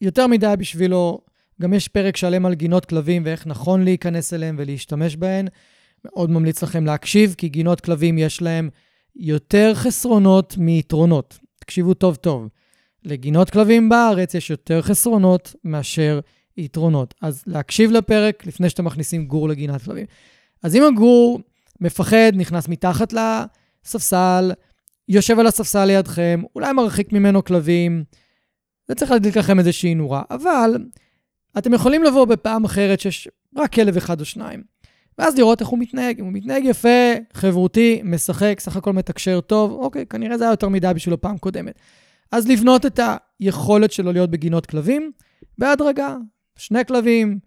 יותר 0.00 0.26
מדי 0.26 0.54
בשבילו. 0.58 1.25
גם 1.62 1.74
יש 1.74 1.88
פרק 1.88 2.16
שלם 2.16 2.46
על 2.46 2.54
גינות 2.54 2.84
כלבים 2.84 3.22
ואיך 3.24 3.46
נכון 3.46 3.84
להיכנס 3.84 4.34
אליהם 4.34 4.56
ולהשתמש 4.58 5.16
בהן. 5.16 5.46
מאוד 6.04 6.30
ממליץ 6.30 6.62
לכם 6.62 6.86
להקשיב, 6.86 7.34
כי 7.38 7.48
גינות 7.48 7.80
כלבים 7.80 8.18
יש 8.18 8.42
להם 8.42 8.70
יותר 9.16 9.74
חסרונות 9.74 10.54
מיתרונות. 10.58 11.38
תקשיבו 11.58 11.94
טוב 11.94 12.14
טוב. 12.14 12.48
לגינות 13.04 13.50
כלבים 13.50 13.88
בארץ 13.88 14.34
יש 14.34 14.50
יותר 14.50 14.82
חסרונות 14.82 15.54
מאשר 15.64 16.20
יתרונות. 16.56 17.14
אז 17.22 17.42
להקשיב 17.46 17.90
לפרק 17.90 18.46
לפני 18.46 18.70
שאתם 18.70 18.84
מכניסים 18.84 19.26
גור 19.26 19.48
לגינת 19.48 19.82
כלבים. 19.82 20.06
אז 20.62 20.76
אם 20.76 20.82
הגור 20.82 21.40
מפחד, 21.80 22.32
נכנס 22.34 22.68
מתחת 22.68 23.12
לספסל, 23.12 24.52
יושב 25.08 25.38
על 25.38 25.46
הספסל 25.46 25.84
לידכם, 25.84 26.42
אולי 26.54 26.72
מרחיק 26.72 27.12
ממנו 27.12 27.44
כלבים, 27.44 28.04
זה 28.88 28.94
צריך 28.94 29.10
להדליק 29.10 29.36
לכם 29.36 29.58
איזושהי 29.58 29.94
נורה. 29.94 30.22
אבל 30.30 30.76
אתם 31.58 31.74
יכולים 31.74 32.02
לבוא 32.02 32.24
בפעם 32.24 32.64
אחרת 32.64 33.00
שיש 33.00 33.28
רק 33.56 33.72
כלב 33.72 33.96
אחד 33.96 34.20
או 34.20 34.24
שניים. 34.24 34.62
ואז 35.18 35.38
לראות 35.38 35.60
איך 35.60 35.68
הוא 35.68 35.78
מתנהג. 35.78 36.18
אם 36.18 36.24
הוא 36.24 36.32
מתנהג 36.32 36.64
יפה, 36.64 37.12
חברותי, 37.32 38.00
משחק, 38.04 38.60
סך 38.60 38.76
הכל 38.76 38.92
מתקשר 38.92 39.40
טוב, 39.40 39.72
אוקיי, 39.72 40.06
כנראה 40.06 40.38
זה 40.38 40.44
היה 40.44 40.52
יותר 40.52 40.68
מדי 40.68 40.92
בשבילו 40.94 41.20
פעם 41.20 41.38
קודמת. 41.38 41.78
אז 42.32 42.48
לבנות 42.48 42.86
את 42.86 43.00
היכולת 43.40 43.92
שלו 43.92 44.12
להיות 44.12 44.30
בגינות 44.30 44.66
כלבים 44.66 45.12
בהדרגה. 45.58 46.16
שני 46.56 46.84
כלבים, 46.84 47.38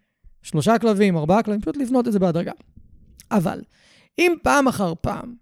שלושה 0.41 0.80
כלבים, 0.80 1.18
ארבעה 1.18 1.43
כלבים, 1.43 1.62
פשוט 1.62 1.78
לבנות 1.78 2.07
את 2.07 2.14
זה 2.14 2.20
בהדרגה. 2.20 2.51
אבל 3.32 3.62
אם 4.20 4.34
פעם 4.43 4.68
אחר 4.68 4.93
פעם 5.01 5.34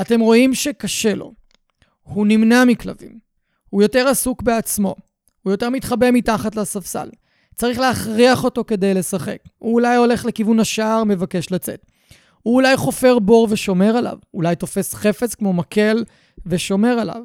אתם 0.00 0.20
רואים 0.20 0.54
שקשה 0.54 1.14
לו, 1.14 1.32
הוא 2.02 2.26
נמנע 2.26 2.64
מכלבים, 2.64 3.18
הוא 3.70 3.82
יותר 3.82 4.08
עסוק 4.08 4.42
בעצמו, 4.42 4.94
הוא 5.42 5.50
יותר 5.50 5.70
מתחבא 5.70 6.10
מתחת 6.10 6.56
לספסל, 6.56 7.08
צריך 7.54 7.78
להכריח 7.78 8.44
אותו 8.44 8.64
כדי 8.64 8.94
לשחק. 8.94 9.38
הוא 9.58 9.74
אולי 9.74 9.96
הולך 9.96 10.24
לכיוון 10.24 10.60
השער, 10.60 11.04
מבקש 11.04 11.52
לצאת. 11.52 11.86
הוא 12.42 12.54
אולי 12.54 12.76
חופר 12.76 13.18
בור 13.18 13.48
ושומר 13.50 13.96
עליו. 13.96 14.18
אולי 14.34 14.56
תופס 14.56 14.94
חפץ 14.94 15.34
כמו 15.34 15.52
מקל 15.52 16.04
ושומר 16.46 16.98
עליו. 16.98 17.22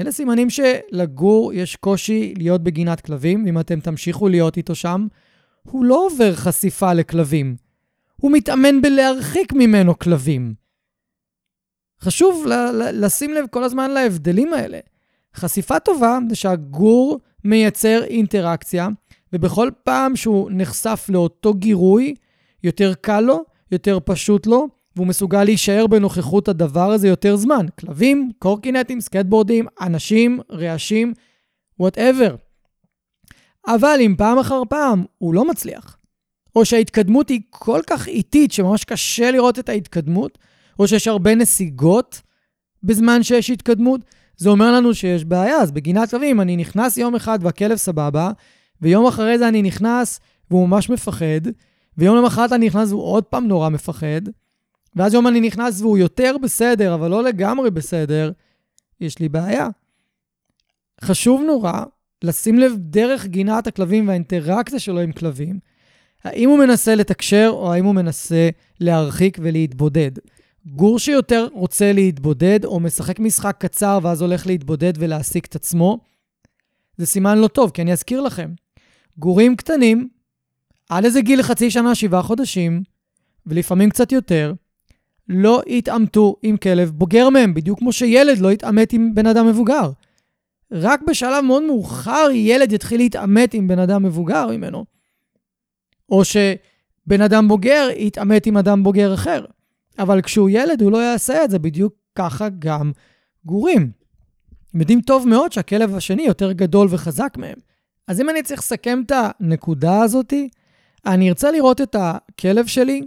אלה 0.00 0.12
סימנים 0.12 0.48
שלגור 0.50 1.52
יש 1.52 1.76
קושי 1.76 2.34
להיות 2.36 2.62
בגינת 2.62 3.00
כלבים, 3.00 3.44
ואם 3.44 3.60
אתם 3.60 3.80
תמשיכו 3.80 4.28
להיות 4.28 4.56
איתו 4.56 4.74
שם, 4.74 5.06
הוא 5.62 5.84
לא 5.84 6.06
עובר 6.06 6.34
חשיפה 6.34 6.92
לכלבים. 6.92 7.56
הוא 8.16 8.32
מתאמן 8.32 8.82
בלהרחיק 8.82 9.52
ממנו 9.52 9.98
כלבים. 9.98 10.54
חשוב 12.00 12.46
לשים 12.92 13.34
לב 13.34 13.44
כל 13.50 13.64
הזמן 13.64 13.90
להבדלים 13.90 14.54
האלה. 14.54 14.78
חשיפה 15.34 15.80
טובה 15.80 16.18
זה 16.28 16.36
שהגור 16.36 17.20
מייצר 17.44 18.04
אינטראקציה, 18.04 18.88
ובכל 19.32 19.70
פעם 19.84 20.16
שהוא 20.16 20.50
נחשף 20.52 21.06
לאותו 21.08 21.54
גירוי, 21.54 22.14
יותר 22.64 22.94
קל 23.00 23.20
לו, 23.20 23.44
יותר 23.72 23.98
פשוט 24.04 24.46
לו, 24.46 24.68
והוא 24.96 25.06
מסוגל 25.06 25.44
להישאר 25.44 25.86
בנוכחות 25.86 26.48
הדבר 26.48 26.90
הזה 26.92 27.08
יותר 27.08 27.36
זמן. 27.36 27.66
כלבים, 27.80 28.30
קורקינטים, 28.38 29.00
סקטבורדים, 29.00 29.66
אנשים, 29.80 30.40
רעשים, 30.50 31.12
וואטאבר. 31.80 32.36
אבל 33.66 33.98
אם 34.00 34.14
פעם 34.18 34.38
אחר 34.38 34.62
פעם 34.68 35.04
הוא 35.18 35.34
לא 35.34 35.44
מצליח, 35.44 35.98
או 36.56 36.64
שההתקדמות 36.64 37.28
היא 37.28 37.40
כל 37.50 37.80
כך 37.86 38.08
איטית 38.08 38.52
שממש 38.52 38.84
קשה 38.84 39.30
לראות 39.30 39.58
את 39.58 39.68
ההתקדמות, 39.68 40.38
או 40.78 40.88
שיש 40.88 41.08
הרבה 41.08 41.34
נסיגות 41.34 42.20
בזמן 42.82 43.22
שיש 43.22 43.50
התקדמות, 43.50 44.00
זה 44.36 44.48
אומר 44.48 44.72
לנו 44.72 44.94
שיש 44.94 45.24
בעיה. 45.24 45.56
אז 45.56 45.72
בגינת 45.72 46.10
כלבים, 46.10 46.40
אני 46.40 46.56
נכנס 46.56 46.96
יום 46.96 47.14
אחד 47.14 47.38
והכלב 47.42 47.76
סבבה, 47.76 48.30
ויום 48.82 49.06
אחרי 49.06 49.38
זה 49.38 49.48
אני 49.48 49.62
נכנס 49.62 50.20
והוא 50.50 50.68
ממש 50.68 50.90
מפחד, 50.90 51.40
ויום 51.98 52.16
למחרת 52.16 52.52
אני 52.52 52.66
נכנס 52.66 52.90
והוא 52.90 53.02
עוד 53.02 53.24
פעם 53.24 53.48
נורא 53.48 53.68
מפחד, 53.68 54.20
ואז 54.96 55.14
יום 55.14 55.26
אני 55.26 55.40
נכנס 55.40 55.80
והוא 55.80 55.98
יותר 55.98 56.36
בסדר, 56.42 56.94
אבל 56.94 57.10
לא 57.10 57.22
לגמרי 57.22 57.70
בסדר, 57.70 58.32
יש 59.00 59.18
לי 59.18 59.28
בעיה. 59.28 59.68
חשוב 61.04 61.42
נורא 61.46 61.72
לשים 62.24 62.58
לב 62.58 62.72
דרך 62.78 63.26
גינת 63.26 63.66
הכלבים 63.66 64.08
והאינטראקציה 64.08 64.78
שלו 64.78 65.00
עם 65.00 65.12
כלבים, 65.12 65.58
האם 66.24 66.48
הוא 66.48 66.58
מנסה 66.58 66.94
לתקשר 66.94 67.50
או 67.52 67.72
האם 67.72 67.84
הוא 67.84 67.94
מנסה 67.94 68.48
להרחיק 68.80 69.38
ולהתבודד. 69.42 70.10
גור 70.66 70.98
שיותר 70.98 71.48
רוצה 71.52 71.92
להתבודד 71.92 72.64
או 72.64 72.80
משחק 72.80 73.18
משחק 73.18 73.56
קצר 73.58 73.98
ואז 74.02 74.22
הולך 74.22 74.46
להתבודד 74.46 74.92
ולהעסיק 74.96 75.46
את 75.46 75.54
עצמו, 75.54 75.98
זה 76.96 77.06
סימן 77.06 77.38
לא 77.38 77.48
טוב, 77.48 77.70
כי 77.70 77.82
אני 77.82 77.92
אזכיר 77.92 78.20
לכם, 78.20 78.50
גורים 79.18 79.56
קטנים, 79.56 80.08
עד 80.88 81.04
איזה 81.04 81.20
גיל 81.20 81.42
חצי 81.42 81.70
שנה, 81.70 81.94
שבעה 81.94 82.22
חודשים, 82.22 82.82
ולפעמים 83.46 83.90
קצת 83.90 84.12
יותר, 84.12 84.52
לא 85.28 85.62
יתעמתו 85.66 86.36
עם 86.42 86.56
כלב 86.56 86.90
בוגר 86.90 87.28
מהם, 87.28 87.54
בדיוק 87.54 87.78
כמו 87.78 87.92
שילד 87.92 88.38
לא 88.38 88.52
יתעמת 88.52 88.92
עם 88.92 89.14
בן 89.14 89.26
אדם 89.26 89.46
מבוגר. 89.46 89.90
רק 90.72 91.00
בשלב 91.08 91.44
מאוד 91.44 91.62
מאוחר 91.62 92.28
ילד 92.32 92.72
יתחיל 92.72 93.00
להתעמת 93.00 93.54
עם 93.54 93.68
בן 93.68 93.78
אדם 93.78 94.02
מבוגר 94.02 94.46
ממנו. 94.46 94.84
או 96.08 96.22
שבן 96.24 97.20
אדם 97.24 97.48
בוגר 97.48 97.88
יתעמת 97.96 98.46
עם 98.46 98.56
אדם 98.56 98.82
בוגר 98.82 99.14
אחר. 99.14 99.44
אבל 99.98 100.22
כשהוא 100.22 100.50
ילד 100.50 100.82
הוא 100.82 100.92
לא 100.92 100.98
יעשה 100.98 101.44
את 101.44 101.50
זה, 101.50 101.58
בדיוק 101.58 101.94
ככה 102.14 102.48
גם 102.58 102.92
גורים. 103.44 103.90
הם 104.74 104.80
יודעים 104.80 105.00
טוב 105.00 105.28
מאוד 105.28 105.52
שהכלב 105.52 105.94
השני 105.94 106.22
יותר 106.22 106.52
גדול 106.52 106.88
וחזק 106.90 107.36
מהם. 107.36 107.58
אז 108.08 108.20
אם 108.20 108.30
אני 108.30 108.42
צריך 108.42 108.60
לסכם 108.60 109.02
את 109.06 109.12
הנקודה 109.14 110.02
הזאת, 110.02 110.32
אני 111.06 111.28
ארצה 111.28 111.50
לראות 111.50 111.80
את 111.80 111.96
הכלב 111.98 112.66
שלי 112.66 113.02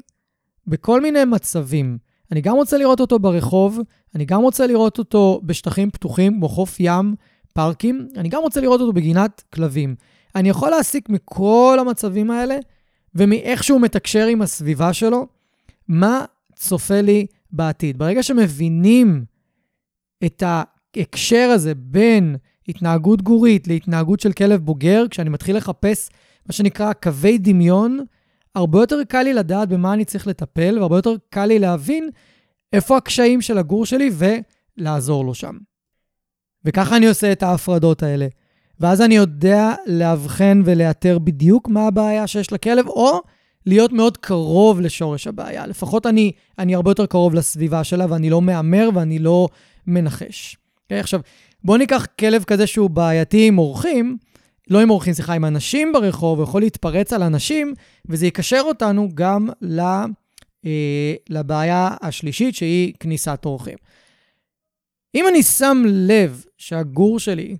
בכל 0.67 1.01
מיני 1.01 1.25
מצבים. 1.25 1.97
אני 2.31 2.41
גם 2.41 2.55
רוצה 2.55 2.77
לראות 2.77 2.99
אותו 2.99 3.19
ברחוב, 3.19 3.79
אני 4.15 4.25
גם 4.25 4.41
רוצה 4.41 4.67
לראות 4.67 4.99
אותו 4.99 5.41
בשטחים 5.43 5.91
פתוחים, 5.91 6.33
כמו 6.33 6.49
חוף 6.49 6.75
ים, 6.79 7.15
פארקים, 7.53 8.07
אני 8.17 8.29
גם 8.29 8.41
רוצה 8.41 8.61
לראות 8.61 8.81
אותו 8.81 8.93
בגינת 8.93 9.43
כלבים. 9.53 9.95
אני 10.35 10.49
יכול 10.49 10.69
להסיק 10.69 11.09
מכל 11.09 11.77
המצבים 11.81 12.31
האלה 12.31 12.57
ומאיך 13.15 13.63
שהוא 13.63 13.81
מתקשר 13.81 14.25
עם 14.27 14.41
הסביבה 14.41 14.93
שלו, 14.93 15.27
מה 15.87 16.25
צופה 16.55 17.01
לי 17.01 17.25
בעתיד. 17.51 17.97
ברגע 17.97 18.23
שמבינים 18.23 19.25
את 20.25 20.43
ההקשר 20.45 21.49
הזה 21.53 21.75
בין 21.75 22.35
התנהגות 22.67 23.21
גורית 23.21 23.67
להתנהגות 23.67 24.19
של 24.19 24.31
כלב 24.31 24.61
בוגר, 24.61 25.03
כשאני 25.09 25.29
מתחיל 25.29 25.57
לחפש 25.57 26.09
מה 26.45 26.53
שנקרא 26.53 26.93
קווי 26.93 27.37
דמיון, 27.37 27.99
הרבה 28.55 28.79
יותר 28.79 29.03
קל 29.07 29.23
לי 29.23 29.33
לדעת 29.33 29.69
במה 29.69 29.93
אני 29.93 30.05
צריך 30.05 30.27
לטפל, 30.27 30.79
והרבה 30.79 30.97
יותר 30.97 31.15
קל 31.29 31.45
לי 31.45 31.59
להבין 31.59 32.09
איפה 32.73 32.97
הקשיים 32.97 33.41
של 33.41 33.57
הגור 33.57 33.85
שלי 33.85 34.09
ולעזור 34.77 35.25
לו 35.25 35.33
שם. 35.33 35.57
וככה 36.65 36.97
אני 36.97 37.07
עושה 37.07 37.31
את 37.31 37.43
ההפרדות 37.43 38.03
האלה. 38.03 38.27
ואז 38.79 39.01
אני 39.01 39.15
יודע 39.15 39.73
לאבחן 39.87 40.61
ולאתר 40.65 41.19
בדיוק 41.19 41.67
מה 41.67 41.87
הבעיה 41.87 42.27
שיש 42.27 42.53
לכלב, 42.53 42.87
או 42.87 43.21
להיות 43.65 43.91
מאוד 43.91 44.17
קרוב 44.17 44.81
לשורש 44.81 45.27
הבעיה. 45.27 45.67
לפחות 45.67 46.05
אני, 46.05 46.31
אני 46.59 46.75
הרבה 46.75 46.91
יותר 46.91 47.05
קרוב 47.05 47.33
לסביבה 47.33 47.83
שלה, 47.83 48.05
ואני 48.09 48.29
לא 48.29 48.41
מהמר 48.41 48.89
ואני 48.93 49.19
לא 49.19 49.47
מנחש. 49.87 50.55
Okay, 50.55 50.83
אוקיי? 50.83 50.99
עכשיו, 50.99 51.21
בואו 51.63 51.77
ניקח 51.77 52.05
כלב 52.19 52.43
כזה 52.43 52.67
שהוא 52.67 52.89
בעייתי 52.89 53.47
עם 53.47 53.57
אורחים, 53.57 54.17
לא 54.69 54.81
עם 54.81 54.89
אורחים, 54.89 55.13
סליחה, 55.13 55.33
עם 55.33 55.45
אנשים 55.45 55.93
ברחוב, 55.93 56.39
הוא 56.39 56.43
יכול 56.43 56.61
להתפרץ 56.61 57.13
על 57.13 57.23
אנשים, 57.23 57.73
וזה 58.05 58.27
יקשר 58.27 58.61
אותנו 58.65 59.09
גם 59.13 59.49
ל, 59.61 59.79
אה, 60.65 61.13
לבעיה 61.29 61.95
השלישית, 62.01 62.55
שהיא 62.55 62.93
כניסת 62.99 63.41
אורחים. 63.45 63.77
אם 65.15 65.25
אני 65.27 65.43
שם 65.43 65.83
לב 65.85 66.43
שהגור 66.57 67.19
שלי 67.19 67.57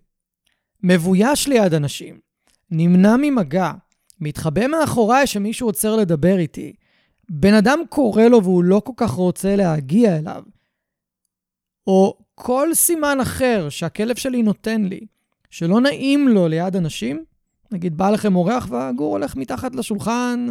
מבויש 0.83 1.47
ליד 1.47 1.73
אנשים, 1.73 2.19
נמנע 2.71 3.15
ממגע, 3.21 3.71
מתחבא 4.19 4.67
מאחוריי 4.67 5.27
שמישהו 5.27 5.67
עוצר 5.67 5.95
לדבר 5.95 6.37
איתי, 6.37 6.73
בן 7.29 7.53
אדם 7.53 7.79
קורא 7.89 8.23
לו 8.23 8.43
והוא 8.43 8.63
לא 8.63 8.81
כל 8.85 8.93
כך 8.97 9.11
רוצה 9.11 9.55
להגיע 9.55 10.17
אליו, 10.17 10.43
או 11.87 12.17
כל 12.43 12.73
סימן 12.73 13.17
אחר 13.21 13.69
שהכלב 13.69 14.15
שלי 14.15 14.43
נותן 14.43 14.81
לי, 14.83 14.99
שלא 15.49 15.81
נעים 15.81 16.27
לו 16.27 16.47
ליד 16.47 16.75
אנשים, 16.75 17.23
נגיד 17.71 17.97
בא 17.97 18.09
לכם 18.09 18.35
אורח 18.35 18.67
והגור 18.69 19.11
הולך 19.11 19.35
מתחת 19.35 19.75
לשולחן, 19.75 20.47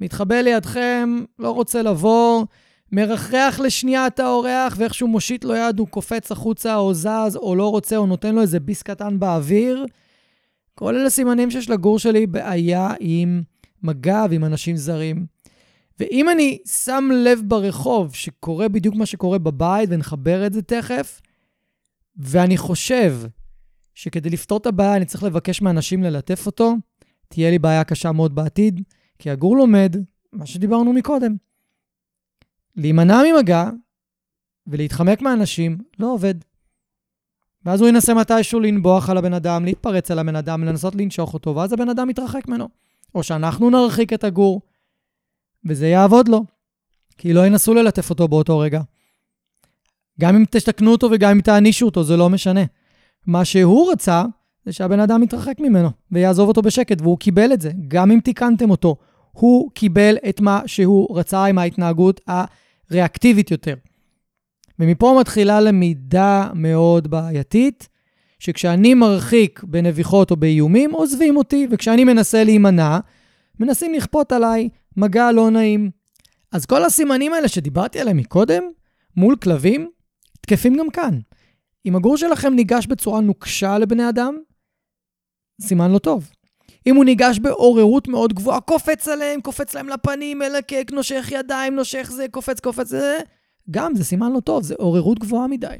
מתחבא 0.00 0.34
לידכם, 0.34 1.24
לא 1.38 1.50
רוצה 1.50 1.82
לבוא, 1.82 2.44
מרחרח 2.92 3.60
לשנייה 3.60 4.06
את 4.06 4.20
האורח, 4.20 4.74
ואיכשהו 4.78 5.08
מושיט 5.08 5.44
לו 5.44 5.54
יד, 5.54 5.78
הוא 5.78 5.88
קופץ 5.88 6.32
החוצה 6.32 6.76
או 6.76 6.94
זז, 6.94 7.36
או 7.36 7.56
לא 7.56 7.70
רוצה, 7.70 7.96
או 7.96 8.06
נותן 8.06 8.34
לו 8.34 8.40
איזה 8.40 8.60
ביס 8.60 8.82
קטן 8.82 9.18
באוויר. 9.18 9.86
כל 10.74 10.96
אלה 10.96 11.10
סימנים 11.10 11.50
שיש 11.50 11.70
לגור 11.70 11.98
שלי 11.98 12.26
בעיה 12.26 12.90
עם 13.00 13.42
מגע 13.82 14.24
ועם 14.30 14.44
אנשים 14.44 14.76
זרים. 14.76 15.33
ואם 16.00 16.30
אני 16.30 16.58
שם 16.66 17.08
לב 17.12 17.40
ברחוב 17.44 18.14
שקורה 18.14 18.68
בדיוק 18.68 18.94
מה 18.94 19.06
שקורה 19.06 19.38
בבית, 19.38 19.88
ונחבר 19.92 20.46
את 20.46 20.52
זה 20.52 20.62
תכף, 20.62 21.20
ואני 22.16 22.56
חושב 22.56 23.16
שכדי 23.94 24.30
לפתור 24.30 24.58
את 24.58 24.66
הבעיה 24.66 24.96
אני 24.96 25.04
צריך 25.04 25.22
לבקש 25.22 25.62
מאנשים 25.62 26.02
ללטף 26.02 26.46
אותו, 26.46 26.74
תהיה 27.28 27.50
לי 27.50 27.58
בעיה 27.58 27.84
קשה 27.84 28.12
מאוד 28.12 28.34
בעתיד, 28.34 28.80
כי 29.18 29.30
הגור 29.30 29.56
לומד 29.56 29.96
מה 30.32 30.46
שדיברנו 30.46 30.92
מקודם. 30.92 31.36
להימנע 32.76 33.22
ממגע 33.32 33.70
ולהתחמק 34.66 35.22
מאנשים 35.22 35.78
לא 35.98 36.12
עובד. 36.12 36.34
ואז 37.64 37.80
הוא 37.80 37.88
ינסה 37.88 38.14
מתישהו 38.14 38.60
לנבוח 38.60 39.10
על 39.10 39.18
הבן 39.18 39.34
אדם, 39.34 39.64
להתפרץ 39.64 40.10
על 40.10 40.18
הבן 40.18 40.36
אדם, 40.36 40.64
לנסות 40.64 40.94
לנשוך 40.94 41.34
אותו, 41.34 41.56
ואז 41.56 41.72
הבן 41.72 41.88
אדם 41.88 42.10
יתרחק 42.10 42.48
ממנו. 42.48 42.68
או 43.14 43.22
שאנחנו 43.22 43.70
נרחיק 43.70 44.12
את 44.12 44.24
הגור, 44.24 44.60
וזה 45.66 45.88
יעבוד 45.88 46.28
לו, 46.28 46.44
כי 47.18 47.32
לא 47.32 47.46
ינסו 47.46 47.74
ללטף 47.74 48.10
אותו 48.10 48.28
באותו 48.28 48.58
רגע. 48.58 48.80
גם 50.20 50.36
אם 50.36 50.44
תשתקנו 50.50 50.92
אותו 50.92 51.08
וגם 51.12 51.30
אם 51.30 51.40
תענישו 51.40 51.86
אותו, 51.86 52.04
זה 52.04 52.16
לא 52.16 52.30
משנה. 52.30 52.64
מה 53.26 53.44
שהוא 53.44 53.92
רצה, 53.92 54.24
זה 54.66 54.72
שהבן 54.72 55.00
אדם 55.00 55.22
יתרחק 55.22 55.60
ממנו 55.60 55.90
ויעזוב 56.12 56.48
אותו 56.48 56.62
בשקט, 56.62 57.00
והוא 57.00 57.18
קיבל 57.18 57.52
את 57.52 57.60
זה. 57.60 57.72
גם 57.88 58.10
אם 58.10 58.20
תיקנתם 58.20 58.70
אותו, 58.70 58.96
הוא 59.32 59.70
קיבל 59.74 60.16
את 60.28 60.40
מה 60.40 60.60
שהוא 60.66 61.18
רצה 61.18 61.44
עם 61.44 61.58
ההתנהגות 61.58 62.20
ריאקטיבית 62.90 63.50
יותר. 63.50 63.74
ומפה 64.78 65.16
מתחילה 65.20 65.60
למידה 65.60 66.50
מאוד 66.54 67.08
בעייתית, 67.08 67.88
שכשאני 68.38 68.94
מרחיק 68.94 69.62
בנביחות 69.62 70.30
או 70.30 70.36
באיומים, 70.36 70.90
עוזבים 70.92 71.36
אותי, 71.36 71.66
וכשאני 71.70 72.04
מנסה 72.04 72.44
להימנע, 72.44 72.98
מנסים 73.60 73.94
לכפות 73.94 74.32
עליי 74.32 74.68
מגע 74.96 75.32
לא 75.32 75.50
נעים. 75.50 75.90
אז 76.52 76.66
כל 76.66 76.84
הסימנים 76.84 77.32
האלה 77.32 77.48
שדיברתי 77.48 78.00
עליהם 78.00 78.16
מקודם, 78.16 78.62
מול 79.16 79.36
כלבים, 79.36 79.90
תקפים 80.40 80.76
גם 80.76 80.90
כאן. 80.90 81.18
אם 81.86 81.96
הגור 81.96 82.16
שלכם 82.16 82.54
ניגש 82.54 82.86
בצורה 82.86 83.20
נוקשה 83.20 83.78
לבני 83.78 84.08
אדם, 84.08 84.38
סימן 85.60 85.90
לא 85.90 85.98
טוב. 85.98 86.30
אם 86.86 86.96
הוא 86.96 87.04
ניגש 87.04 87.38
בעוררות 87.38 88.08
מאוד 88.08 88.32
גבוהה, 88.32 88.60
קופץ 88.60 89.08
עליהם, 89.08 89.40
קופץ 89.40 89.74
להם 89.74 89.88
לפנים, 89.88 90.38
מלקק, 90.38 90.90
נושך 90.92 91.28
ידיים, 91.30 91.74
נושך 91.74 92.10
זה, 92.12 92.26
קופץ, 92.30 92.60
קופץ 92.60 92.88
זה, 92.88 93.18
גם 93.70 93.94
זה 93.94 94.04
סימן 94.04 94.32
לא 94.32 94.40
טוב, 94.40 94.62
זה 94.62 94.74
עוררות 94.78 95.18
גבוהה 95.18 95.46
מדי. 95.46 95.76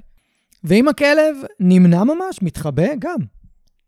ואם 0.65 0.89
הכלב 0.89 1.37
נמנע 1.61 2.05
ממש, 2.05 2.43
מתחבא, 2.43 2.95
גם. 2.99 3.19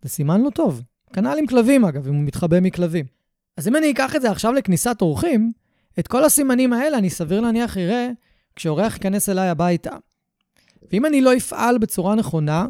זה 0.02 0.08
סימן 0.08 0.40
לא 0.40 0.50
טוב. 0.50 0.82
כנ"ל 1.12 1.38
עם 1.38 1.46
כלבים, 1.46 1.84
אגב, 1.84 2.08
אם 2.08 2.14
הוא 2.14 2.24
מתחבא 2.24 2.60
מכלבים. 2.60 3.15
אז 3.56 3.68
אם 3.68 3.76
אני 3.76 3.90
אקח 3.90 4.16
את 4.16 4.22
זה 4.22 4.30
עכשיו 4.30 4.52
לכניסת 4.52 4.96
אורחים, 5.02 5.52
את 5.98 6.08
כל 6.08 6.24
הסימנים 6.24 6.72
האלה 6.72 6.98
אני 6.98 7.10
סביר 7.10 7.40
להניח 7.40 7.78
אראה 7.78 8.08
כשאורח 8.56 8.94
ייכנס 8.94 9.28
אליי 9.28 9.48
הביתה. 9.48 9.96
ואם 10.92 11.06
אני 11.06 11.20
לא 11.20 11.36
אפעל 11.36 11.78
בצורה 11.78 12.14
נכונה, 12.14 12.66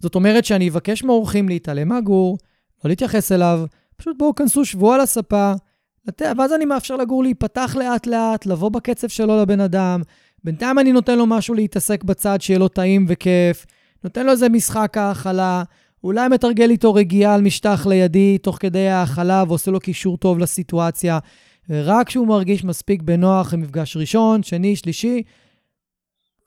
זאת 0.00 0.14
אומרת 0.14 0.44
שאני 0.44 0.68
אבקש 0.68 1.04
מאורחים 1.04 1.48
להתעלם 1.48 1.88
מהגור, 1.88 2.38
לא 2.84 2.88
להתייחס 2.88 3.32
אליו, 3.32 3.64
פשוט 3.96 4.16
בואו, 4.18 4.34
כנסו, 4.34 4.64
שבו 4.64 4.92
על 4.92 5.00
הספה. 5.00 5.52
ואז 6.20 6.52
אני 6.52 6.64
מאפשר 6.64 6.96
לגור 6.96 7.22
להיפתח 7.22 7.76
לאט-לאט, 7.78 8.46
לבוא 8.46 8.68
בקצב 8.68 9.08
שלו 9.08 9.42
לבן 9.42 9.60
אדם. 9.60 10.02
בינתיים 10.44 10.78
אני 10.78 10.92
נותן 10.92 11.18
לו 11.18 11.26
משהו 11.26 11.54
להתעסק 11.54 12.04
בצד, 12.04 12.40
שיהיה 12.40 12.58
לו 12.58 12.68
טעים 12.68 13.06
וכיף. 13.08 13.66
נותן 14.04 14.26
לו 14.26 14.32
איזה 14.32 14.48
משחק 14.48 14.96
האכלה, 14.96 15.62
אולי 16.04 16.28
מתרגל 16.28 16.70
איתו 16.70 16.94
רגיעה 16.94 17.34
על 17.34 17.40
משטח 17.40 17.86
לידי 17.86 18.38
תוך 18.38 18.56
כדי 18.60 18.88
האכלה 18.88 19.44
ועושה 19.48 19.70
לו 19.70 19.80
קישור 19.80 20.16
טוב 20.16 20.38
לסיטואציה. 20.38 21.18
ורק 21.68 22.06
כשהוא 22.06 22.26
מרגיש 22.26 22.64
מספיק 22.64 23.02
בנוח 23.02 23.54
עם 23.54 23.60
מפגש 23.60 23.96
ראשון, 23.96 24.42
שני, 24.42 24.76
שלישי, 24.76 25.22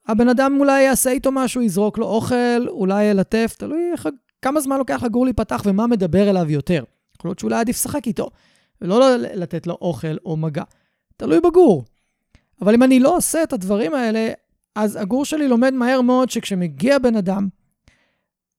הבן 0.08 0.30
אדם 0.30 0.58
אולי 0.60 0.82
יעשה 0.82 1.12
איתו 1.12 1.32
משהו, 1.32 1.62
יזרוק 1.62 1.98
לו 1.98 2.06
אוכל, 2.06 2.68
אולי 2.68 3.04
ילטף, 3.04 3.56
תלוי 3.58 3.92
איך, 3.92 4.08
כמה 4.42 4.62
זמן 4.62 4.78
לוקח 4.78 5.04
לגור 5.04 5.26
להיפתח 5.26 5.62
ומה 5.66 5.88
מדבר 5.88 6.30
אליו 6.30 6.52
יותר. 6.52 6.84
יכול 7.18 7.30
להיות 7.30 7.40
שאולי 7.40 7.56
עדיף 7.56 7.76
לשחק 7.76 8.08
איתו, 8.08 8.30
ולא 8.82 9.16
לתת 9.18 9.68
לו 9.68 9.78
אוכל 9.82 10.16
או 10.26 10.38
מגע. 10.38 10.64
תלוי 11.18 11.40
בגור. 11.40 11.84
אבל 12.62 12.74
אם 12.74 12.84
אני 12.84 13.00
לא 13.00 13.18
עושה 13.18 13.44
את 13.44 13.54
הדברים 13.54 13.94
האלה, 13.94 14.32
אז 14.76 14.96
הגור 14.96 15.26
שלי 15.26 15.48
לומד 15.48 15.74
מהר 15.74 16.02
מאוד 16.02 16.30
שכשמגיע 16.30 17.00
בן 17.00 17.16
אדם, 17.16 17.48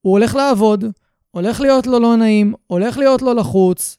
הוא 0.05 0.13
הולך 0.13 0.35
לעבוד, 0.35 0.85
הולך 1.31 1.61
להיות 1.61 1.87
לו 1.87 1.99
לא 1.99 2.17
נעים, 2.17 2.55
הולך 2.67 2.99
להיות 2.99 3.23
לו 3.23 3.35
לחוץ, 3.35 3.99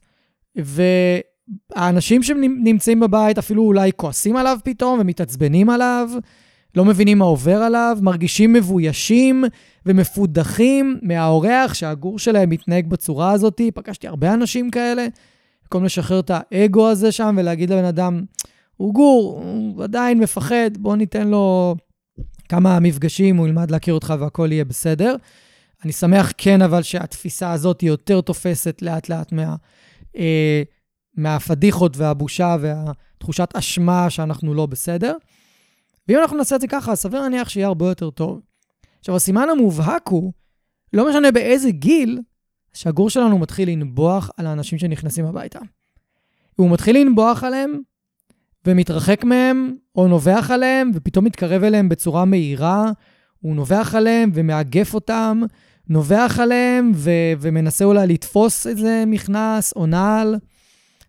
והאנשים 0.56 2.24
שנמצאים 2.24 3.00
בבית 3.00 3.38
אפילו 3.38 3.64
אולי 3.64 3.92
כועסים 3.96 4.36
עליו 4.36 4.58
פתאום 4.64 5.00
ומתעצבנים 5.00 5.70
עליו, 5.70 6.10
לא 6.76 6.86
מבינים 6.86 7.18
מה 7.18 7.26
עובר 7.26 7.58
עליו, 7.58 7.98
מרגישים 8.02 8.54
מבוישים 8.54 9.44
ומפודחים 9.86 11.00
מהאורח 11.02 11.74
שהגור 11.74 12.20
שלהם 12.20 12.50
מתנהג 12.50 12.88
בצורה 12.88 13.32
הזאת. 13.32 13.62
פגשתי 13.76 14.08
הרבה 14.08 14.34
אנשים 14.34 14.72
כאלה, 14.72 15.08
במקום 15.64 15.84
לשחרר 15.84 16.20
את 16.20 16.32
האגו 16.34 16.90
הזה 16.90 17.12
שם 17.12 17.36
ולהגיד 17.40 17.70
לבן 17.70 17.86
אדם, 17.86 18.24
הוא 18.78 18.94
גור, 18.94 19.44
הוא 19.44 19.84
עדיין 19.84 20.20
מפחד, 20.20 20.78
בוא 20.80 20.96
ניתן 20.96 21.28
לו 21.28 21.76
כמה 22.50 22.80
מפגשים, 22.80 23.38
הוא 23.38 23.48
ילמד 23.48 23.72
להכיר 23.72 23.94
אותך 23.94 24.14
והכל 24.20 24.52
יהיה 24.52 24.66
בסדר. 24.66 25.16
אני 25.84 25.92
שמח 25.92 26.32
כן, 26.38 26.62
אבל 26.62 26.84
שהתפיסה 26.84 27.52
הזאת 27.52 27.82
היא 27.82 27.90
יותר 27.90 28.22
תופסת 28.22 28.82
לאט-לאט 28.82 29.32
מה, 29.32 29.56
אה, 30.18 30.64
מהפדיחות 31.18 31.98
והבושה 31.98 32.56
והתחושת 32.62 33.50
אשמה 33.56 34.10
שאנחנו 34.10 34.54
לא 34.54 34.66
בסדר. 34.66 35.16
ואם 36.08 36.20
אנחנו 36.20 36.38
נעשה 36.38 36.56
את 36.56 36.62
זה 36.62 36.68
ככה, 36.68 36.96
סביר 36.96 37.22
להניח 37.22 37.50
שיהיה 37.50 37.68
הרבה 37.68 37.88
יותר 37.88 38.10
טוב. 38.10 38.42
עכשיו, 39.00 39.16
הסימן 39.16 39.48
המובהק 39.52 40.08
הוא, 40.08 40.34
לא 40.94 41.10
משנה 41.10 41.32
באיזה 41.32 41.72
גיל, 41.72 42.20
שהגור 42.74 43.10
שלנו 43.10 43.38
מתחיל 43.38 43.70
לנבוח 43.70 44.30
על 44.38 44.48
האנשים 44.48 44.80
שנכנסים 44.80 45.26
הביתה. 45.26 45.60
הוא 46.56 46.72
מתחיל 46.72 46.98
לנבוח 46.98 47.44
עליהם 47.44 47.80
ומתרחק 48.68 49.24
מהם, 49.24 49.76
או 49.96 50.08
נובח 50.08 50.52
עליהם, 50.52 50.92
ופתאום 50.94 51.26
מתקרב 51.26 51.64
אליהם 51.64 51.90
בצורה 51.90 52.26
מהירה, 52.26 52.92
הוא 53.46 53.56
נובח 53.56 53.96
עליהם 53.96 54.32
ומאגף 54.34 54.94
אותם, 54.94 55.42
נובח 55.90 56.38
עליהם 56.42 56.92
ו- 56.96 57.34
ומנסה 57.40 57.86
אולי 57.86 58.08
לתפוס 58.08 58.68
איזה 58.68 59.04
מכנס 59.08 59.74
או 59.76 59.86
נעל. 59.86 60.36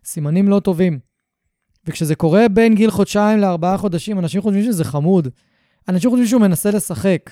סימנים 0.05 0.47
לא 0.47 0.59
טובים. 0.59 0.99
וכשזה 1.85 2.15
קורה 2.15 2.47
בין 2.47 2.75
גיל 2.75 2.91
חודשיים 2.91 3.39
לארבעה 3.39 3.77
חודשים, 3.77 4.19
אנשים 4.19 4.41
חושבים 4.41 4.63
שזה 4.63 4.83
חמוד. 4.83 5.27
אנשים 5.89 6.09
חושבים 6.09 6.27
שהוא 6.27 6.41
מנסה 6.41 6.71
לשחק. 6.71 7.29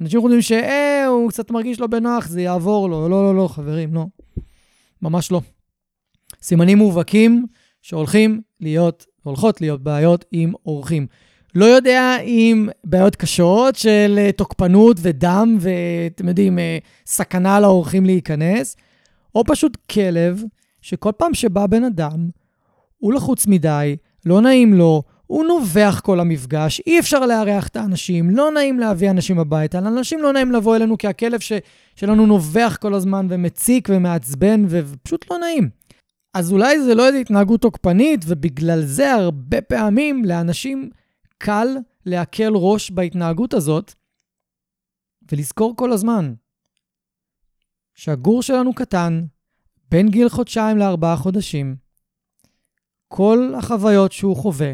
אנשים 0.00 0.20
חושבים 0.20 0.42
שאה, 0.42 1.06
הוא 1.06 1.30
קצת 1.30 1.50
מרגיש 1.50 1.80
לא 1.80 1.86
בנוח, 1.86 2.28
זה 2.28 2.40
יעבור 2.40 2.88
לו. 2.88 3.08
לא, 3.08 3.24
לא, 3.24 3.36
לא, 3.36 3.48
חברים, 3.48 3.94
לא. 3.94 4.06
ממש 5.02 5.32
לא. 5.32 5.40
סימנים 6.42 6.78
מובהקים 6.78 7.46
שהולכים 7.82 8.40
להיות, 8.60 9.06
הולכות 9.22 9.60
להיות 9.60 9.82
בעיות 9.82 10.24
עם 10.32 10.52
אורחים. 10.66 11.06
לא 11.56 11.64
יודע 11.64 12.18
אם 12.20 12.68
בעיות 12.84 13.16
קשות 13.16 13.76
של 13.76 14.14
אה, 14.18 14.32
תוקפנות 14.32 14.96
ודם, 15.00 15.56
ואתם 15.60 16.28
יודעים, 16.28 16.58
אה, 16.58 16.78
סכנה 17.06 17.60
לאורחים 17.60 18.06
להיכנס, 18.06 18.76
או 19.34 19.44
פשוט 19.44 19.76
כלב, 19.92 20.42
שכל 20.82 21.12
פעם 21.16 21.34
שבא 21.34 21.66
בן 21.66 21.84
אדם, 21.84 22.28
הוא 22.98 23.12
לחוץ 23.12 23.46
מדי, 23.46 23.96
לא 24.26 24.40
נעים 24.40 24.74
לו, 24.74 25.02
הוא 25.26 25.44
נובח 25.44 26.00
כל 26.04 26.20
המפגש, 26.20 26.80
אי 26.86 26.98
אפשר 26.98 27.26
לארח 27.26 27.68
את 27.68 27.76
האנשים, 27.76 28.30
לא 28.30 28.50
נעים 28.50 28.78
להביא 28.78 29.10
אנשים 29.10 29.38
הביתה, 29.38 29.80
לאנשים 29.80 30.22
לא 30.22 30.32
נעים 30.32 30.52
לבוא 30.52 30.76
אלינו 30.76 30.98
כי 30.98 31.06
הכלב 31.06 31.40
ש, 31.40 31.52
שלנו 31.94 32.26
נובח 32.26 32.78
כל 32.80 32.94
הזמן 32.94 33.26
ומציק 33.30 33.88
ומעצבן 33.92 34.64
ופשוט 34.68 35.30
לא 35.30 35.38
נעים. 35.38 35.68
אז 36.34 36.52
אולי 36.52 36.82
זה 36.82 36.94
לא 36.94 37.06
איזו 37.06 37.18
התנהגות 37.18 37.60
תוקפנית, 37.60 38.24
ובגלל 38.26 38.82
זה 38.82 39.12
הרבה 39.12 39.60
פעמים 39.60 40.24
לאנשים 40.24 40.90
קל 41.38 41.68
להקל 42.06 42.52
ראש 42.54 42.90
בהתנהגות 42.90 43.54
הזאת, 43.54 43.94
ולזכור 45.32 45.74
כל 45.76 45.92
הזמן 45.92 46.34
שהגור 47.94 48.42
שלנו 48.42 48.74
קטן, 48.74 49.24
בין 49.90 50.08
גיל 50.08 50.28
חודשיים 50.28 50.78
לארבעה 50.78 51.16
חודשים, 51.16 51.76
כל 53.08 53.52
החוויות 53.58 54.12
שהוא 54.12 54.36
חווה 54.36 54.72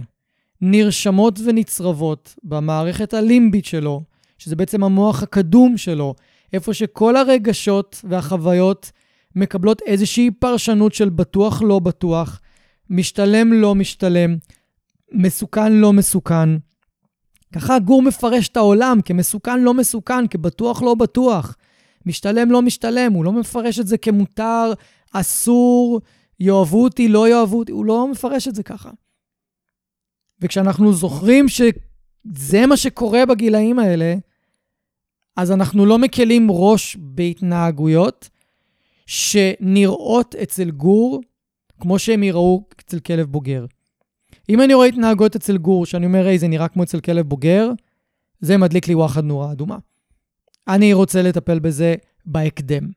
נרשמות 0.60 1.38
ונצרבות 1.44 2.34
במערכת 2.42 3.14
הלימבית 3.14 3.64
שלו, 3.64 4.02
שזה 4.38 4.56
בעצם 4.56 4.84
המוח 4.84 5.22
הקדום 5.22 5.76
שלו, 5.76 6.14
איפה 6.52 6.74
שכל 6.74 7.16
הרגשות 7.16 8.00
והחוויות 8.04 8.90
מקבלות 9.36 9.82
איזושהי 9.82 10.30
פרשנות 10.30 10.94
של 10.94 11.08
בטוח 11.08 11.62
לא 11.62 11.78
בטוח, 11.78 12.40
משתלם 12.90 13.52
לא 13.52 13.74
משתלם, 13.74 14.36
מסוכן 15.14 15.72
לא 15.72 15.92
מסוכן. 15.92 16.48
ככה 17.52 17.76
הגור 17.76 18.02
מפרש 18.02 18.48
את 18.48 18.56
העולם 18.56 18.98
כמסוכן 19.04 19.60
לא 19.60 19.74
מסוכן, 19.74 20.26
כבטוח 20.26 20.82
לא 20.82 20.94
בטוח. 20.94 21.56
משתלם 22.06 22.50
לא 22.50 22.62
משתלם, 22.62 23.12
הוא 23.12 23.24
לא 23.24 23.32
מפרש 23.32 23.78
את 23.78 23.86
זה 23.86 23.98
כמותר, 23.98 24.72
אסור, 25.12 26.00
יאהבו 26.40 26.84
אותי, 26.84 27.08
לא 27.08 27.28
יאהבו 27.28 27.58
אותי, 27.58 27.72
הוא 27.72 27.84
לא 27.84 28.08
מפרש 28.08 28.48
את 28.48 28.54
זה 28.54 28.62
ככה. 28.62 28.90
וכשאנחנו 30.40 30.92
זוכרים 30.92 31.48
שזה 31.48 32.66
מה 32.66 32.76
שקורה 32.76 33.26
בגילאים 33.26 33.78
האלה, 33.78 34.14
אז 35.36 35.50
אנחנו 35.50 35.86
לא 35.86 35.98
מקלים 35.98 36.46
ראש 36.50 36.96
בהתנהגויות 37.00 38.28
שנראות 39.06 40.34
אצל 40.34 40.70
גור 40.70 41.20
כמו 41.80 41.98
שהם 41.98 42.22
יראו 42.22 42.64
אצל 42.80 43.00
כלב 43.00 43.26
בוגר. 43.26 43.66
אם 44.48 44.60
אני 44.60 44.74
רואה 44.74 44.86
התנהגות 44.86 45.36
אצל 45.36 45.56
גור, 45.56 45.86
שאני 45.86 46.06
אומר, 46.06 46.26
היי, 46.26 46.38
זה 46.38 46.48
נראה 46.48 46.68
כמו 46.68 46.82
אצל 46.82 47.00
כלב 47.00 47.28
בוגר, 47.28 47.70
זה 48.40 48.56
מדליק 48.56 48.88
לי 48.88 48.94
וואחד 48.94 49.24
נורה 49.24 49.52
אדומה. 49.52 49.78
אני 50.68 50.92
רוצה 50.92 51.22
לטפל 51.22 51.58
בזה 51.58 51.94
בהקדם. 52.26 52.88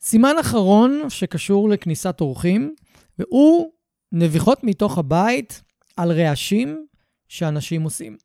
סימן 0.00 0.34
אחרון 0.40 1.00
שקשור 1.08 1.68
לכניסת 1.68 2.20
אורחים, 2.20 2.74
והוא 3.18 3.70
נביחות 4.12 4.64
מתוך 4.64 4.98
הבית 4.98 5.62
על 5.96 6.12
רעשים 6.12 6.86
שאנשים 7.28 7.82
עושים. 7.82 8.16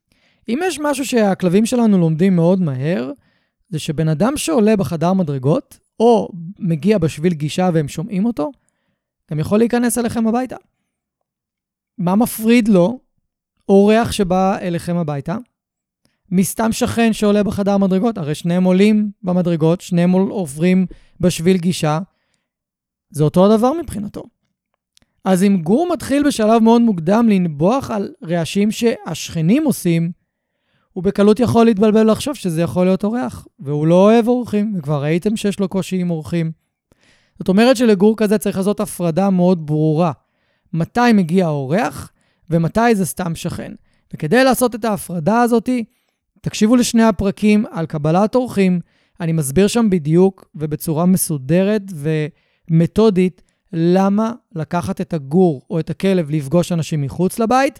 אם 0.49 0.59
יש 0.63 0.79
משהו 0.81 1.05
שהכלבים 1.05 1.65
שלנו 1.65 1.97
לומדים 1.97 2.35
מאוד 2.35 2.61
מהר, 2.61 3.11
זה 3.69 3.79
שבן 3.79 4.07
אדם 4.07 4.37
שעולה 4.37 4.75
בחדר 4.75 5.13
מדרגות, 5.13 5.79
או 5.99 6.29
מגיע 6.59 6.97
בשביל 6.97 7.33
גישה 7.33 7.69
והם 7.73 7.87
שומעים 7.87 8.25
אותו, 8.25 8.51
גם 9.31 9.39
יכול 9.39 9.59
להיכנס 9.59 9.97
אליכם 9.97 10.27
הביתה. 10.27 10.55
מה 11.99 12.15
מפריד 12.15 12.67
לו 12.67 12.99
אורח 13.69 14.11
שבא 14.11 14.57
אליכם 14.61 14.97
הביתה? 14.97 15.37
מסתם 16.31 16.71
שכן 16.71 17.13
שעולה 17.13 17.43
בחדר 17.43 17.77
מדרגות, 17.77 18.17
הרי 18.17 18.35
שניהם 18.35 18.63
עולים 18.63 19.11
במדרגות, 19.23 19.81
שניהם 19.81 20.11
עוברים 20.11 20.85
בשביל 21.19 21.57
גישה, 21.57 21.99
זה 23.09 23.23
אותו 23.23 23.45
הדבר 23.45 23.73
מבחינתו. 23.73 24.23
אז 25.25 25.43
אם 25.43 25.61
גור 25.63 25.87
מתחיל 25.93 26.27
בשלב 26.27 26.63
מאוד 26.63 26.81
מוקדם 26.81 27.29
לנבוח 27.29 27.91
על 27.91 28.13
רעשים 28.23 28.71
שהשכנים 28.71 29.65
עושים, 29.65 30.11
הוא 30.93 31.03
בקלות 31.03 31.39
יכול 31.39 31.65
להתבלבל 31.65 32.11
לחשוב 32.11 32.33
שזה 32.33 32.61
יכול 32.61 32.85
להיות 32.85 33.03
אורח, 33.03 33.47
והוא 33.59 33.87
לא 33.87 33.95
אוהב 33.95 34.27
אורחים, 34.27 34.73
וכבר 34.77 35.01
ראיתם 35.01 35.35
שיש 35.37 35.59
לו 35.59 35.69
קושי 35.69 36.01
עם 36.01 36.09
אורחים. 36.09 36.51
זאת 37.39 37.47
אומרת 37.47 37.77
שלגור 37.77 38.17
כזה 38.17 38.37
צריך 38.37 38.57
לעשות 38.57 38.79
הפרדה 38.79 39.29
מאוד 39.29 39.65
ברורה. 39.65 40.11
מתי 40.73 41.13
מגיע 41.13 41.45
האורח 41.45 42.11
ומתי 42.49 42.95
זה 42.95 43.05
סתם 43.05 43.35
שכן. 43.35 43.71
וכדי 44.13 44.43
לעשות 44.43 44.75
את 44.75 44.85
ההפרדה 44.85 45.41
הזאת, 45.41 45.69
תקשיבו 46.41 46.75
לשני 46.75 47.03
הפרקים 47.03 47.65
על 47.71 47.85
קבלת 47.85 48.35
אורחים. 48.35 48.79
אני 49.19 49.31
מסביר 49.31 49.67
שם 49.67 49.89
בדיוק 49.89 50.49
ובצורה 50.55 51.05
מסודרת 51.05 51.81
ומתודית 52.69 53.41
למה 53.73 54.33
לקחת 54.55 55.01
את 55.01 55.13
הגור 55.13 55.61
או 55.69 55.79
את 55.79 55.89
הכלב 55.89 56.29
לפגוש 56.29 56.71
אנשים 56.71 57.01
מחוץ 57.01 57.39
לבית, 57.39 57.79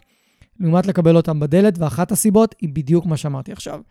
לעומת 0.60 0.88
לקבל 0.88 1.16
אותם 1.16 1.40
בדלת, 1.40 1.78
ואחת 1.78 2.12
הסיבות 2.12 2.56
היא 2.62 2.70
בדיוק 2.74 3.06
מה 3.06 3.18
שאמרתי 3.18 3.52
עכשיו. 3.52 3.82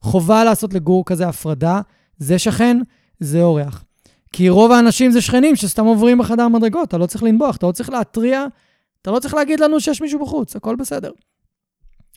חובה 0.00 0.44
לעשות 0.44 0.74
לגור 0.74 1.04
כזה 1.06 1.28
הפרדה, 1.28 1.80
זה 2.18 2.38
שכן, 2.38 2.78
זה 3.20 3.42
אורח. 3.42 3.84
כי 4.32 4.48
רוב 4.48 4.72
האנשים 4.72 5.10
זה 5.10 5.20
שכנים 5.20 5.56
שסתם 5.56 5.84
עוברים 5.84 6.18
בחדר 6.18 6.48
מדרגות, 6.48 6.88
אתה 6.88 6.98
לא 6.98 7.06
צריך 7.06 7.22
לנבוח, 7.22 7.56
אתה 7.56 7.66
לא 7.66 7.72
צריך 7.72 7.90
להתריע, 7.90 8.46
אתה 9.02 9.10
לא 9.10 9.18
צריך 9.18 9.34
להגיד 9.34 9.60
לנו 9.60 9.80
שיש 9.80 10.00
מישהו 10.00 10.20
בחוץ, 10.20 10.56
הכל 10.56 10.76
בסדר. 10.76 11.10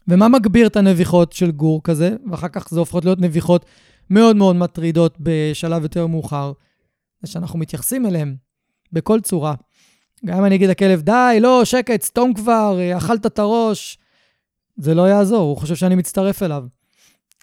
ומה 0.08 0.28
מגביר 0.28 0.68
את 0.68 0.76
הנביחות 0.76 1.34
של 1.34 1.52
גור 1.52 1.82
כזה, 1.84 2.16
ואחר 2.32 2.48
כך 2.48 2.70
זה 2.70 2.80
הופכות 2.80 3.06
להיות 3.06 3.22
נביחות 3.22 3.66
מאוד 4.10 4.36
מאוד 4.36 4.56
מטרידות 4.56 5.18
בשלב 5.20 5.84
יותר 5.84 6.08
מאוחר, 6.08 6.52
זה 7.22 7.32
שאנחנו 7.32 7.60
מתייחסים 7.60 8.06
אליהם 8.06 8.36
בכל 8.94 9.20
צורה. 9.22 9.54
גם 10.26 10.38
אם 10.38 10.46
אני 10.46 10.56
אגיד 10.56 10.70
לכלב, 10.70 11.02
די, 11.02 11.38
לא, 11.42 11.66
שקט, 11.66 12.02
סתום 12.02 12.34
כבר, 12.34 12.80
אכלת 12.98 13.26
את 13.26 13.40
הראש, 13.40 13.98
זה 14.78 14.94
לא 14.94 15.10
יעזור, 15.10 15.50
הוא 15.50 15.58
חושב 15.58 15.76
שאני 15.76 15.96
מצטרף 15.96 16.44
אליו. 16.44 16.64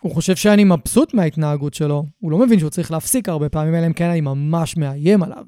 הוא 0.03 0.13
חושב 0.13 0.37
שאני 0.37 0.65
מבסוט 0.65 1.15
מההתנהגות 1.15 1.75
שלו, 1.75 2.05
הוא 2.19 2.31
לא 2.31 2.39
מבין 2.39 2.59
שהוא 2.59 2.71
צריך 2.71 2.91
להפסיק 2.91 3.29
הרבה 3.29 3.49
פעמים, 3.49 3.75
אלא 3.75 3.87
אם 3.87 3.93
כן 3.93 4.11
אני 4.11 4.21
ממש 4.21 4.77
מאיים 4.77 5.23
עליו. 5.23 5.45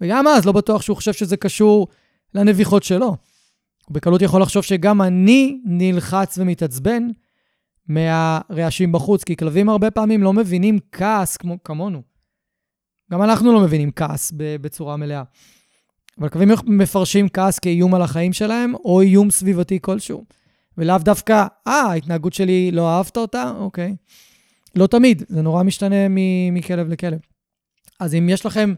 וגם 0.00 0.28
אז 0.28 0.46
לא 0.46 0.52
בטוח 0.52 0.82
שהוא 0.82 0.96
חושב 0.96 1.12
שזה 1.12 1.36
קשור 1.36 1.88
לנביחות 2.34 2.82
שלו. 2.82 3.16
הוא 3.86 3.94
בקלות 3.94 4.22
יכול 4.22 4.42
לחשוב 4.42 4.62
שגם 4.62 5.02
אני 5.02 5.60
נלחץ 5.64 6.38
ומתעצבן 6.38 7.08
מהרעשים 7.88 8.92
בחוץ, 8.92 9.24
כי 9.24 9.36
כלבים 9.36 9.68
הרבה 9.68 9.90
פעמים 9.90 10.22
לא 10.22 10.32
מבינים 10.32 10.78
כעס 10.92 11.36
כמו, 11.36 11.62
כמונו. 11.64 12.02
גם 13.12 13.22
אנחנו 13.22 13.52
לא 13.52 13.60
מבינים 13.60 13.90
כעס 13.90 14.32
בצורה 14.36 14.96
מלאה. 14.96 15.22
אבל 16.18 16.28
כלבים 16.28 16.48
מפרשים 16.66 17.28
כעס 17.28 17.58
כאיום 17.58 17.94
על 17.94 18.02
החיים 18.02 18.32
שלהם, 18.32 18.74
או 18.74 19.00
איום 19.00 19.30
סביבתי 19.30 19.78
כלשהו. 19.80 20.24
ולאו 20.78 20.98
דווקא, 20.98 21.46
אה, 21.66 21.72
ההתנהגות 21.72 22.32
שלי, 22.32 22.70
לא 22.70 22.88
אהבת 22.88 23.16
אותה? 23.16 23.52
אוקיי. 23.56 23.96
לא 24.74 24.86
תמיד, 24.86 25.22
זה 25.28 25.42
נורא 25.42 25.62
משתנה 25.62 26.08
מכלב 26.52 26.88
לכלב. 26.88 27.18
אז 28.00 28.14
אם 28.14 28.28
יש 28.28 28.46
לכם 28.46 28.74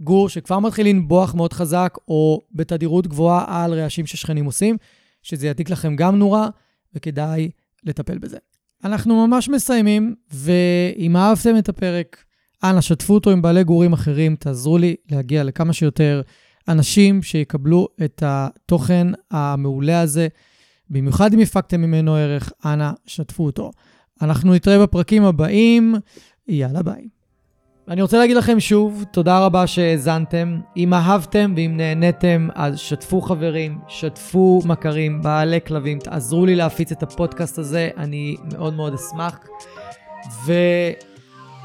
גור 0.00 0.28
שכבר 0.28 0.58
מתחיל 0.58 0.86
לנבוח 0.86 1.34
מאוד 1.34 1.52
חזק, 1.52 1.98
או 2.08 2.42
בתדירות 2.52 3.06
גבוהה 3.06 3.64
על 3.64 3.74
רעשים 3.74 4.06
ששכנים 4.06 4.44
עושים, 4.44 4.76
שזה 5.22 5.46
ידליק 5.46 5.70
לכם 5.70 5.96
גם 5.96 6.18
נורא, 6.18 6.48
וכדאי 6.94 7.50
לטפל 7.84 8.18
בזה. 8.18 8.36
אנחנו 8.84 9.26
ממש 9.26 9.48
מסיימים, 9.48 10.14
ואם 10.32 11.16
אהבתם 11.16 11.58
את 11.58 11.68
הפרק, 11.68 12.24
אנא, 12.64 12.80
שתפו 12.80 13.14
אותו 13.14 13.30
עם 13.30 13.42
בעלי 13.42 13.64
גורים 13.64 13.92
אחרים, 13.92 14.36
תעזרו 14.36 14.78
לי 14.78 14.96
להגיע 15.10 15.44
לכמה 15.44 15.72
שיותר 15.72 16.22
אנשים 16.68 17.22
שיקבלו 17.22 17.88
את 18.04 18.22
התוכן 18.26 19.06
המעולה 19.30 20.00
הזה. 20.00 20.28
במיוחד 20.92 21.34
אם 21.34 21.40
הפקתם 21.40 21.80
ממנו 21.80 22.14
ערך, 22.14 22.52
אנא, 22.64 22.90
שתפו 23.06 23.46
אותו. 23.46 23.70
אנחנו 24.22 24.54
נתראה 24.54 24.82
בפרקים 24.82 25.24
הבאים, 25.24 25.94
יאללה 26.48 26.82
ביי. 26.82 27.08
אני 27.88 28.02
רוצה 28.02 28.18
להגיד 28.18 28.36
לכם 28.36 28.60
שוב, 28.60 29.04
תודה 29.12 29.44
רבה 29.46 29.66
שהאזנתם. 29.66 30.60
אם 30.76 30.94
אהבתם 30.94 31.52
ואם 31.56 31.76
נהניתם, 31.76 32.48
אז 32.54 32.78
שתפו 32.78 33.20
חברים, 33.20 33.78
שתפו 33.88 34.62
מכרים, 34.64 35.22
בעלי 35.22 35.58
כלבים, 35.66 35.98
תעזרו 35.98 36.46
לי 36.46 36.54
להפיץ 36.56 36.92
את 36.92 37.02
הפודקאסט 37.02 37.58
הזה, 37.58 37.90
אני 37.96 38.36
מאוד 38.52 38.74
מאוד 38.74 38.94
אשמח. 38.94 39.38
ו... 40.46 40.52